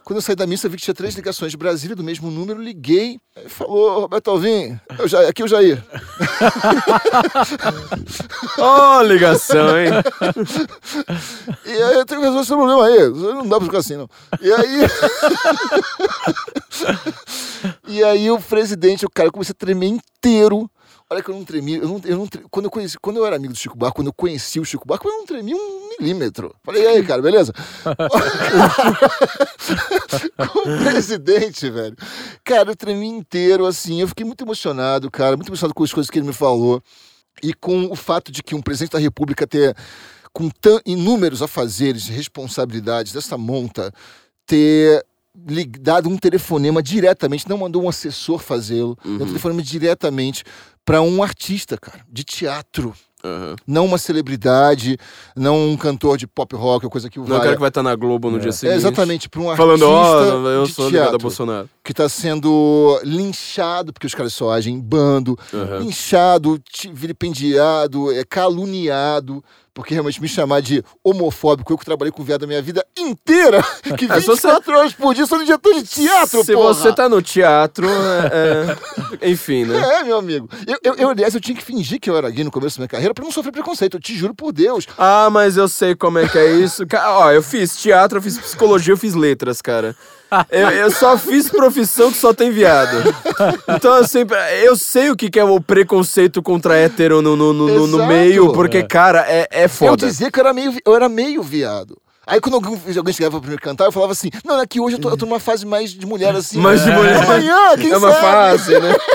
[0.05, 2.29] Quando eu saí da missa, eu vi que tinha três ligações de Brasília, do mesmo
[2.29, 5.83] número, liguei, aí falou, Roberto Alvim, eu já, aqui é o Jair.
[8.59, 9.89] Ó, ligação, hein?
[11.65, 13.09] E aí eu tenho que resolver esse problema aí.
[13.09, 14.07] Não dá pra ficar assim, não.
[14.39, 14.81] E aí.
[17.97, 20.69] e aí o presidente, o cara, eu comecei a tremer inteiro.
[21.07, 23.25] Olha que eu não tremi, eu não, eu não tre- quando eu conheci, quando eu
[23.27, 25.89] era amigo do Chico Barco, quando eu conheci o Chico Barco, eu não tremi um
[25.99, 26.55] milímetro.
[26.63, 27.53] Falei, e aí, cara, beleza?
[30.51, 31.95] Com o presidente, velho.
[32.43, 36.09] Cara, eu tremi inteiro, assim, eu fiquei muito emocionado, cara, muito emocionado com as coisas
[36.09, 36.81] que ele me falou.
[37.43, 39.75] E com o fato de que um presidente da República ter
[40.33, 40.49] com
[40.85, 43.91] inúmeros afazeres responsabilidades dessa monta,
[44.45, 45.05] ter
[45.47, 50.43] lig- dado um telefonema diretamente, não mandou um assessor fazê-lo, deu um telefonema diretamente
[50.85, 52.93] para um artista, cara, de teatro.
[53.23, 53.55] Aham.
[53.65, 54.99] Não uma celebridade,
[55.35, 57.41] não um cantor de pop rock ou coisa que o Não, o vai.
[57.41, 58.75] cara que vai estar na Globo no dia É, seguinte.
[58.77, 59.83] exatamente, para um artista Falando,
[60.45, 61.67] ó, eu de sou teatro Bolsonaro.
[61.83, 65.79] que está sendo linchado, porque os caras só agem em bando, Aham.
[65.79, 66.61] linchado,
[66.93, 69.43] vilipendiado, é, caluniado,
[69.75, 73.61] porque realmente me chamar de homofóbico, eu que trabalhei com viado a minha vida inteira,
[73.97, 76.73] que É, se você- 24 horas por dia sou diretor de teatro, Se porra!
[76.73, 79.77] você tá no teatro, é, é- enfim, né?
[79.99, 80.49] É, meu amigo.
[80.65, 82.81] Eu, eu, eu, aliás, eu tinha que fingir que eu era gay no começo da
[82.83, 84.87] minha carreira pra não sofrer preconceito, eu te juro por Deus.
[84.97, 86.83] Ah, mas eu sei como é que é isso.
[87.07, 89.93] Ó, eu fiz teatro, eu fiz psicologia, eu fiz letras, cara.
[90.49, 92.97] Eu, eu só fiz profissão que só tem viado.
[93.69, 94.37] Então eu sempre.
[94.63, 98.51] Eu sei o que que é o preconceito contra hétero no, no, no, no- meio,
[98.53, 100.05] porque, cara, é, é Eu foda.
[100.07, 101.97] dizia que eu era meio, eu era meio viado.
[102.27, 104.95] Aí quando alguém, alguém chegava pra me cantar, eu falava assim, não, é que hoje
[104.95, 106.57] eu tô, eu tô numa fase mais de mulher, assim.
[106.57, 107.17] Mais de mulher.
[107.23, 108.21] Amanhã, quem é uma sabe?
[108.21, 108.95] fase, né?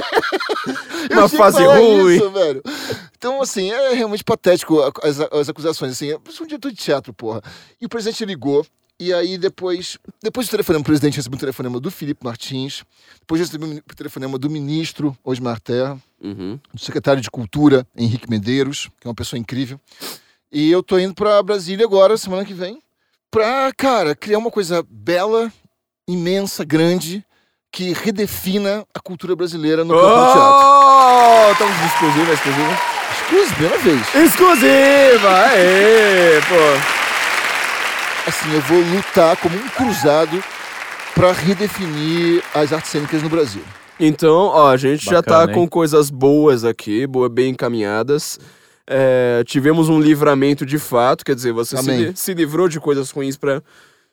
[1.10, 2.14] Eu uma fase ruim.
[2.16, 2.62] Isso, velho.
[3.18, 5.92] Então, assim, é realmente patético as, as acusações.
[5.92, 7.42] Assim, eu sou um diretor de teatro, porra.
[7.80, 8.64] E o presidente ligou.
[9.02, 12.85] E aí, depois, depois do telefonema, o presidente recebeu um telefonema do Felipe Martins.
[13.18, 16.59] Depois recebeu um telefonema do ministro Osmar Terra, Uhum.
[16.74, 19.81] do secretário de Cultura, Henrique Medeiros, que é uma pessoa incrível.
[20.52, 22.78] E eu tô indo pra Brasília agora, semana que vem,
[23.31, 25.51] pra, cara, criar uma coisa bela,
[26.06, 27.24] imensa, grande,
[27.72, 30.66] que redefina a cultura brasileira no campo do teatro.
[30.68, 31.52] Oh!
[31.52, 32.78] Estamos exclusiva, exclusiva.
[33.55, 34.14] Primeira vez.
[34.27, 35.39] Exclusiva!
[35.47, 36.99] Aê, pô.
[38.26, 40.42] Assim, eu vou lutar como um cruzado
[41.14, 43.62] pra redefinir as artes cênicas no Brasil.
[43.98, 45.68] Então, ó, a gente já tá Bacana, com hein?
[45.68, 48.38] coisas boas aqui, boa, bem encaminhadas.
[48.86, 53.36] É, tivemos um livramento de fato, quer dizer, você se, se livrou de coisas ruins
[53.36, 53.62] pra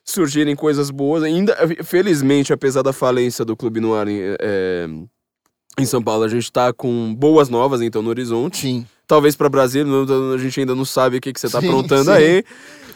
[0.04, 1.22] surgirem coisas boas.
[1.22, 4.86] Ainda, felizmente, apesar da falência do Clube no Ar em, é,
[5.78, 8.58] em São Paulo, a gente tá com boas novas, então, no horizonte.
[8.62, 8.86] Sim.
[9.06, 11.68] Talvez pra Brasília, não- a gente ainda não sabe o que, que você tá Sim,
[11.68, 12.10] aprontando sim.
[12.16, 12.44] aí.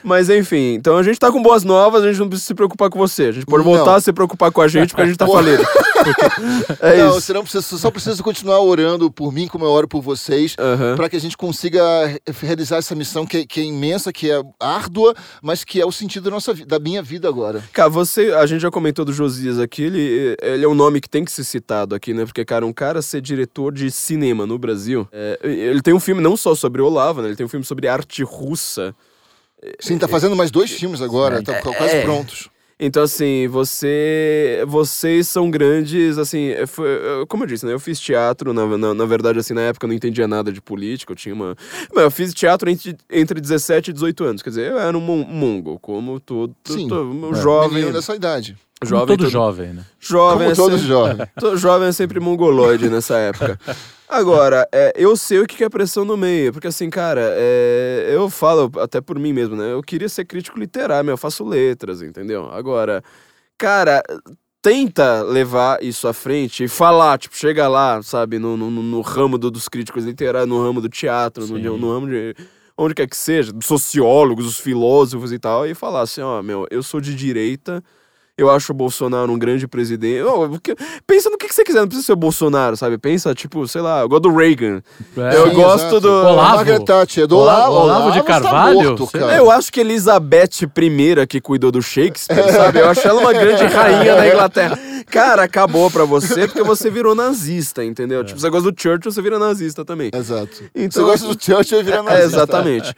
[0.03, 2.91] Mas enfim, então a gente tá com boas novas, a gente não precisa se preocupar
[2.91, 3.25] com você.
[3.25, 3.73] A gente pode Não.
[3.73, 5.63] voltar a se preocupar com a gente porque a gente tá falido.
[6.81, 7.21] é não, isso.
[7.21, 10.97] você não precisa, só precisa continuar orando por mim, como eu oro por vocês, Aham.
[10.97, 14.31] para que a gente consiga re- realizar essa missão que, é- que é imensa, que
[14.31, 17.63] é árdua, mas que é o sentido da, nossa, da minha vida agora.
[17.73, 21.09] Cara, você, a gente já comentou do Josias aqui, ele, ele é um nome que
[21.09, 22.25] tem que ser citado aqui, né?
[22.25, 26.21] Porque, cara, um cara ser diretor de cinema no Brasil, é, ele tem um filme
[26.21, 27.29] não só sobre Olava, né?
[27.29, 28.95] Ele tem um filme sobre arte russa.
[29.81, 32.03] Sim, tá fazendo mais dois filmes agora, tá quase é.
[32.03, 32.49] prontos.
[32.85, 36.89] Então, assim, você, vocês são grandes, assim, é, foi-
[37.21, 37.73] eu- como eu disse, né?
[37.73, 40.61] Eu fiz teatro, na, na, na verdade, assim, na época eu não entendia nada de
[40.61, 41.57] política, eu tinha uma...
[41.95, 45.01] Mas eu fiz teatro entre, entre 17 e 18 anos, quer dizer, eu era um
[45.01, 46.89] mon- mongo, como todo, Sim.
[46.89, 47.41] todo- um É.
[47.41, 48.57] jovem, dessa idade.
[48.87, 49.85] Jovem, todo todo- jovem, né?
[50.01, 51.29] jovem, Como é todos sempre- jovens.
[51.39, 53.59] Todo jovem é sempre mongoloide nessa época.
[54.09, 58.29] Agora, é, eu sei o que é pressão no meio, porque assim, cara, é, eu
[58.29, 59.73] falo até por mim mesmo, né?
[59.73, 62.51] Eu queria ser crítico literário, meu, eu faço letras, entendeu?
[62.53, 63.03] Agora,
[63.57, 64.03] cara,
[64.61, 69.39] tenta levar isso à frente e falar, tipo, chega lá, sabe, no, no, no ramo
[69.39, 72.35] do- dos críticos literários, no ramo do teatro, no, no ramo de.
[72.77, 76.67] Onde quer que seja, dos sociólogos, dos filósofos e tal, e falar assim: ó, meu,
[76.71, 77.83] eu sou de direita,
[78.39, 80.25] eu acho o Bolsonaro um grande presidente.
[80.51, 80.75] Porque-
[81.07, 82.97] pensa no que, que você quiser, não precisa ser o Bolsonaro, sabe?
[82.99, 84.83] Pensa, tipo, sei lá, eu gosto do Reagan.
[85.17, 85.37] É.
[85.37, 86.01] Eu Sim, gosto exato.
[86.01, 86.57] do- Olavo.
[86.57, 88.83] Margaret Thatcher, do Olavo- Olavo, Olavo de está Carvalho?
[88.83, 89.37] morto, Você- cara.
[89.37, 92.81] Eu acho que Elizabeth I, que cuidou do Shakespeare, sabe?
[92.81, 94.79] Eu acho ela uma grande rainha da Inglaterra.
[95.13, 98.25] Cara, acabou pra você porque você virou nazista, entendeu?
[98.25, 100.11] Tipo, você gosta do Churchill, você vira nazista também.
[100.15, 100.65] Exato.
[100.75, 102.25] Então, Você gosta do Churchill vira É, nazista.
[102.25, 102.95] exatamente.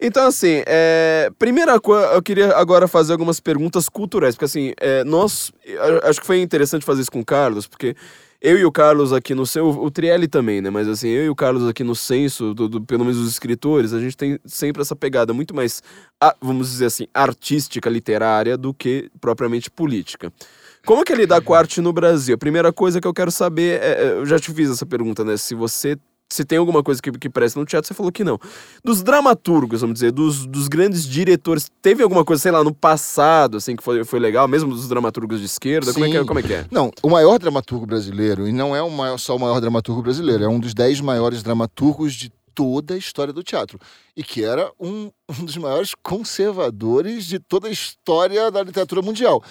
[0.00, 5.04] Então, assim, é, primeira coisa, eu queria agora fazer algumas perguntas culturais, porque assim, é,
[5.04, 5.52] nós,
[6.04, 7.94] acho que foi interessante fazer isso com o Carlos, porque
[8.40, 11.28] eu e o Carlos aqui no seu, o Trielli também, né, mas assim, eu e
[11.28, 14.80] o Carlos aqui no censo, do, do- pelo menos os escritores, a gente tem sempre
[14.80, 15.82] essa pegada muito mais,
[16.40, 20.32] vamos dizer assim, artística, literária, do que propriamente política.
[20.86, 22.34] Como que é lidar com arte no Brasil?
[22.34, 25.24] A primeira coisa que eu quero saber, é, é, eu já te fiz essa pergunta,
[25.24, 25.96] né, se você
[26.32, 28.38] se tem alguma coisa que, que presta no teatro, você falou que não.
[28.84, 33.56] Dos dramaturgos, vamos dizer, dos, dos grandes diretores, teve alguma coisa, sei lá, no passado,
[33.56, 35.92] assim, que foi, foi legal, mesmo dos dramaturgos de esquerda?
[35.92, 36.66] Como é, que é, como é que é?
[36.70, 40.44] Não, o maior dramaturgo brasileiro, e não é o maior- só o maior dramaturgo brasileiro,
[40.44, 42.30] é um dos dez maiores dramaturgos de
[42.60, 43.80] toda a história do teatro.
[44.14, 45.10] E que era um,
[45.40, 49.42] um dos maiores conservadores de toda a história da literatura mundial,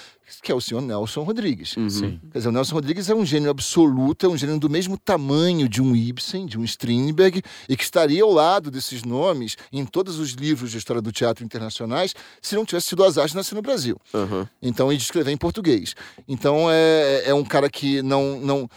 [0.44, 1.76] que é o senhor Nelson Rodrigues.
[1.76, 2.20] Uhum.
[2.32, 5.68] Quer dizer, o Nelson Rodrigues é um gênio absoluto, é um gênio do mesmo tamanho
[5.68, 10.20] de um Ibsen, de um Strindberg, e que estaria ao lado desses nomes em todos
[10.20, 12.14] os livros de história do teatro internacionais
[12.44, 14.00] se não tivesse sido azar de nascer no Brasil.
[14.14, 14.48] Aham.
[14.62, 15.96] Então, e de escrever em português.
[16.28, 18.40] Então, é, é um cara que não.
[18.40, 18.70] não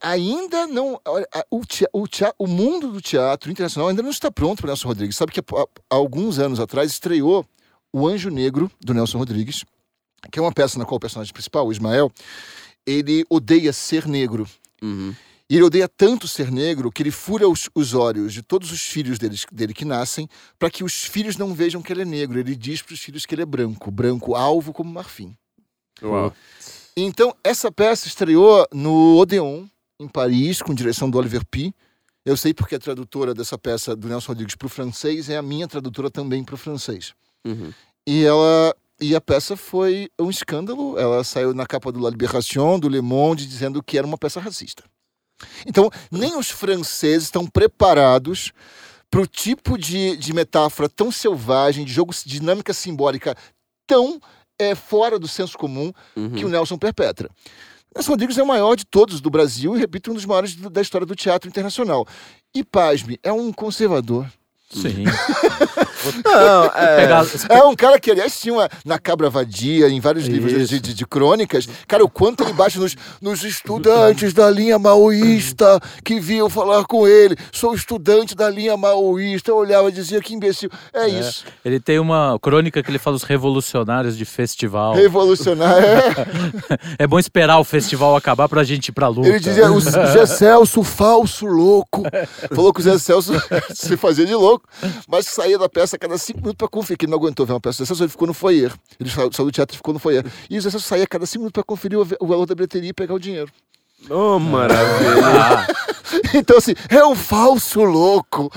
[0.00, 1.00] ainda não.
[1.50, 1.62] O,
[1.92, 2.06] o,
[2.38, 5.16] o mundo do teatro internacional ainda não está pronto para Nelson Rodrigues.
[5.16, 7.46] Sabe que há, há alguns anos atrás estreou
[7.92, 9.64] O Anjo Negro, do Nelson Rodrigues,
[10.30, 12.10] que é uma peça na qual o personagem principal, o Ismael,
[12.86, 14.46] ele odeia ser negro.
[14.82, 15.14] Uhum.
[15.48, 18.82] E ele odeia tanto ser negro que ele fura os, os olhos de todos os
[18.82, 22.38] filhos deles, dele que nascem para que os filhos não vejam que ele é negro.
[22.38, 25.36] Ele diz para os filhos que ele é branco, branco alvo como marfim.
[26.00, 26.32] Uau.
[26.96, 29.66] Então, essa peça estreou no Odeon,
[29.98, 31.72] em Paris, com direção do Oliver P.
[32.24, 35.42] Eu sei porque a tradutora dessa peça do Nelson Rodrigues para o francês é a
[35.42, 37.14] minha tradutora também para o francês.
[37.46, 37.72] Uhum.
[38.06, 40.98] E ela e a peça foi um escândalo.
[40.98, 44.40] Ela saiu na capa do La Libération, do Le Monde, dizendo que era uma peça
[44.40, 44.84] racista.
[45.66, 48.52] Então, nem os franceses estão preparados
[49.10, 53.34] para o tipo de, de metáfora tão selvagem, de jogo de dinâmica simbólica
[53.86, 54.20] tão
[54.60, 56.30] é, fora do senso comum Uhum.
[56.30, 57.30] que o Nelson perpetra.
[57.94, 60.80] Nelson Rodrigues é o maior de todos do Brasil e, repito, um dos maiores da
[60.80, 62.06] história do teatro internacional.
[62.54, 64.26] E, pasme, é um conservador.
[64.70, 65.04] Sim.
[66.24, 66.96] Não, é...
[66.96, 70.80] Pegar- É um cara que, aliás, tinha uma, na Cabra Vadia, em vários livros de,
[70.80, 71.68] de- de crônicas.
[71.86, 77.06] Cara, o quanto ele bate nos, nos estudantes da linha maoísta que vinham falar com
[77.06, 77.36] ele.
[77.52, 79.50] Sou estudante da linha maoísta.
[79.50, 80.70] Eu olhava e dizia que imbecil.
[80.92, 81.44] É, isso.
[81.64, 84.94] Ele tem uma crônica que ele fala os revolucionários de festival.
[84.94, 85.86] Revolucionário.
[85.86, 86.10] É.
[86.98, 89.28] É bom esperar o festival acabar pra gente ir pra luta.
[89.28, 92.02] Ele dizia, o Zé Celso, falso louco.
[92.54, 93.32] Falou que o Zé Celso
[93.74, 94.66] se fazia de louco,
[95.08, 97.52] mas saía da peça a cada cinco minutos pra conferir, que ele não aguentou ver
[97.52, 98.72] uma peça do Zé Celso, ele ficou no foyer.
[98.98, 100.24] Ele saiu, saiu do teatro e ficou no foyer.
[100.48, 102.54] E o Zé Celso saía a cada cinco minutos pra conferir o, o valor da
[102.54, 103.50] bilheteria e pegar o dinheiro.
[104.08, 105.66] Oh, maravilha.
[106.34, 108.50] Então, assim, é um falso louco.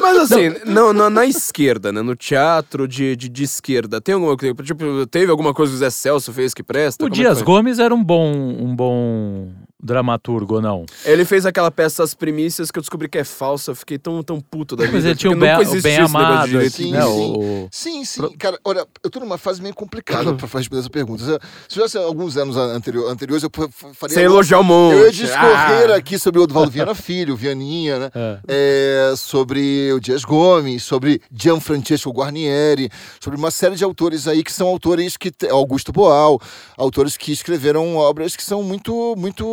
[0.00, 2.00] Mas assim, não, na, na esquerda, né?
[2.00, 4.54] No teatro de, de, de esquerda, tem alguma coisa.
[4.54, 7.04] Tipo, teve alguma coisa que o Zé Celso fez que presta?
[7.04, 7.44] o Como é Dias foi?
[7.46, 9.48] Gomes era um bom, um bom
[9.82, 10.86] dramaturgo, ou não?
[11.04, 13.72] Ele fez aquela peça As Primícias que eu descobri que é falsa.
[13.72, 14.96] Eu fiquei tão, tão puto da vida.
[14.96, 16.76] Mas ele tinha o bem, o bem amado, direito.
[16.76, 17.02] Sim, né?
[17.02, 17.08] sim.
[17.36, 18.28] O, Sim, sim.
[18.38, 21.24] Cara, olha, eu tô numa fase meio complicada pra responder essa pergunta.
[21.24, 23.50] Se se tivesse alguns anos anterior, anteriores, eu
[23.94, 24.14] faria.
[24.14, 24.96] Sem elogiar o monte.
[24.96, 25.96] Eu ia discorrer Ah.
[25.96, 28.10] aqui sobre o Odvaldo Viana Filho, Vianinha, né?
[28.14, 28.38] É.
[28.48, 32.90] É, sobre o Dias Gomes, sobre Gianfrancesco Guarnieri,
[33.20, 35.32] sobre uma série de autores aí que são autores que.
[35.50, 36.40] Augusto Boal,
[36.76, 39.44] autores que escreveram obras que são muito, muito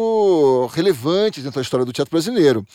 [0.68, 2.66] relevantes dentro da história do teatro brasileiro.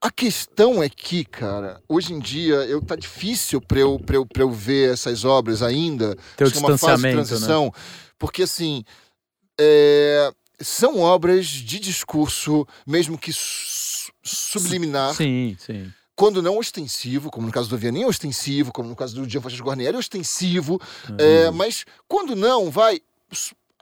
[0.00, 4.26] A questão é que, cara, hoje em dia eu tá difícil para eu, pra eu,
[4.26, 6.16] pra eu ver essas obras ainda.
[6.36, 7.12] Teu Acho que é uma fase de né?
[7.12, 7.72] transição,
[8.18, 8.82] porque assim
[9.60, 15.92] é, são obras de discurso, mesmo que su- subliminar, Sim, sim.
[16.16, 19.66] quando não ostensivo, como no caso do Vianney, ostensivo, como no caso do Jean Francisco
[19.66, 20.80] Guarnieri, ostensivo,
[21.18, 23.00] é, mas quando não, vai.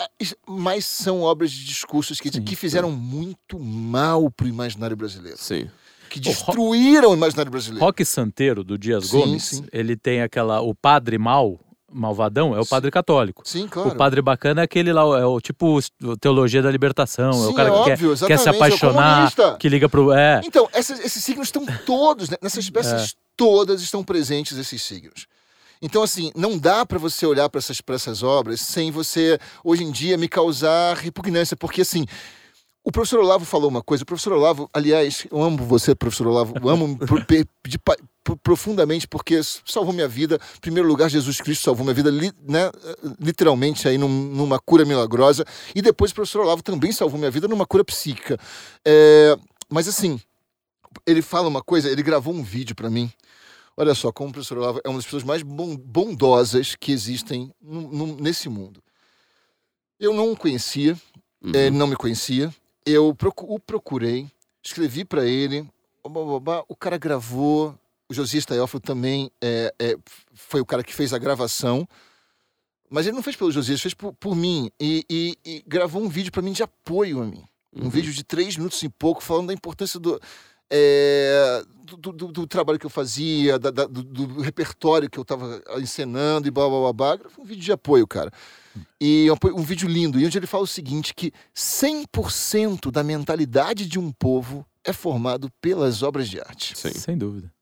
[0.00, 2.42] S- a- is- Mas são obras de discursos que, Sim.
[2.42, 5.38] que fizeram muito mal pro imaginário brasileiro.
[5.38, 5.68] Sim.
[6.08, 7.84] Que ro- destruíram o imaginário brasileiro.
[7.84, 10.60] Rock Santeiro, do Dias Sim, Gomes, ele tem aquela.
[10.60, 11.60] O padre mal,
[11.92, 13.42] malvadão, é o padre católico.
[13.44, 13.90] Sim, claro.
[13.90, 15.78] O padre bacana é aquele lá, é o tipo
[16.20, 17.30] teologia da libertação.
[17.30, 19.56] é Sim, o cara é que óbvio, quer, quer se é o apaixonar, comunista.
[19.58, 20.12] que liga pro.
[20.12, 20.40] É.
[20.44, 22.36] Então, essas- esses signos estão todos, né?
[22.42, 25.26] nessas peças todas estão presentes esses signos.
[25.82, 29.82] Então, assim, não dá para você olhar para essas, pra essas obras sem você, hoje
[29.82, 32.04] em dia, me causar repugnância, porque, assim,
[32.84, 34.02] o professor Olavo falou uma coisa.
[34.02, 36.98] O professor Olavo, aliás, eu amo você, professor Olavo, eu amo
[37.66, 37.78] de
[38.42, 40.38] profundamente, porque salvou minha vida.
[40.56, 42.70] Em primeiro lugar, Jesus Cristo salvou minha vida, li- né,
[43.18, 45.44] literalmente, aí num- numa cura milagrosa.
[45.74, 48.38] E depois o professor Olavo também salvou minha vida numa cura psíquica.
[48.84, 49.36] É,
[49.68, 50.20] mas, assim,
[51.06, 53.10] ele fala uma coisa, ele gravou um vídeo para mim.
[53.80, 57.50] Olha só, como o professor Olavo é uma das pessoas mais bon- bondosas que existem
[58.18, 58.82] nesse mundo.
[59.98, 60.92] Eu não o conhecia,
[61.42, 61.52] Uhum.
[61.54, 62.54] ele não me conhecia.
[62.84, 64.28] Eu o procurei,
[64.62, 65.66] escrevi para ele.
[66.68, 67.74] O cara gravou.
[68.06, 69.96] O Josias Teófilo também é, é,
[70.34, 71.88] foi o cara que fez a gravação.
[72.90, 74.70] Mas ele não fez pelo Josias, fez por, por mim.
[74.78, 77.44] E, e- e gravou um vídeo para mim de apoio a mim.
[77.74, 77.88] Um Uhum.
[77.88, 80.20] vídeo de três minutos e pouco, falando da importância do,
[80.70, 81.62] é,
[81.98, 85.60] do, do- do trabalho que eu fazia, da- da- do, do repertório que eu estava
[85.78, 87.18] encenando e blá blá blá blá.
[87.30, 88.30] Foi um vídeo de apoio, cara.
[89.00, 90.18] E um, um vídeo lindo.
[90.20, 95.50] E onde ele fala o seguinte: que 100% da mentalidade de um povo é formado
[95.60, 96.78] pelas obras de arte.
[96.78, 96.92] Sim.
[96.92, 97.52] Sem dúvida.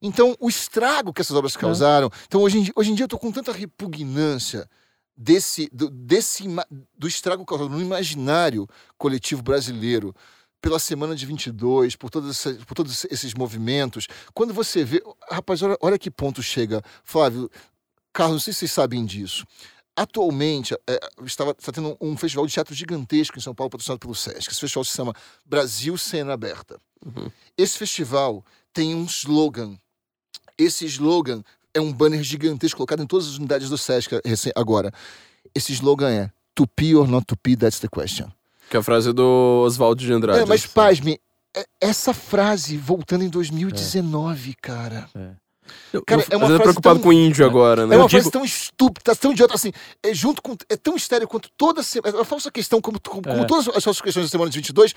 [0.00, 2.10] Então, o estrago que essas obras causaram.
[2.26, 4.68] Então, hoje em, dia- hoje em dia, eu tô com tanta repugnância
[5.16, 6.44] desse, do, desse,
[6.98, 8.66] do estrago causado no imaginário
[8.98, 10.12] coletivo brasileiro
[10.62, 14.06] pela semana de 22, por, todas por todos esses movimentos.
[14.32, 15.02] Quando você vê.
[15.28, 16.80] Rapaz, olha, olha que ponto chega.
[17.04, 17.50] Flávio,
[18.12, 19.44] Carlos, não sei se vocês sabem disso.
[19.94, 24.14] Atualmente, é, estava está tendo um festival de teatro gigantesco em São Paulo, patrocinado pelo
[24.14, 24.48] SESC.
[24.48, 25.14] Esse festival se chama
[25.44, 26.78] Brasil Cena Aberta.
[27.04, 27.30] Uhum.
[27.58, 29.76] Esse festival tem um slogan.
[30.56, 31.42] Esse slogan
[31.74, 34.14] é um banner gigantesco colocado em todas as unidades do SESC
[34.54, 34.92] agora.
[35.54, 38.32] Esse slogan é To be or not to be, that's the question.
[38.72, 40.40] Que é a frase do Oswaldo de Andrade.
[40.40, 41.20] É, mas pasme,
[41.54, 45.08] é- essa frase voltando em 2019, cara.
[45.92, 47.86] Eu- Cara, eu- é uma Mas eu tô frase preocupado tão- com o índio agora,
[47.86, 47.94] né?
[47.94, 49.72] É uma Eu frase digo- tão estúpida, tão idiota, assim,
[50.02, 50.56] é junto com.
[50.68, 52.14] É tão estéreo quanto toda semana.
[52.16, 53.44] É uma falsa questão, como, como, como É.
[53.44, 54.94] todas as falsas questões da semana de 22.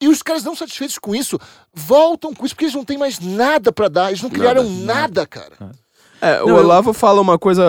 [0.00, 1.38] E os caras não satisfeitos com isso,
[1.72, 4.08] voltam com isso, porque eles não têm mais nada pra dar.
[4.10, 5.70] Eles não criaram nada, cara.
[6.20, 7.62] É, o Não, eu- Olavo fala uma coisa,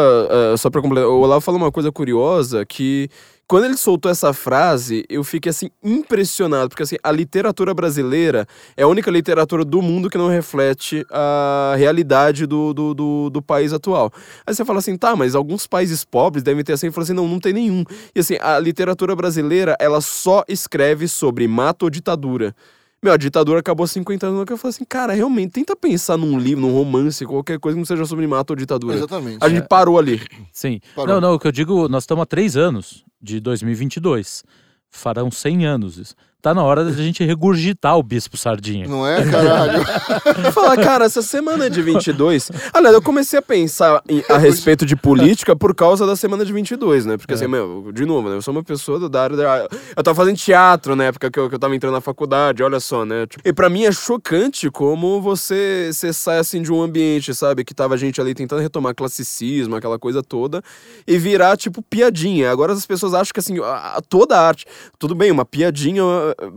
[0.54, 3.10] eh, só pra completar, o Olavo fala uma coisa curiosa que
[3.48, 8.46] quando ele soltou essa frase, eu fiquei assim impressionado, porque assim, a literatura brasileira
[8.76, 13.42] é a única literatura do mundo que não reflete a realidade do, do, do, do
[13.42, 14.12] país atual.
[14.46, 17.14] Aí você fala assim, tá, mas alguns países pobres devem ter assim, eu falo assim,
[17.14, 17.86] não, não tem nenhum.
[18.14, 22.54] E assim, a literatura brasileira, ela só escreve sobre mato ou ditadura.
[23.02, 26.18] Meu, a ditadura acabou há 50 anos, que eu falei assim, cara, realmente, tenta pensar
[26.18, 28.96] num livro, num romance, qualquer coisa que não seja sobre mato ou ditadura.
[28.96, 29.38] Exatamente.
[29.40, 30.20] A gente parou ali.
[30.52, 30.80] Sim.
[30.96, 31.16] Parou.
[31.16, 34.44] Não, não, o que eu digo, nós estamos há três anos de 2022.
[34.90, 36.16] Farão 100 anos isso.
[36.48, 38.88] Tá na hora da gente regurgitar o Bispo Sardinha.
[38.88, 39.84] Não é, caralho?
[40.54, 42.50] Falar, cara, essa semana de 22.
[42.74, 46.54] Aliás, eu comecei a pensar em- a respeito de política por causa da semana de
[46.54, 47.18] 22, né?
[47.18, 48.38] Porque, assim, meu, de novo, né?
[48.38, 49.68] Eu sou uma pessoa do- da área da.
[49.94, 52.80] Eu tava fazendo teatro na época que eu, que eu tava entrando na faculdade, olha
[52.80, 53.26] só, né?
[53.28, 57.66] Tipo, e pra mim é chocante como você, você sai, assim, de um ambiente, sabe?
[57.66, 60.64] Que tava gente ali tentando retomar classicismo, aquela coisa toda,
[61.06, 62.50] e virar, tipo, piadinha.
[62.50, 64.66] Agora as pessoas acham que, assim, a- a- toda a arte.
[64.98, 65.98] Tudo bem, uma piadinha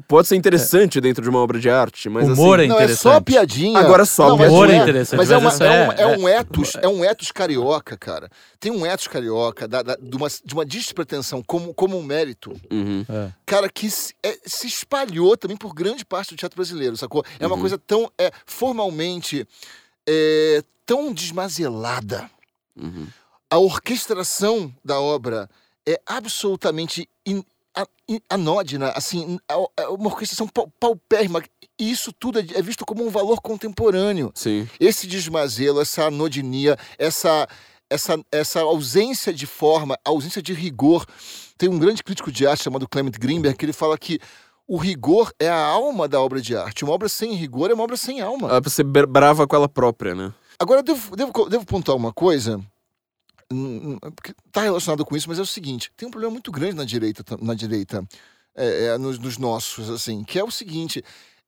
[0.06, 2.28] pode ser interessante dentro de uma obra de arte, mas.
[2.28, 3.24] Humor assim, é Não, é só interessante.
[3.24, 3.78] piadinha.
[3.78, 5.92] Agora só não, não Humor é interessante, Mas é, mas uma- isso é é- um,
[5.92, 8.30] é um é- etos, é um etos carioca, cara.
[8.58, 12.52] Tem um etos carioca da- da- de, uma, de uma despretensão como, como um mérito,
[12.70, 13.04] Uhum.
[13.08, 13.30] É.
[13.46, 17.24] cara, que se, é, se espalhou também por grande parte do teatro brasileiro, sacou?
[17.38, 17.60] É uma Uhum.
[17.60, 19.46] coisa tão é, formalmente
[20.08, 22.28] é, tão desmazelada.
[22.76, 23.06] Uhum.
[23.50, 25.48] A orquestração da obra
[25.86, 27.44] é absolutamente in-
[28.28, 31.42] anódina, assim, é uma orquestração pau- paupérrima.
[31.78, 34.30] E isso tudo é é visto como um valor contemporâneo.
[34.34, 34.68] Sim.
[34.78, 37.46] Esse desmazelo, essa anodinia, essa,
[37.88, 41.06] essa, essa ausência de forma, ausência de rigor.
[41.56, 44.18] Tem um grande crítico de arte chamado Clement Greenberg que ele fala que
[44.66, 46.84] o rigor é a alma da obra de arte.
[46.84, 48.48] Uma obra sem rigor é uma obra sem alma.
[48.48, 50.32] Ela pra ser bra- brava com ela própria, né?
[50.58, 52.60] Agora, eu devo, devo, devo pontuar uma coisa,
[54.14, 56.84] porque tá relacionado com isso, mas é o seguinte: tem um problema muito grande na
[56.84, 58.06] direita, na direita
[58.54, 61.02] é, é, nos, nos nossos, assim, que é o seguinte.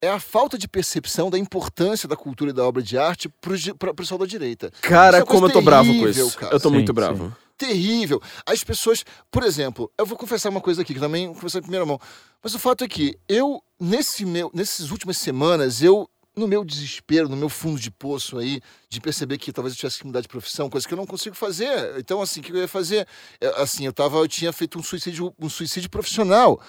[0.05, 3.55] É a falta de percepção da importância da cultura e da obra de arte pra-
[3.79, 4.73] pro pessoal da direita.
[4.81, 6.37] Cara, é como eu tô bravo com isso.
[6.37, 6.53] cara.
[6.53, 6.93] Eu tô Sim, muito sim.
[6.93, 7.37] bravo.
[7.57, 8.21] terrível.
[8.45, 11.87] As pessoas, por exemplo, eu vou confessar uma coisa aqui, que também confessar em primeira
[11.87, 12.01] mão.
[12.43, 17.29] Mas o fato é que eu, nesse meu, nessas últimas semanas, eu, no meu desespero,
[17.29, 20.29] no meu fundo de poço aí, de perceber que talvez eu tivesse que mudar de
[20.29, 21.99] profissão, coisa que eu não consigo fazer.
[21.99, 23.07] Então, assim, o que eu ia fazer?
[23.41, 26.61] É, Assim, eu tava, eu tinha feito um suicídio, um suicídio profissional.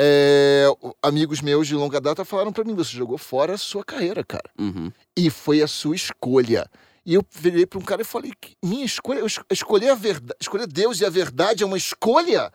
[0.00, 0.66] É,
[1.02, 4.48] amigos meus de longa data falaram pra mim: você jogou fora a sua carreira, cara.
[4.58, 4.92] Uhum.
[5.16, 6.70] E foi a sua escolha.
[7.04, 10.36] E eu virei para um cara e falei: "Que minha escolha, eu escolher a verdade,
[10.40, 12.52] escolher Deus e a verdade é uma escolha?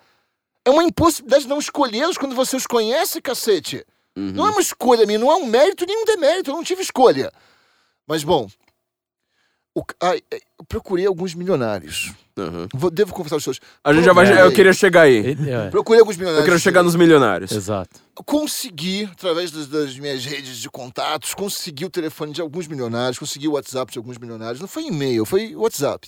[0.65, 3.85] É uma impossibilidade de não escolhê-los quando você os conhece, cacete.
[4.15, 4.31] Uhum.
[4.31, 6.81] Não é uma escolha minha, não é um mérito nem um demérito, eu não tive
[6.81, 7.31] escolha.
[8.07, 8.47] Mas, bom,
[9.75, 9.83] o
[10.31, 12.13] eu procurei alguns milionários.
[12.37, 12.67] Uhum.
[12.73, 13.59] Vou- devo confessar os seus.
[13.83, 14.41] A gente já vai.
[14.41, 15.35] Eu queria chegar aí.
[15.47, 16.45] É, Procurei alguns milionários.
[16.45, 17.51] Eu quero chegar nos milionários.
[17.51, 17.99] Exato.
[18.25, 23.47] consegui, através das, das minhas redes de contatos, consegui o telefone de alguns milionários, consegui
[23.47, 24.61] o WhatsApp de alguns milionários.
[24.61, 26.07] Não foi e-mail, foi WhatsApp.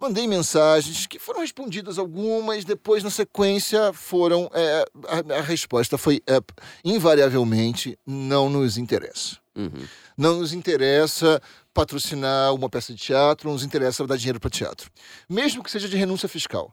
[0.00, 4.48] Mandei mensagens que foram respondidas algumas, depois, na sequência, foram.
[4.54, 6.40] é, a, a resposta foi é,
[6.84, 9.38] invariavelmente não nos interessa.
[9.56, 9.86] Uhum.
[10.16, 11.42] Não nos interessa
[11.74, 14.88] patrocinar uma peça de teatro, não nos interessa dar dinheiro para teatro.
[15.28, 16.72] Mesmo que seja de renúncia fiscal,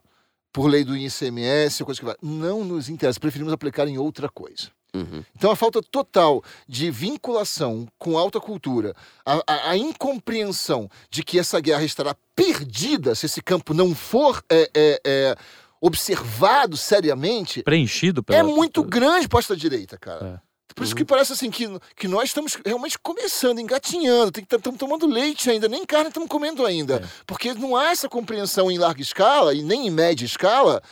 [0.52, 2.16] por lei do ICMS, coisa que vai.
[2.22, 4.70] Não nos interessa, preferimos aplicar em outra coisa.
[4.94, 5.22] Uhum.
[5.36, 8.94] Então, a falta total de vinculação com a alta cultura,
[9.24, 14.42] a, a- a incompreensão de que essa guerra estará perdida se esse campo não for
[14.50, 15.36] é, é, é,
[15.80, 18.38] observado seriamente, Preenchido pela.
[18.38, 20.40] é muito grande para esta direita, cara.
[20.42, 20.46] É.
[20.74, 25.48] Por isso que parece assim que, que nós estamos realmente começando, engatinhando, estamos tomando leite
[25.48, 26.96] ainda, nem carne estamos comendo ainda.
[26.96, 27.08] É.
[27.26, 30.82] Porque não há essa compreensão em larga escala e nem em média escala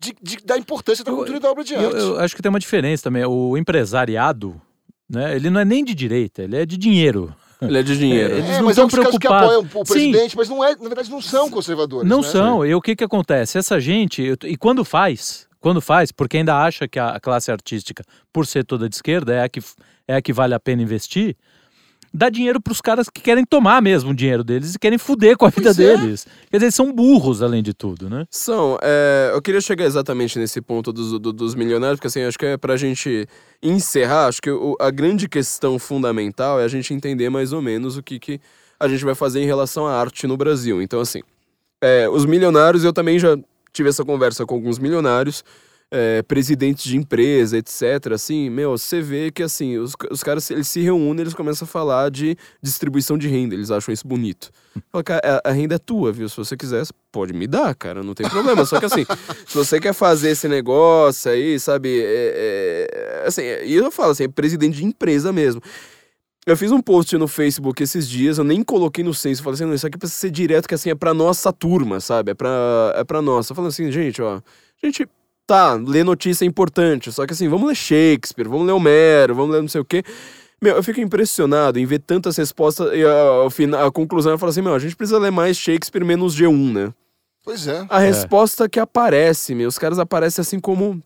[0.00, 1.96] de, de- da importância da Eu- cultura e da obra de Eu, arte.
[1.98, 3.24] eu acho que tem uma diferença também.
[3.24, 4.60] O empresariado,
[5.08, 5.34] né?
[5.36, 7.34] Ele não é nem de direita, ele é de dinheiro.
[7.60, 8.34] Ele é de dinheiro.
[8.34, 9.54] É, eles É, não mas tão é os caras que preocupados.
[9.66, 9.92] apoiam o Sim.
[9.92, 12.08] presidente, mas não é, na verdade não são conservadores.
[12.08, 12.26] Não né?
[12.28, 12.64] são.
[12.64, 13.58] E o que que acontece?
[13.58, 18.02] Essa gente, eu- e quando faz, quando faz, porque ainda acha que a classe artística,
[18.32, 19.60] por ser toda de esquerda, é a que,
[20.08, 21.36] é a que vale a pena investir,
[22.12, 25.46] dá dinheiro pros caras que querem tomar mesmo o dinheiro deles e querem fuder com
[25.46, 25.96] a vida Pois é.
[25.96, 26.26] deles.
[26.50, 28.26] Quer dizer, são burros além de tudo, né?
[28.30, 32.38] São, é, eu queria chegar exatamente nesse ponto dos, do- dos milionários, porque assim, acho
[32.38, 33.26] que é pra gente
[33.62, 37.96] encerrar, acho que o- a grande questão fundamental é a gente entender mais ou menos
[37.96, 38.40] o que, que
[38.78, 40.80] a gente vai fazer em relação à arte no Brasil.
[40.82, 41.20] Então, assim,
[41.80, 43.36] é, os milionários, eu também já
[43.72, 45.44] tive essa conversa com alguns milionários,
[45.90, 48.12] é, presidentes de empresa, etc.
[48.12, 51.68] Assim, meu, você vê que assim, os, os caras eles se reúnem, eles começam a
[51.68, 54.50] falar de distribuição de renda, eles acham isso bonito.
[54.90, 56.28] Fala, cara, a, a renda é tua, viu?
[56.28, 58.64] Se você quiser, pode me dar, cara, não tem problema.
[58.64, 59.04] Só que assim,
[59.46, 62.86] se você quer fazer esse negócio aí, sabe, é,
[63.24, 65.60] é, assim, e eu falo assim, é presidente de empresa mesmo.
[66.46, 69.66] Eu fiz um post no Facebook esses dias, eu nem coloquei no senso, falei assim,
[69.66, 72.30] não, isso aqui precisa ser direto, que assim, é pra nossa turma, sabe?
[72.30, 73.54] É pra, é pra nossa.
[73.54, 74.40] Falando assim, gente, ó,
[74.82, 75.06] gente,
[75.50, 79.50] tá, ler notícia é importante, só que assim, vamos ler Shakespeare, vamos ler Homero, vamos
[79.50, 80.04] ler não sei o quê.
[80.62, 84.38] Meu, eu fico impressionado em ver tantas respostas e a, ao final, a conclusão é
[84.38, 86.94] falar assim, meu, a gente precisa ler mais Shakespeare menos G1, né?
[87.44, 87.84] Pois é.
[87.88, 91.02] A resposta que aparece, meu, os caras aparecem assim como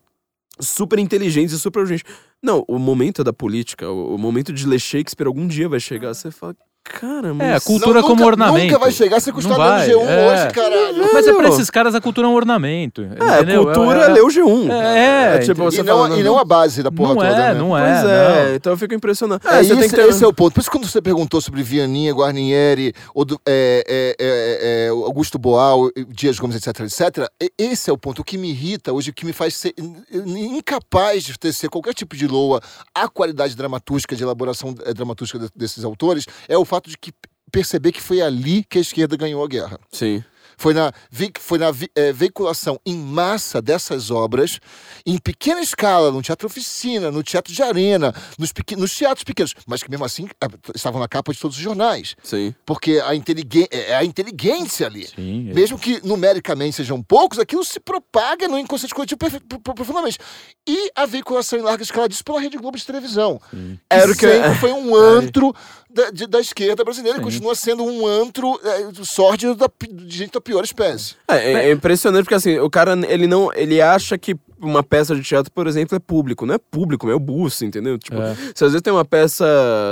[0.61, 2.05] super inteligentes e super urgentes.
[2.43, 5.81] Não, o momento é da política, o, o momento de ler Shakespeare algum dia vai
[5.81, 6.55] chegar, você fala,
[6.85, 7.49] cara, mas...
[7.49, 8.65] É, a cultura Não, como nunca, ornamento.
[8.67, 10.33] Nunca vai chegar se custar Não lendo vai, G1 é.
[10.45, 11.11] hoje, caralho.
[11.13, 13.03] Mas é pra esses caras a cultura é um ornamento.
[13.03, 13.65] É, entendeu?
[13.65, 14.71] cultura é, é ler o G1.
[14.71, 15.65] É, tipo, entendeu?
[15.71, 17.55] você E não, fala, e não a base da porra Não toda, é, né?
[17.55, 18.53] não Pois é.
[18.53, 19.41] é, então eu fico impressionado.
[19.49, 20.53] É, você tem esse, que ter- esse é o ponto.
[20.55, 25.39] Por isso, quando você perguntou sobre Vianinha, Guarnieri, ou do- é, é, é, é, Augusto
[25.39, 27.29] Boal, Dias Gomes, etc, etc,
[27.59, 28.21] esse é o ponto.
[28.21, 31.95] O que me irrita hoje, o que me faz ser in- incapaz de tecer qualquer
[31.95, 32.61] tipo de loa
[32.95, 37.13] à qualidade dramatúrgica, de elaboração eh, dramatúrgica de- desses autores, é o fato de que
[37.53, 39.79] perceber que foi ali que a esquerda ganhou a guerra.
[39.93, 40.25] Sim.
[40.57, 40.93] Foi na,
[41.41, 44.61] foi na eh, veiculação em massa dessas obras,
[45.05, 49.53] em pequena escala, no teatro oficina, no teatro de arena, nos, pequen- nos teatros pequenos,
[49.67, 52.15] mas que mesmo assim ah, estavam na capa de todos os jornais.
[52.23, 52.55] Sim.
[52.65, 55.09] Porque a, inteligen- é a inteligência ali.
[55.09, 55.55] Sim, é.
[55.55, 59.19] Mesmo que numericamente sejam poucos, aquilo se propaga no inconsciente coletivo
[59.75, 60.19] profundamente.
[60.69, 63.41] E a veiculação em larga escala disso pela Rede Globo de televisão.
[63.51, 63.77] Sim.
[63.91, 65.53] Era o que- sempre foi um antro
[65.95, 67.19] da, de- da esquerda brasileira.
[67.19, 67.25] e Sim.
[67.25, 71.15] Continua sendo um antro é, sórdido da, de gente da pior espécie.
[71.29, 75.15] É, é- é impressionante porque assim, o cara, ele não, ele acha que uma peça
[75.15, 76.47] de teatro, por exemplo, é público.
[76.47, 77.99] Não é público, é o busto, entendeu?
[77.99, 78.35] Tipo, É.
[78.55, 79.45] se às vezes tem uma peça,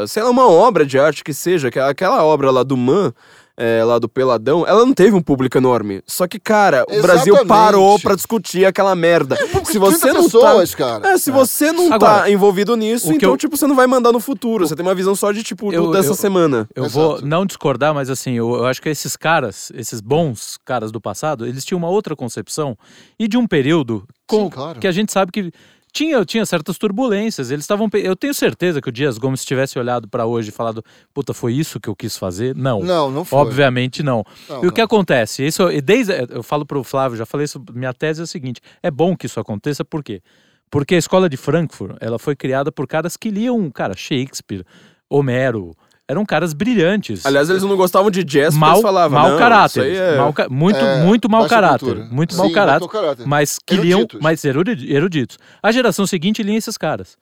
[0.08, 3.12] sei lá, uma obra de arte que seja, que aquela obra lá do Man,
[3.56, 6.02] é, lá do Peladão, ela não teve um público enorme.
[6.06, 7.48] Só que, cara, o Brasil Exatamente.
[7.48, 9.36] parou pra discutir aquela merda.
[9.64, 10.76] se você 30 não pessoas, tá...
[10.76, 11.08] cara.
[11.10, 14.10] É, se você não Agora, tá envolvido nisso, então, eu- tipo, você não vai mandar
[14.12, 14.66] no futuro.
[14.66, 16.68] Você tem uma visão só de, tipo, Eu- dessa eu- semana.
[16.74, 16.94] Eu Exato.
[17.18, 21.00] vou não discordar, mas assim, eu, eu acho que esses caras, esses bons caras do
[21.00, 22.76] passado, eles tinham uma outra concepção
[23.18, 24.80] e de um período com- Sim, claro.
[24.80, 25.52] que a gente sabe que
[25.92, 27.50] tinha, tinha certas turbulências.
[27.50, 27.88] Eles estavam.
[27.92, 30.82] Eu tenho certeza que o Dias Gomes tivesse olhado pra hoje e falado,
[31.12, 32.56] puta, foi isso que eu quis fazer?
[32.56, 32.80] Não.
[32.80, 33.38] Não, não foi.
[33.38, 34.24] Obviamente não.
[34.48, 34.86] Não, e o que não.
[34.86, 35.46] acontece?
[35.46, 38.90] Isso, desde, eu falo pro Flávio, já falei isso, minha tese é a seguinte: é
[38.90, 40.22] bom que isso aconteça, por quê?
[40.70, 44.64] Porque a escola de Frankfurt, ela foi criada por caras que liam, cara, Shakespeare,
[45.08, 45.76] Homero,
[46.12, 47.26] eram caras brilhantes.
[47.26, 50.16] Aliás, eles não gostavam de jazz, mal, eles falavam, mau não, caráter, isso aí é...
[50.18, 52.08] mau ca- muito, É, muito mau baixa caráter, cultura.
[52.10, 52.88] muito Sim, mau caráter,
[53.26, 54.20] mas que liam, Eruditos.
[54.22, 55.38] mas erudi- eruditos.
[55.62, 57.16] A geração seguinte lia esses caras.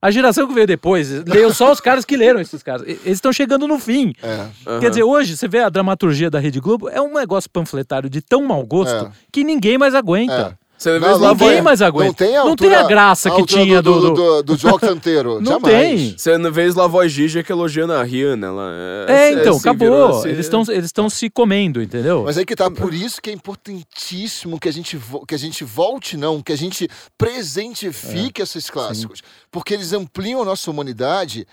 [0.00, 2.82] A geração que veio depois, leu só os caras que leram esses caras.
[2.86, 4.12] Eles estão chegando no fim.
[4.22, 4.46] É.
[4.66, 4.78] Aham.
[4.80, 8.20] Quer dizer, hoje você vê a dramaturgia da Rede Globo, é um negócio panfletário de
[8.20, 9.10] tão mau gosto É.
[9.32, 10.56] que ninguém mais aguenta.
[10.62, 10.65] É.
[10.84, 12.06] Não, não Ninguém Lavoie- mais aguenta.
[12.06, 14.56] Não tem a, Não altura, tem a graça que altura tinha do, do- do, do,
[14.56, 15.40] João Santeiro.
[15.40, 15.74] Não Jamais.
[15.74, 16.14] tem.
[16.18, 18.70] Você não vê Slavoj Žižek elogiando a Rihanna lá.
[19.08, 20.18] É, então, assim, virou acabou.
[20.20, 22.24] esse- Eles estão eles estão se comendo, entendeu?
[22.24, 25.38] Mas aí que tá, por isso que é importantíssimo que a gente, vo- que a
[25.38, 29.22] gente volte, não, que a gente presentifique esses clássicos.
[29.50, 31.46] Porque eles ampliam a nossa humanidade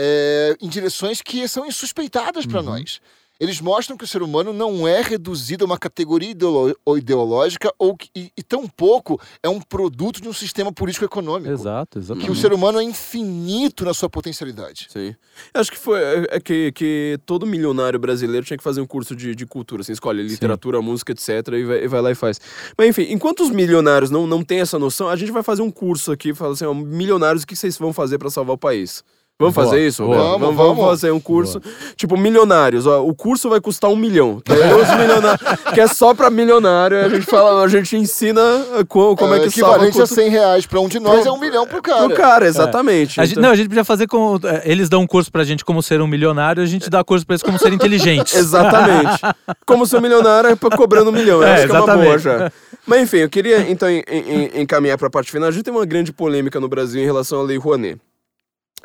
[0.00, 3.00] é, em direções que são insuspeitadas para nós.
[3.40, 7.96] Eles mostram que o ser humano não é reduzido a uma categoria ideolo- ideológica ou
[7.96, 11.52] que, e, e tampouco é um produto de um sistema político-econômico.
[11.52, 12.30] Exato, Que exatamente.
[12.30, 14.88] o ser humano é infinito na sua potencialidade.
[14.90, 15.14] Sim.
[15.54, 19.14] Acho que foi é, é que, que todo milionário brasileiro tinha que fazer um curso
[19.14, 19.82] de, de cultura.
[19.82, 21.28] Assim, escolhe literatura, música, etc.
[21.52, 22.40] E vai, e vai lá e faz.
[22.76, 25.70] Mas enfim, enquanto os milionários não, não têm essa noção, a gente vai fazer um
[25.70, 26.34] curso aqui.
[26.34, 29.04] Fala assim, ó, milionários, o que vocês vão fazer pra salvar o país?
[29.40, 30.02] Vamos Boa, fazer isso?
[30.04, 30.16] boa.
[30.16, 30.84] Vamos, vamos, vamos.
[30.84, 31.60] fazer um curso.
[31.94, 32.88] Tipo, milionários.
[32.88, 34.40] Ó, o curso vai custar um milhão.
[34.44, 35.40] Que é, milionários,
[35.72, 36.98] que é só pra milionário.
[37.04, 40.14] A gente, fala, a gente ensina uh, co- como é, que salva equivalente a quanto-
[40.16, 42.06] 100 reais para um de nós é um milhão pro cara.
[42.08, 43.20] Pro cara, exatamente.
[43.20, 44.40] A gente, Então- não, a gente podia fazer com.
[44.42, 47.24] eh, Eles dão um curso pra gente como ser um milionário, a gente dá curso
[47.24, 48.34] pra eles como ser inteligentes.
[48.34, 49.20] Exatamente.
[49.64, 51.44] Como ser um milionário é pra- cobrando um milhão.
[51.44, 52.22] É, acho que é uma boa exatamente.
[52.24, 52.52] já.
[52.84, 55.48] Mas enfim, eu queria então en- en- encaminhar pra parte final.
[55.48, 58.00] A gente tem uma grande polêmica no Brasil em relação à Lei Rouanet.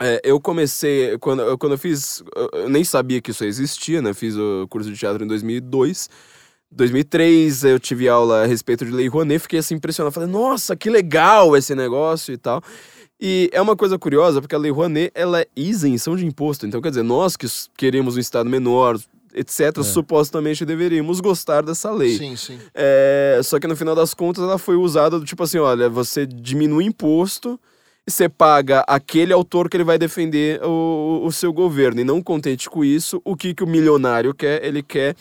[0.03, 4.13] É, eu comecei, quando, eu- quando eu fiz, eu- nem sabia que isso existia, né?
[4.13, 6.09] Fiz o curso de teatro em 2002.
[6.71, 10.13] 2003 eu tive aula a respeito de Lei Rouanet, fiquei assim impressionado.
[10.13, 12.61] Falei, nossa, que legal esse negócio e tal.
[13.21, 16.65] E é uma coisa curiosa, porque a Lei Rouanet, ela é isenção de imposto.
[16.65, 17.45] Então, quer dizer, nós que
[17.77, 18.99] queremos um Estado menor,
[19.33, 22.17] etc., supostamente deveríamos gostar dessa lei.
[22.17, 22.59] Sim, sim.
[22.73, 26.25] É, só que no final das contas ela foi usada do tipo assim, olha, você
[26.25, 27.59] diminui imposto
[28.07, 32.01] você paga aquele autor que ele vai defender o, o seu governo.
[32.01, 34.63] E não contente com isso, o que, que o milionário quer?
[34.63, 35.15] Ele quer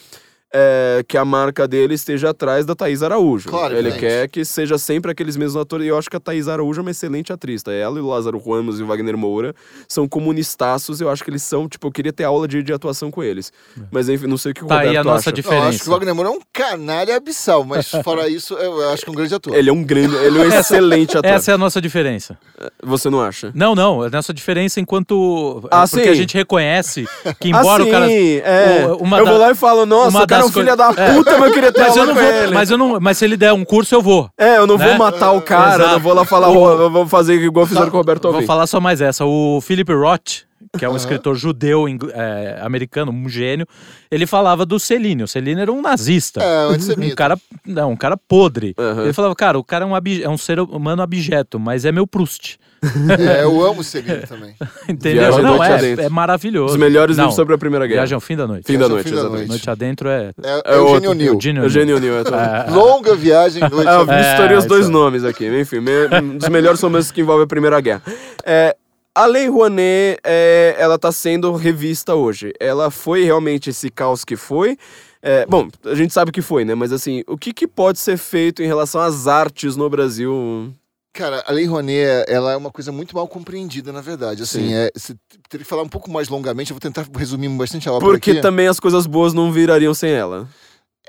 [0.52, 3.48] é, que a marca dele esteja atrás da Thaís Araújo.
[3.48, 5.86] Claro, ele quer que seja sempre aqueles mesmos atores.
[5.86, 7.62] E eu acho que a Thaís Araújo é uma excelente atriz.
[7.62, 7.72] Tá?
[7.72, 9.54] Ela e o Lázaro Ramos e o Wagner Moura
[9.88, 11.00] são comunistaços.
[11.00, 13.52] Eu acho que eles são, tipo, eu queria ter aula de, de atuação com eles.
[13.90, 15.32] Mas enfim, não sei o que o Tá aí Roberto a nossa acha.
[15.32, 15.62] diferença.
[15.62, 19.02] Não, acho que o Wagner Moura é um canalha abissal, mas fora isso, eu acho
[19.04, 19.54] que é um grande ator.
[19.54, 21.30] Ele é um grande, ele é um excelente ator.
[21.30, 22.38] Essa é a nossa diferença.
[22.82, 23.50] Você não acha?
[23.54, 24.02] Não, não.
[24.02, 25.66] A nossa diferença enquanto.
[25.70, 26.10] Ah, é porque sim.
[26.10, 27.06] a gente reconhece
[27.40, 28.12] que, embora assim, o cara.
[28.12, 28.86] é.
[28.86, 31.14] o- uma eu da- vou lá e falo, nossa, uma é um filho da é.
[31.14, 32.22] puta, mas eu queria ter Mas eu não vou.
[32.22, 32.54] ele.
[32.54, 34.28] Mas, eu não, mas se ele der um curso, eu vou.
[34.38, 34.88] É, eu não né?
[34.88, 35.92] vou matar o cara, eu Exato.
[35.92, 38.46] não vou lá falar, O- vou fazer igual fizeram com o Roberto Vou Alvim.
[38.46, 39.24] falar só mais essa.
[39.24, 40.42] O Philip Roth,
[40.78, 41.84] que é um escritor judeu
[42.14, 43.66] é, americano, um gênio,
[44.10, 45.24] ele falava do Celino.
[45.24, 46.42] O Celino era um nazista.
[46.42, 48.74] É, um um cara, não, um cara podre.
[48.78, 49.02] Aham.
[49.04, 52.06] Ele falava, cara, o cara é um, é um ser humano abjeto, mas é meu
[52.06, 52.58] Proust.
[53.16, 54.54] É, eu amo o Celino também.
[54.88, 55.22] Entendeu?
[55.22, 56.04] Viagem não, é, Adentro.
[56.04, 56.74] é maravilhoso.
[56.74, 58.00] Os melhores não, livros sobre a Primeira Guerra.
[58.00, 58.66] Viagem ao fim da noite.
[58.66, 59.48] Fim da noite, fim da noite.
[59.48, 60.32] Noite adentro é.
[60.42, 60.94] É, É é o outro.
[61.10, 61.40] Gênio Neil.
[61.40, 62.40] Gênio Eugênio Neal, é também.
[62.40, 63.86] É, Longa viagem, noite.
[63.88, 67.44] É, eu misturei os dois nomes aqui, enfim, me- um dos melhores romances que envolvem
[67.44, 68.02] a Primeira Guerra.
[68.44, 68.76] É,
[69.14, 72.52] a Lei Rouanet, é, ela tá sendo revista hoje.
[72.58, 74.76] Ela foi realmente esse caos que foi.
[75.20, 76.74] É, bom, a gente sabe que foi, né?
[76.74, 80.72] Mas assim, o que, que pode ser feito em relação às artes no Brasil?
[81.12, 84.42] Cara, a Lei Rouanet, ela é uma coisa muito mal compreendida, na verdade.
[84.42, 84.74] Assim, Sim.
[84.74, 85.14] é, se,
[85.48, 88.30] teria que falar um pouco mais longamente, eu vou tentar resumir bastante a obra Porque
[88.30, 88.40] aqui.
[88.40, 90.48] também as coisas boas não virariam sem ela.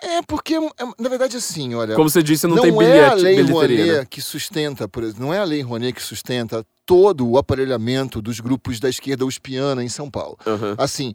[0.01, 1.95] É, porque, é, na verdade, assim, olha...
[1.95, 3.77] Como você disse, não, não tem é bilhete, a Lei bilheteria.
[3.77, 4.07] Rouanet né?
[4.09, 8.39] que sustenta, por exemplo, não é a Lei Rouanet que sustenta todo o aparelhamento dos
[8.39, 10.37] grupos da esquerda uspiana em São Paulo.
[10.45, 10.75] Aham.
[10.77, 11.13] Assim,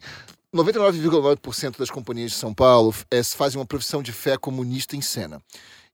[0.53, 5.41] 99,9% das companhias de São Paulo é, fazem uma profissão de fé comunista em cena.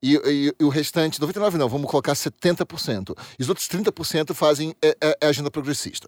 [0.01, 3.15] E, e- e o restante, 99 não, vamos colocar 70%.
[3.39, 6.07] E os outros 30% fazem é, é- é agenda progressista.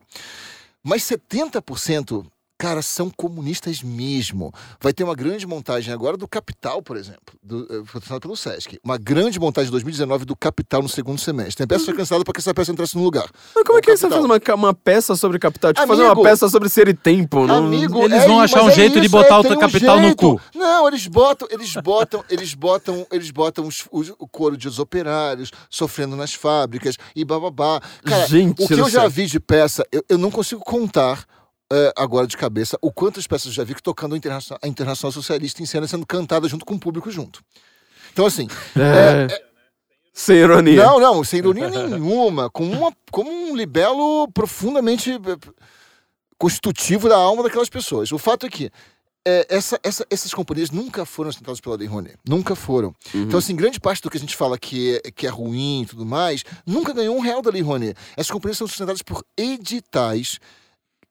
[0.83, 2.25] Mas 70%,
[2.57, 4.51] cara, são comunistas mesmo.
[4.81, 8.79] Vai ter uma grande montagem agora do Capital, por exemplo, do, eh, patrocinado pelo Sesc.
[8.83, 11.63] Uma grande montagem de 2019 do Capital no segundo semestre.
[11.63, 13.29] A peça foi cancelada para que essa peça entrasse no lugar.
[13.55, 14.27] Mas como é que você Capital.
[14.27, 15.73] faz uma, uma peça sobre capital?
[15.73, 17.45] Tipo, fazer uma peça sobre ser e tempo.
[17.45, 17.57] Não...
[17.67, 19.59] Amigo, Eles é vão i- achar um é jeito de isso, botar é, o um
[19.59, 20.41] capital no cu.
[20.55, 24.79] Não, eles botam, eles botam, eles botam, eles botam os- os- o couro de os
[24.79, 27.79] operários sofrendo nas fábricas e bababá.
[28.03, 29.09] Cara, Gente o que eu já céu.
[29.09, 31.25] vi de peça, eu, eu não consigo contar
[31.71, 35.11] é, agora de cabeça o quantas peças já vi que tocando a Internacional, a Internacional
[35.11, 37.41] Socialista em cena sendo cantada junto com o público junto.
[38.13, 39.27] Então, assim, É,
[40.13, 40.83] Sem ironia.
[40.83, 45.51] não, não, sem ironia nenhuma, como, uma, como um libelo profundamente eh,
[46.37, 48.11] constitutivo da alma daquelas pessoas.
[48.11, 48.71] O fato é que
[49.29, 52.15] é, essa- essa- essas companhias nunca foram sustentadas pela Lei Rouanet.
[52.27, 52.95] Nunca foram.
[53.13, 53.23] Uhum.
[53.23, 55.85] Então, assim, grande parte do que a gente fala que é, que é ruim e
[55.85, 57.97] tudo mais, nunca ganhou um real da Lei Rouanet.
[58.15, 60.39] Essas companhias são sustentadas por editais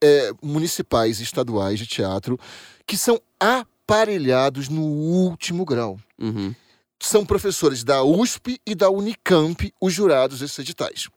[0.02, 2.38] é, municipais e estaduais de teatro
[2.86, 6.54] que são aparelhados no último grau Uhum.
[7.00, 11.08] são professores da USP e da Unicamp os jurados desses editais.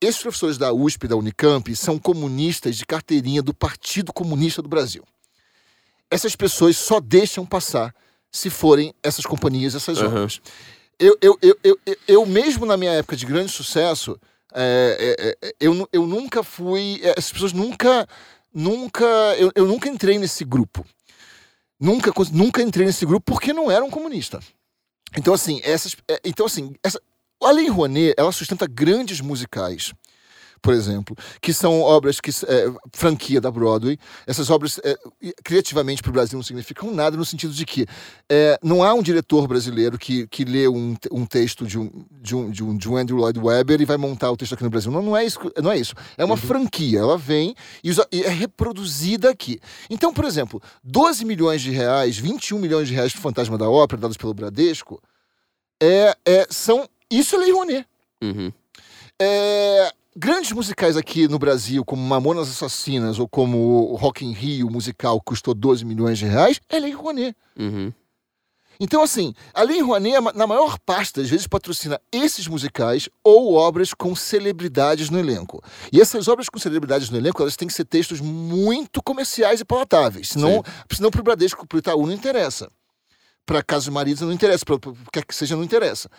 [0.00, 4.68] Esses professores da USP e da Unicamp são comunistas de carteirinha do Partido Comunista do
[4.68, 5.02] Brasil.
[6.10, 7.94] Essas pessoas só deixam passar
[8.30, 10.08] se forem essas companhias, essas Aham.
[10.08, 10.40] obras.
[10.98, 14.20] Eu, eu, eu, eu, eu mesmo na minha época de grande sucesso,
[14.54, 17.00] é, é, eu, eu nunca fui.
[17.16, 18.06] As pessoas nunca.
[18.52, 19.04] Nunca.
[19.38, 20.84] Eu, eu nunca entrei nesse grupo.
[21.78, 24.40] Nunca, nunca entrei nesse grupo porque não era um comunista.
[25.16, 25.96] Então, assim, essas.
[26.24, 27.00] Então, assim, essa,
[27.42, 29.92] a Lei Rouanet, ela sustenta grandes musicais,
[30.62, 32.30] por exemplo, que são obras que.
[32.46, 33.98] É, franquia da Broadway.
[34.26, 34.96] Essas obras, é,
[35.44, 37.86] criativamente para o Brasil, não significam nada, no sentido de que
[38.28, 42.34] é, não há um diretor brasileiro que, que lê um, um texto de um, de,
[42.34, 44.70] um, de, um, de um Andrew Lloyd Webber e vai montar o texto aqui no
[44.70, 44.90] Brasil.
[44.90, 45.94] Não, não, é, isso, não é isso.
[46.16, 46.98] É uma franquia.
[47.00, 49.60] Ela vem e, usa- e é reproduzida aqui.
[49.90, 53.68] Então, por exemplo, 12 milhões de reais, 21 milhões de reais para o Fantasma da
[53.68, 55.00] Ópera, dados pelo Bradesco,
[55.82, 56.88] é, é, são.
[57.10, 57.86] Isso é Lei Rouanet.
[58.22, 58.52] Uhum.
[59.20, 64.70] É, grandes musicais aqui no Brasil, como Mamonas Assassinas ou como o Rock in Rio
[64.70, 67.36] musical, que custou 12 milhões de reais, é Lei Rouanet.
[67.58, 67.92] Uhum.
[68.78, 73.94] Então, assim, a Lei Rouanet, na maior parte das vezes, patrocina esses musicais ou obras
[73.94, 75.62] com celebridades no elenco.
[75.92, 79.64] E essas obras com celebridades no elenco, elas têm que ser textos muito comerciais e
[79.64, 80.30] palatáveis.
[80.30, 82.70] Senão, senão para o Bradesco, para o Itaú, não interessa.
[83.46, 86.10] Para Casos Maridos não interessa, para o que quer que seja, não interessa.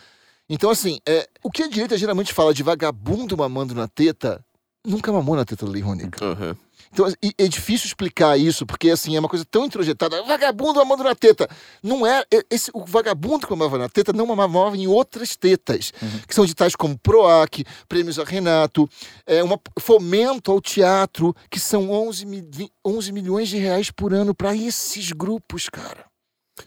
[0.50, 4.44] Então, assim, é, o que a direita geralmente fala de vagabundo mamando na teta,
[4.86, 6.32] nunca mamou na teta Lei cara.
[6.32, 6.58] Aham.
[6.94, 10.24] Então, e- é difícil explicar isso, porque assim, é uma coisa tão introjetada.
[10.24, 11.50] Vagabundo mamando na teta.
[11.84, 12.24] Não é.
[12.34, 15.92] é- Esse, o vagabundo que mamava na teta não mamava em outras tetas,
[16.26, 18.90] que são de tais como PROAC, Prêmios a Renato,
[19.26, 24.14] é, uma, fomento ao teatro, que são 11, mi- vi- 11 milhões de reais por
[24.14, 26.06] ano para esses grupos, cara.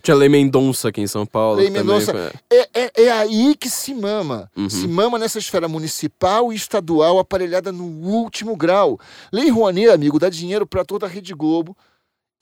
[0.02, 1.56] Tinha Lei Mendonça aqui em São Paulo.
[1.58, 2.12] Lei também, Mendonça.
[2.12, 4.50] foi- É, é, é aí que se mama.
[4.56, 4.70] Uhum.
[4.70, 8.98] Se mama nessa esfera municipal e estadual aparelhada no último grau.
[9.32, 11.76] Lei Rouanet, amigo, dá dinheiro para toda a Rede Globo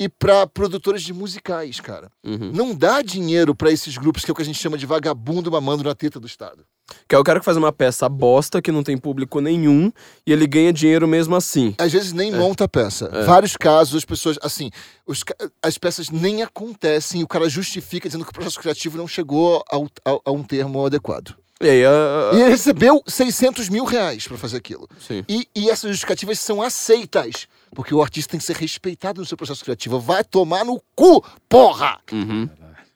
[0.01, 2.11] e para produtores de musicais, cara.
[2.25, 2.53] Uhum.
[2.53, 5.51] Não dá dinheiro para esses grupos que é o que a gente chama de vagabundo
[5.51, 6.65] mamando na teta do Estado.
[7.09, 9.93] Que é o cara que faz uma peça bosta, que não tem público nenhum,
[10.27, 11.75] e ele ganha dinheiro mesmo assim.
[11.79, 13.11] Às vezes nem monta a peça.
[13.13, 13.23] É.
[13.25, 14.71] Vários casos, as pessoas, assim,
[15.07, 15.23] os
[15.63, 19.63] as peças nem acontecem e o cara justifica dizendo que o processo criativo não chegou
[19.71, 21.35] ao- ao- a um termo adequado.
[21.61, 24.89] E aí, a- E ele recebeu 600 mil reais para fazer aquilo.
[25.01, 25.25] sim.
[25.29, 27.49] E, e essas justificativas são aceitas.
[27.75, 30.01] Porque o artista tem que ser respeitado no seu processo criativo.
[30.01, 31.99] Vai tomar no cu, porra!
[32.11, 32.49] Uhum.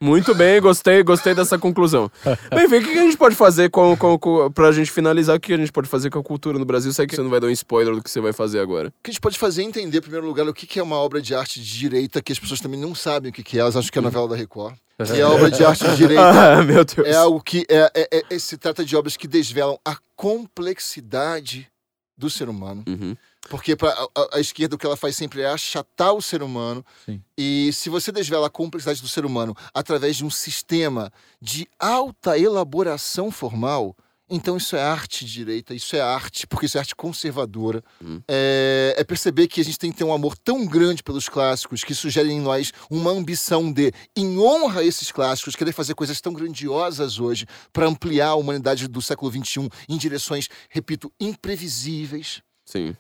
[0.03, 2.11] Muito bem, gostei, gostei dessa conclusão.
[2.51, 5.41] Bem, enfim, o que a gente pode fazer com, com, com, pra gente finalizar, o
[5.41, 6.93] que a gente pode fazer com a cultura no Brasil?
[6.93, 8.89] Sei que você não vai dar um spoiler do que você vai fazer agora.
[8.89, 10.97] O que a gente pode fazer é entender, em primeiro lugar, o que é uma
[10.97, 13.61] obra de arte de direita, que as pessoas também não sabem o que é.
[13.61, 14.75] Elas acham que é a novela da Record.
[15.07, 16.23] Que é a obra de arte de direita.
[16.53, 17.07] Ah, meu Deus.
[17.07, 21.69] É algo que é, é- é- é- se trata de obras que desvelam a complexidade
[22.17, 22.85] do ser humano.
[22.87, 23.17] Uhum.
[23.49, 26.43] Porque para a, a- a esquerda o que ela faz sempre é achatar o ser
[26.43, 26.85] humano.
[27.05, 27.21] Sim.
[27.37, 32.39] E se você desvela a complexidade do ser humano através de um sistema de alta
[32.39, 33.97] elaboração formal,
[34.35, 37.85] então isso é arte de direita, isso é arte, porque isso é arte conservadora.
[38.03, 38.23] Hum.
[38.27, 41.85] É, é perceber que a gente tem que ter um amor tão grande pelos clássicos
[41.85, 46.19] que sugerem em nós uma ambição de, em honra a esses clássicos, querer fazer coisas
[46.19, 47.45] tão grandiosas hoje
[47.75, 52.41] para ampliar a humanidade do século XXI em direções, repito, imprevisíveis.
[52.65, 52.97] Sim.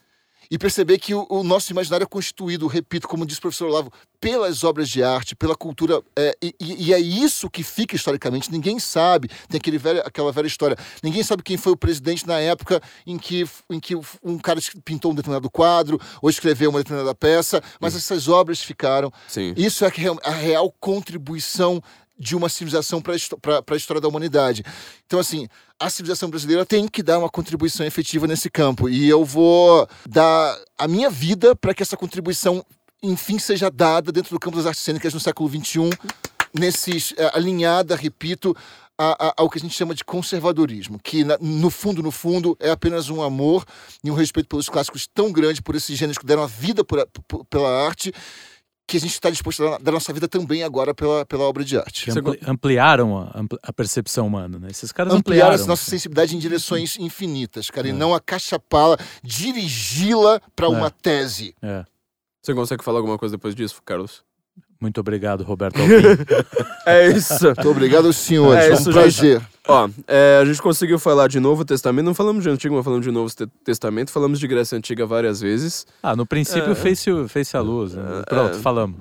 [0.52, 3.90] E perceber que o, o nosso imaginário é constituído, repito, como disse o professor Olavo,
[4.20, 8.52] pelas obras de arte, pela cultura, é, e, e, é isso que fica historicamente.
[8.52, 12.38] Ninguém sabe, tem aquele velho, aquela velha história, ninguém sabe quem foi o presidente na
[12.38, 17.14] época em que, em que um cara pintou um determinado quadro ou escreveu uma determinada
[17.14, 19.10] peça, mas essas obras ficaram.
[19.28, 19.54] Sim.
[19.56, 19.90] Isso é
[20.22, 21.82] a real contribuição
[22.22, 23.16] de uma civilização para
[23.68, 24.62] a história da humanidade.
[25.04, 28.88] Então, assim, a civilização brasileira tem que dar uma contribuição efetiva nesse campo.
[28.88, 32.64] E eu vou dar a minha vida para que essa contribuição,
[33.02, 35.90] enfim, seja dada dentro do campo das artes cênicas no século XXI,
[36.54, 38.56] nesses, é, alinhada, repito,
[38.96, 42.56] a, a, ao que a gente chama de conservadorismo, que na, no fundo, no fundo,
[42.60, 43.64] é apenas um amor
[44.04, 47.04] e um respeito pelos clássicos tão grande por esses gêneros que deram a vida por,
[47.26, 48.12] por, pela arte
[48.92, 51.78] que a gente está disposto a dar nossa vida também agora pela, pela obra de
[51.78, 52.10] arte.
[52.10, 54.68] Ampli, ampliaram a, a, percepção humana, né?
[54.70, 55.46] Esses caras ampliaram.
[55.52, 57.90] ampliaram a nossa sensibilidade em direções infinitas, cara, é.
[57.90, 60.68] e não acachapá-la, dirigi-la para é.
[60.68, 61.54] uma tese.
[61.62, 61.86] É.
[62.42, 64.22] Você consegue falar alguma coisa depois disso, Carlos?
[64.82, 65.78] Muito obrigado, Roberto
[66.84, 67.44] é isso.
[67.44, 68.64] Muito obrigado, senhores.
[68.64, 69.40] É, isso, um prazer.
[69.68, 73.06] Ó, é, a gente conseguiu falar de Novo Testamento, não falamos de Antigo, mas falamos
[73.06, 73.32] de Novo
[73.64, 75.86] Testamento, falamos de Grécia Antiga várias vezes.
[76.02, 77.94] Ah, no princípio é, fez, fez a luz.
[77.94, 78.02] Né?
[78.02, 78.96] É, Pronto, falamos.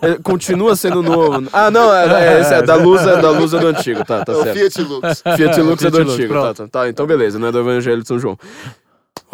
[0.00, 1.50] É, continua sendo novo.
[1.52, 4.48] Ah, não, é, é, da luz é da luz é do Antigo, tá, tá certo.
[4.48, 5.22] O Fiat Lux.
[5.36, 8.08] Fiat Lux é do Antigo, tá, tá, tá, então beleza, não é do Evangelho de
[8.08, 8.38] São João.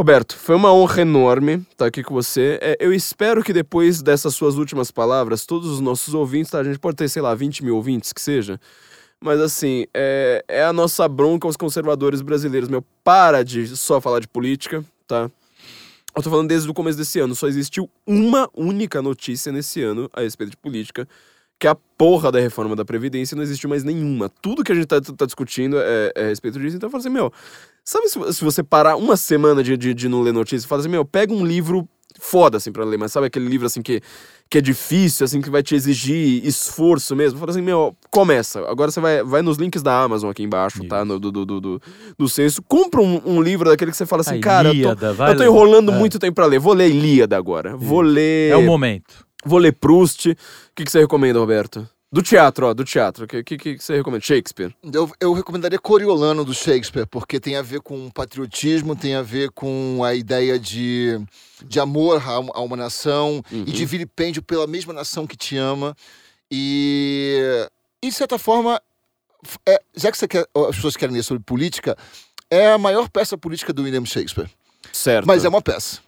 [0.01, 2.59] Roberto, foi uma honra enorme estar aqui com você.
[2.63, 6.59] É, eu espero que depois dessas suas últimas palavras, todos os nossos ouvintes, tá?
[6.59, 8.59] a gente pode ter, sei lá, 20 mil ouvintes, que seja.
[9.23, 12.83] Mas assim, é, é a nossa bronca aos conservadores brasileiros, meu.
[13.05, 15.31] Para de só falar de política, tá?
[16.17, 17.35] Eu tô falando desde o começo desse ano.
[17.35, 21.07] Só existiu uma única notícia nesse ano a respeito de política,
[21.59, 23.37] que é a porra da reforma da Previdência.
[23.37, 24.31] Não existiu mais nenhuma.
[24.41, 26.77] Tudo que a gente tá, tá discutindo é, é, a respeito disso.
[26.77, 27.31] Então eu falo assim, meu,
[27.85, 30.81] Sabe se, se você parar uma semana de, de, de não ler notícias e falar
[30.81, 31.89] assim, meu, pega um livro
[32.19, 34.01] foda, assim, pra ler, mas sabe aquele livro, assim, que,
[34.48, 37.39] que é difícil, assim, que vai te exigir esforço mesmo?
[37.39, 38.61] Fala assim, meu, começa.
[38.69, 40.85] Agora você vai, vai nos links da Amazon aqui embaixo, tá?
[40.85, 40.89] Isso.
[40.89, 41.05] tá?
[41.05, 41.82] No, do, do, do, do,
[42.19, 42.62] do senso.
[42.62, 45.36] Compra um, um, livro daquele que você fala assim, A cara, Ilíada, eu tô, eu
[45.36, 45.98] tô enrolando é.
[45.98, 46.59] muito tempo pra ler.
[46.59, 47.77] Vou ler Ilíada agora.
[47.77, 48.52] Vou ler...
[48.52, 49.24] É o momento.
[49.44, 50.31] Vou ler Proust.
[50.31, 50.36] O
[50.74, 51.89] que, que você recomenda, Roberto?
[52.12, 53.24] Do teatro, ó, do teatro.
[53.24, 54.24] O que, que, que, você recomenda?
[54.24, 54.74] Shakespeare?
[54.93, 59.51] Eu, eu recomendaria Coriolano do Shakespeare, porque tem a ver com patriotismo, tem a ver
[59.53, 61.20] com a ideia de,
[61.65, 63.65] de amor a, a uma nação uhum.
[63.65, 65.97] e de vilipêndio pela mesma nação que te ama.
[66.51, 67.69] E,
[68.03, 68.82] e de certa forma,
[69.65, 71.97] é, já que você quer, as pessoas querem ler sobre política,
[72.51, 74.51] é a maior peça política do William Shakespeare.
[74.93, 75.27] Certo.
[75.27, 76.01] Mas é uma peça.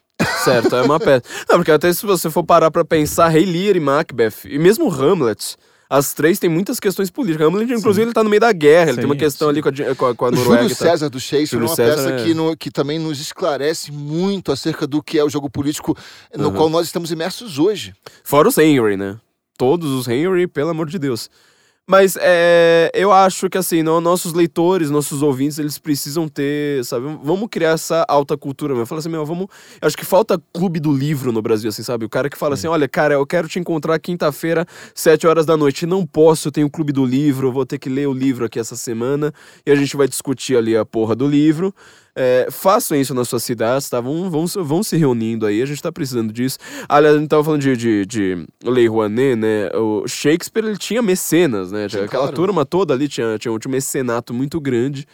[0.42, 1.22] Certo, é uma peça.
[1.48, 4.90] Não, porque até se você for parar pra pensar, Rei Lear e Macbeth, e mesmo
[4.90, 5.56] Hamlet
[5.92, 7.46] as três têm muitas questões políticas.
[7.46, 8.00] Hamlet, inclusive, sim.
[8.00, 9.50] ele tá no meio da guerra, sim, ele tem uma questão sim.
[9.52, 10.62] ali com a, com a, com a Noruega.
[10.62, 10.84] Júlio tá...
[10.86, 12.24] César do Shakespeare é uma César peça é...
[12.24, 15.94] que, no, que também nos esclarece muito acerca do que é o jogo político
[16.34, 16.54] no uhum.
[16.54, 17.92] qual nós estamos imersos hoje.
[18.24, 19.18] Fora os Henry, né?
[19.58, 21.28] Todos os Henry, pelo amor de Deus.
[21.88, 27.06] Mas é, eu acho que assim, não, nossos leitores, nossos ouvintes, eles precisam ter, sabe?
[27.24, 28.86] Vamos criar essa alta cultura mesmo.
[28.86, 29.48] Fala assim, meu, vamos.
[29.80, 32.04] Eu acho que falta clube do livro no Brasil, assim, sabe?
[32.04, 34.64] O cara que fala assim: olha, cara, eu quero te encontrar quinta-feira,
[34.94, 35.84] sete horas da noite.
[35.84, 38.44] Não posso, eu tenho o clube do livro, eu vou ter que ler o livro
[38.44, 39.34] aqui essa semana
[39.66, 41.74] e a gente vai discutir ali a porra do livro.
[42.14, 44.00] É, façam isso nas suas cidades, tá?
[44.00, 46.58] Vão, vão, vão se reunindo aí, a gente tá precisando disso.
[46.88, 49.70] Aliás, a gente tava falando de, de, de Lei Rouanet, né?
[49.74, 51.88] O Shakespeare, ele tinha mecenas, né?
[51.88, 52.36] Sim, Aquela claro.
[52.36, 55.06] turma toda ali tinha, tinha um mecenato muito grande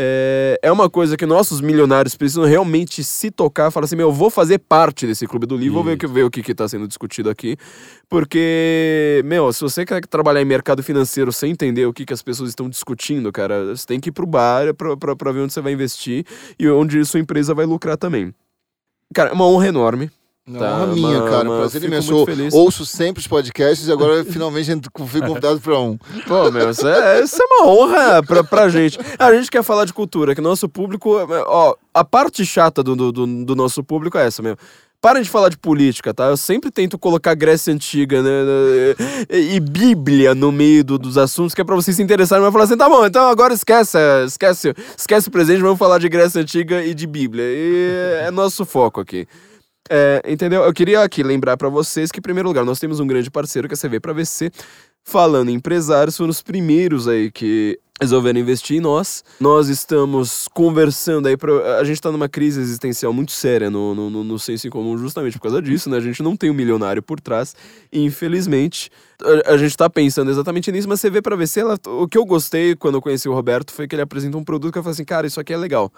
[0.00, 4.12] é, é uma coisa que nossos milionários precisam realmente se tocar, falar assim, meu, eu
[4.12, 7.28] vou fazer parte desse clube do livro, vou ver, ver o que está sendo discutido
[7.28, 7.56] aqui,
[8.08, 12.22] porque, meu, se você quer trabalhar em mercado financeiro sem entender o que, que as
[12.22, 15.72] pessoas estão discutindo, cara, você tem que ir pro bar para ver onde você vai
[15.72, 16.24] investir
[16.58, 18.32] e onde sua empresa vai lucrar também.
[19.12, 20.10] Cara, é uma honra enorme
[20.48, 21.48] não, tá, honra minha, cara.
[21.48, 22.26] Uma, prazer imenso.
[22.52, 24.70] Ouço sempre os podcasts e agora finalmente
[25.06, 25.98] fui convidado para um.
[26.26, 28.98] Pô, meu, isso é, isso é uma honra pra, pra gente.
[29.18, 31.18] A gente quer falar de cultura, que nosso público.
[31.46, 34.56] Ó, a parte chata do, do, do nosso público é essa, meu.
[35.00, 36.24] Para de falar de política, tá?
[36.24, 38.30] Eu sempre tento colocar Grécia Antiga né,
[39.30, 42.64] e Bíblia no meio do, dos assuntos, que é pra vocês se interessarem, mas falar
[42.64, 43.96] assim, tá bom, então agora esquece,
[44.26, 47.44] esquece, esquece o presente, vamos falar de Grécia Antiga e de Bíblia.
[47.44, 49.28] E é nosso foco aqui.
[49.88, 50.62] É, entendeu?
[50.62, 53.68] Eu queria aqui lembrar para vocês que, em primeiro lugar, nós temos um grande parceiro
[53.68, 54.50] que é a CV para VC.
[55.04, 59.24] Falando em empresários, foram os primeiros aí que resolveram investir em nós.
[59.40, 64.10] Nós estamos conversando aí pra, A gente tá numa crise existencial muito séria no, no,
[64.10, 65.96] no, no senso em comum, justamente por causa disso, né?
[65.96, 67.56] A gente não tem um milionário por trás.
[67.92, 68.90] Infelizmente,
[69.46, 71.78] a, a gente tá pensando exatamente nisso, mas você vê pra ver se ela.
[71.86, 74.72] O que eu gostei quando eu conheci o Roberto foi que ele apresenta um produto
[74.72, 75.92] que eu falei assim, cara, isso aqui é legal.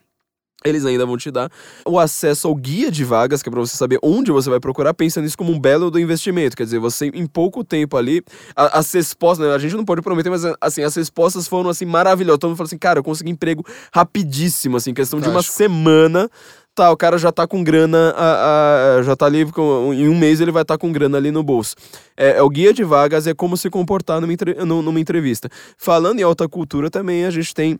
[0.63, 1.51] eles ainda vão te dar
[1.85, 4.95] o acesso ao guia de vagas, que é para você saber onde você vai procurar,
[4.95, 6.57] pensa nisso como um belo do investimento.
[6.57, 8.23] Quer dizer, você em pouco tempo ali,
[8.55, 12.39] as respostas, né, a gente não pode prometer, mas assim, as respostas foram assim maravilhosas.
[12.39, 16.29] Todo mundo falou assim, cara, eu consegui emprego rapidíssimo, assim, questão de uma semana
[16.75, 20.17] tá, o cara já tá com grana, a, a, já tá ali, com, em um
[20.17, 21.75] mês ele vai estar tá com grana ali no bolso.
[22.17, 24.35] É, é, o guia de vagas, é como se comportar numa,
[24.81, 25.49] numa entrevista.
[25.77, 27.79] Falando em alta cultura também, a gente tem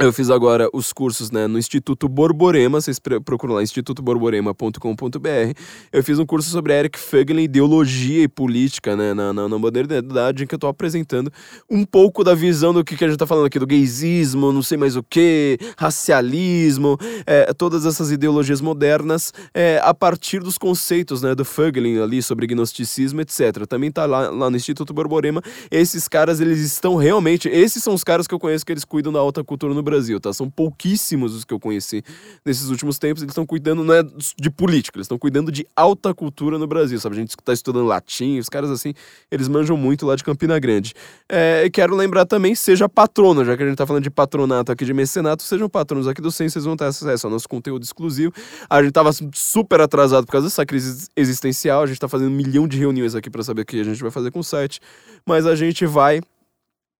[0.00, 5.60] eu fiz agora os cursos né, no Instituto Borborema, vocês procuram lá, institutoborborema.com.br.
[5.92, 10.42] Eu fiz um curso sobre Eric Fögel, ideologia e política né, na, na, na modernidade,
[10.42, 11.30] em que eu estou apresentando
[11.68, 14.62] um pouco da visão do que, que a gente está falando aqui, do gaysismo, não
[14.62, 16.96] sei mais o que, racialismo,
[17.26, 22.46] é, todas essas ideologias modernas, é, a partir dos conceitos né, do Fögel ali sobre
[22.46, 23.66] gnosticismo, etc.
[23.68, 25.42] Também está lá, lá no Instituto Borborema.
[25.70, 29.12] Esses caras, eles estão realmente, esses são os caras que eu conheço que eles cuidam
[29.12, 29.89] da alta cultura no Brasil,
[30.20, 30.32] tá?
[30.32, 32.02] São pouquíssimos os que eu conheci
[32.44, 33.22] nesses últimos tempos.
[33.22, 34.02] Eles estão cuidando, não é
[34.38, 37.16] de política, eles estão cuidando de alta cultura no Brasil, sabe?
[37.16, 38.94] A gente tá estudando latim, os caras assim,
[39.30, 40.94] eles manjam muito lá de Campina Grande.
[41.28, 44.84] É, quero lembrar também, seja patrono, já que a gente tá falando de patronato aqui
[44.84, 48.32] de mecenato, sejam patronos aqui do Sense, vocês vão ter acesso ao nosso conteúdo exclusivo.
[48.68, 52.34] A gente tava super atrasado por causa dessa crise existencial, a gente tá fazendo um
[52.34, 54.80] milhão de reuniões aqui para saber o que a gente vai fazer com o site,
[55.26, 56.20] mas a gente vai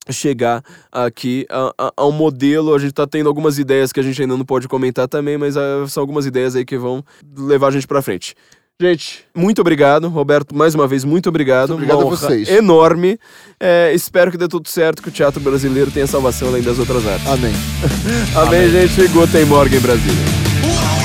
[0.08, 2.74] chegar aqui a, a, a, um modelo.
[2.74, 5.56] A gente tá tendo algumas ideias que a gente ainda não pode comentar também, mas
[5.56, 7.04] uh, são algumas ideias aí que vão
[7.36, 8.34] levar a gente para frente.
[8.80, 10.08] Gente, muito obrigado.
[10.08, 11.76] Roberto, mais uma vez, muito obrigado.
[11.76, 12.48] Muito obrigado a vocês.
[12.48, 13.18] Enorme.
[13.60, 17.06] É, espero que dê tudo certo, que o teatro brasileiro tenha salvação além das outras
[17.06, 17.26] artes.
[17.26, 17.52] Amém.
[18.34, 19.08] Amém, Amém, gente.
[19.08, 20.99] Guten Morgen, Brasília.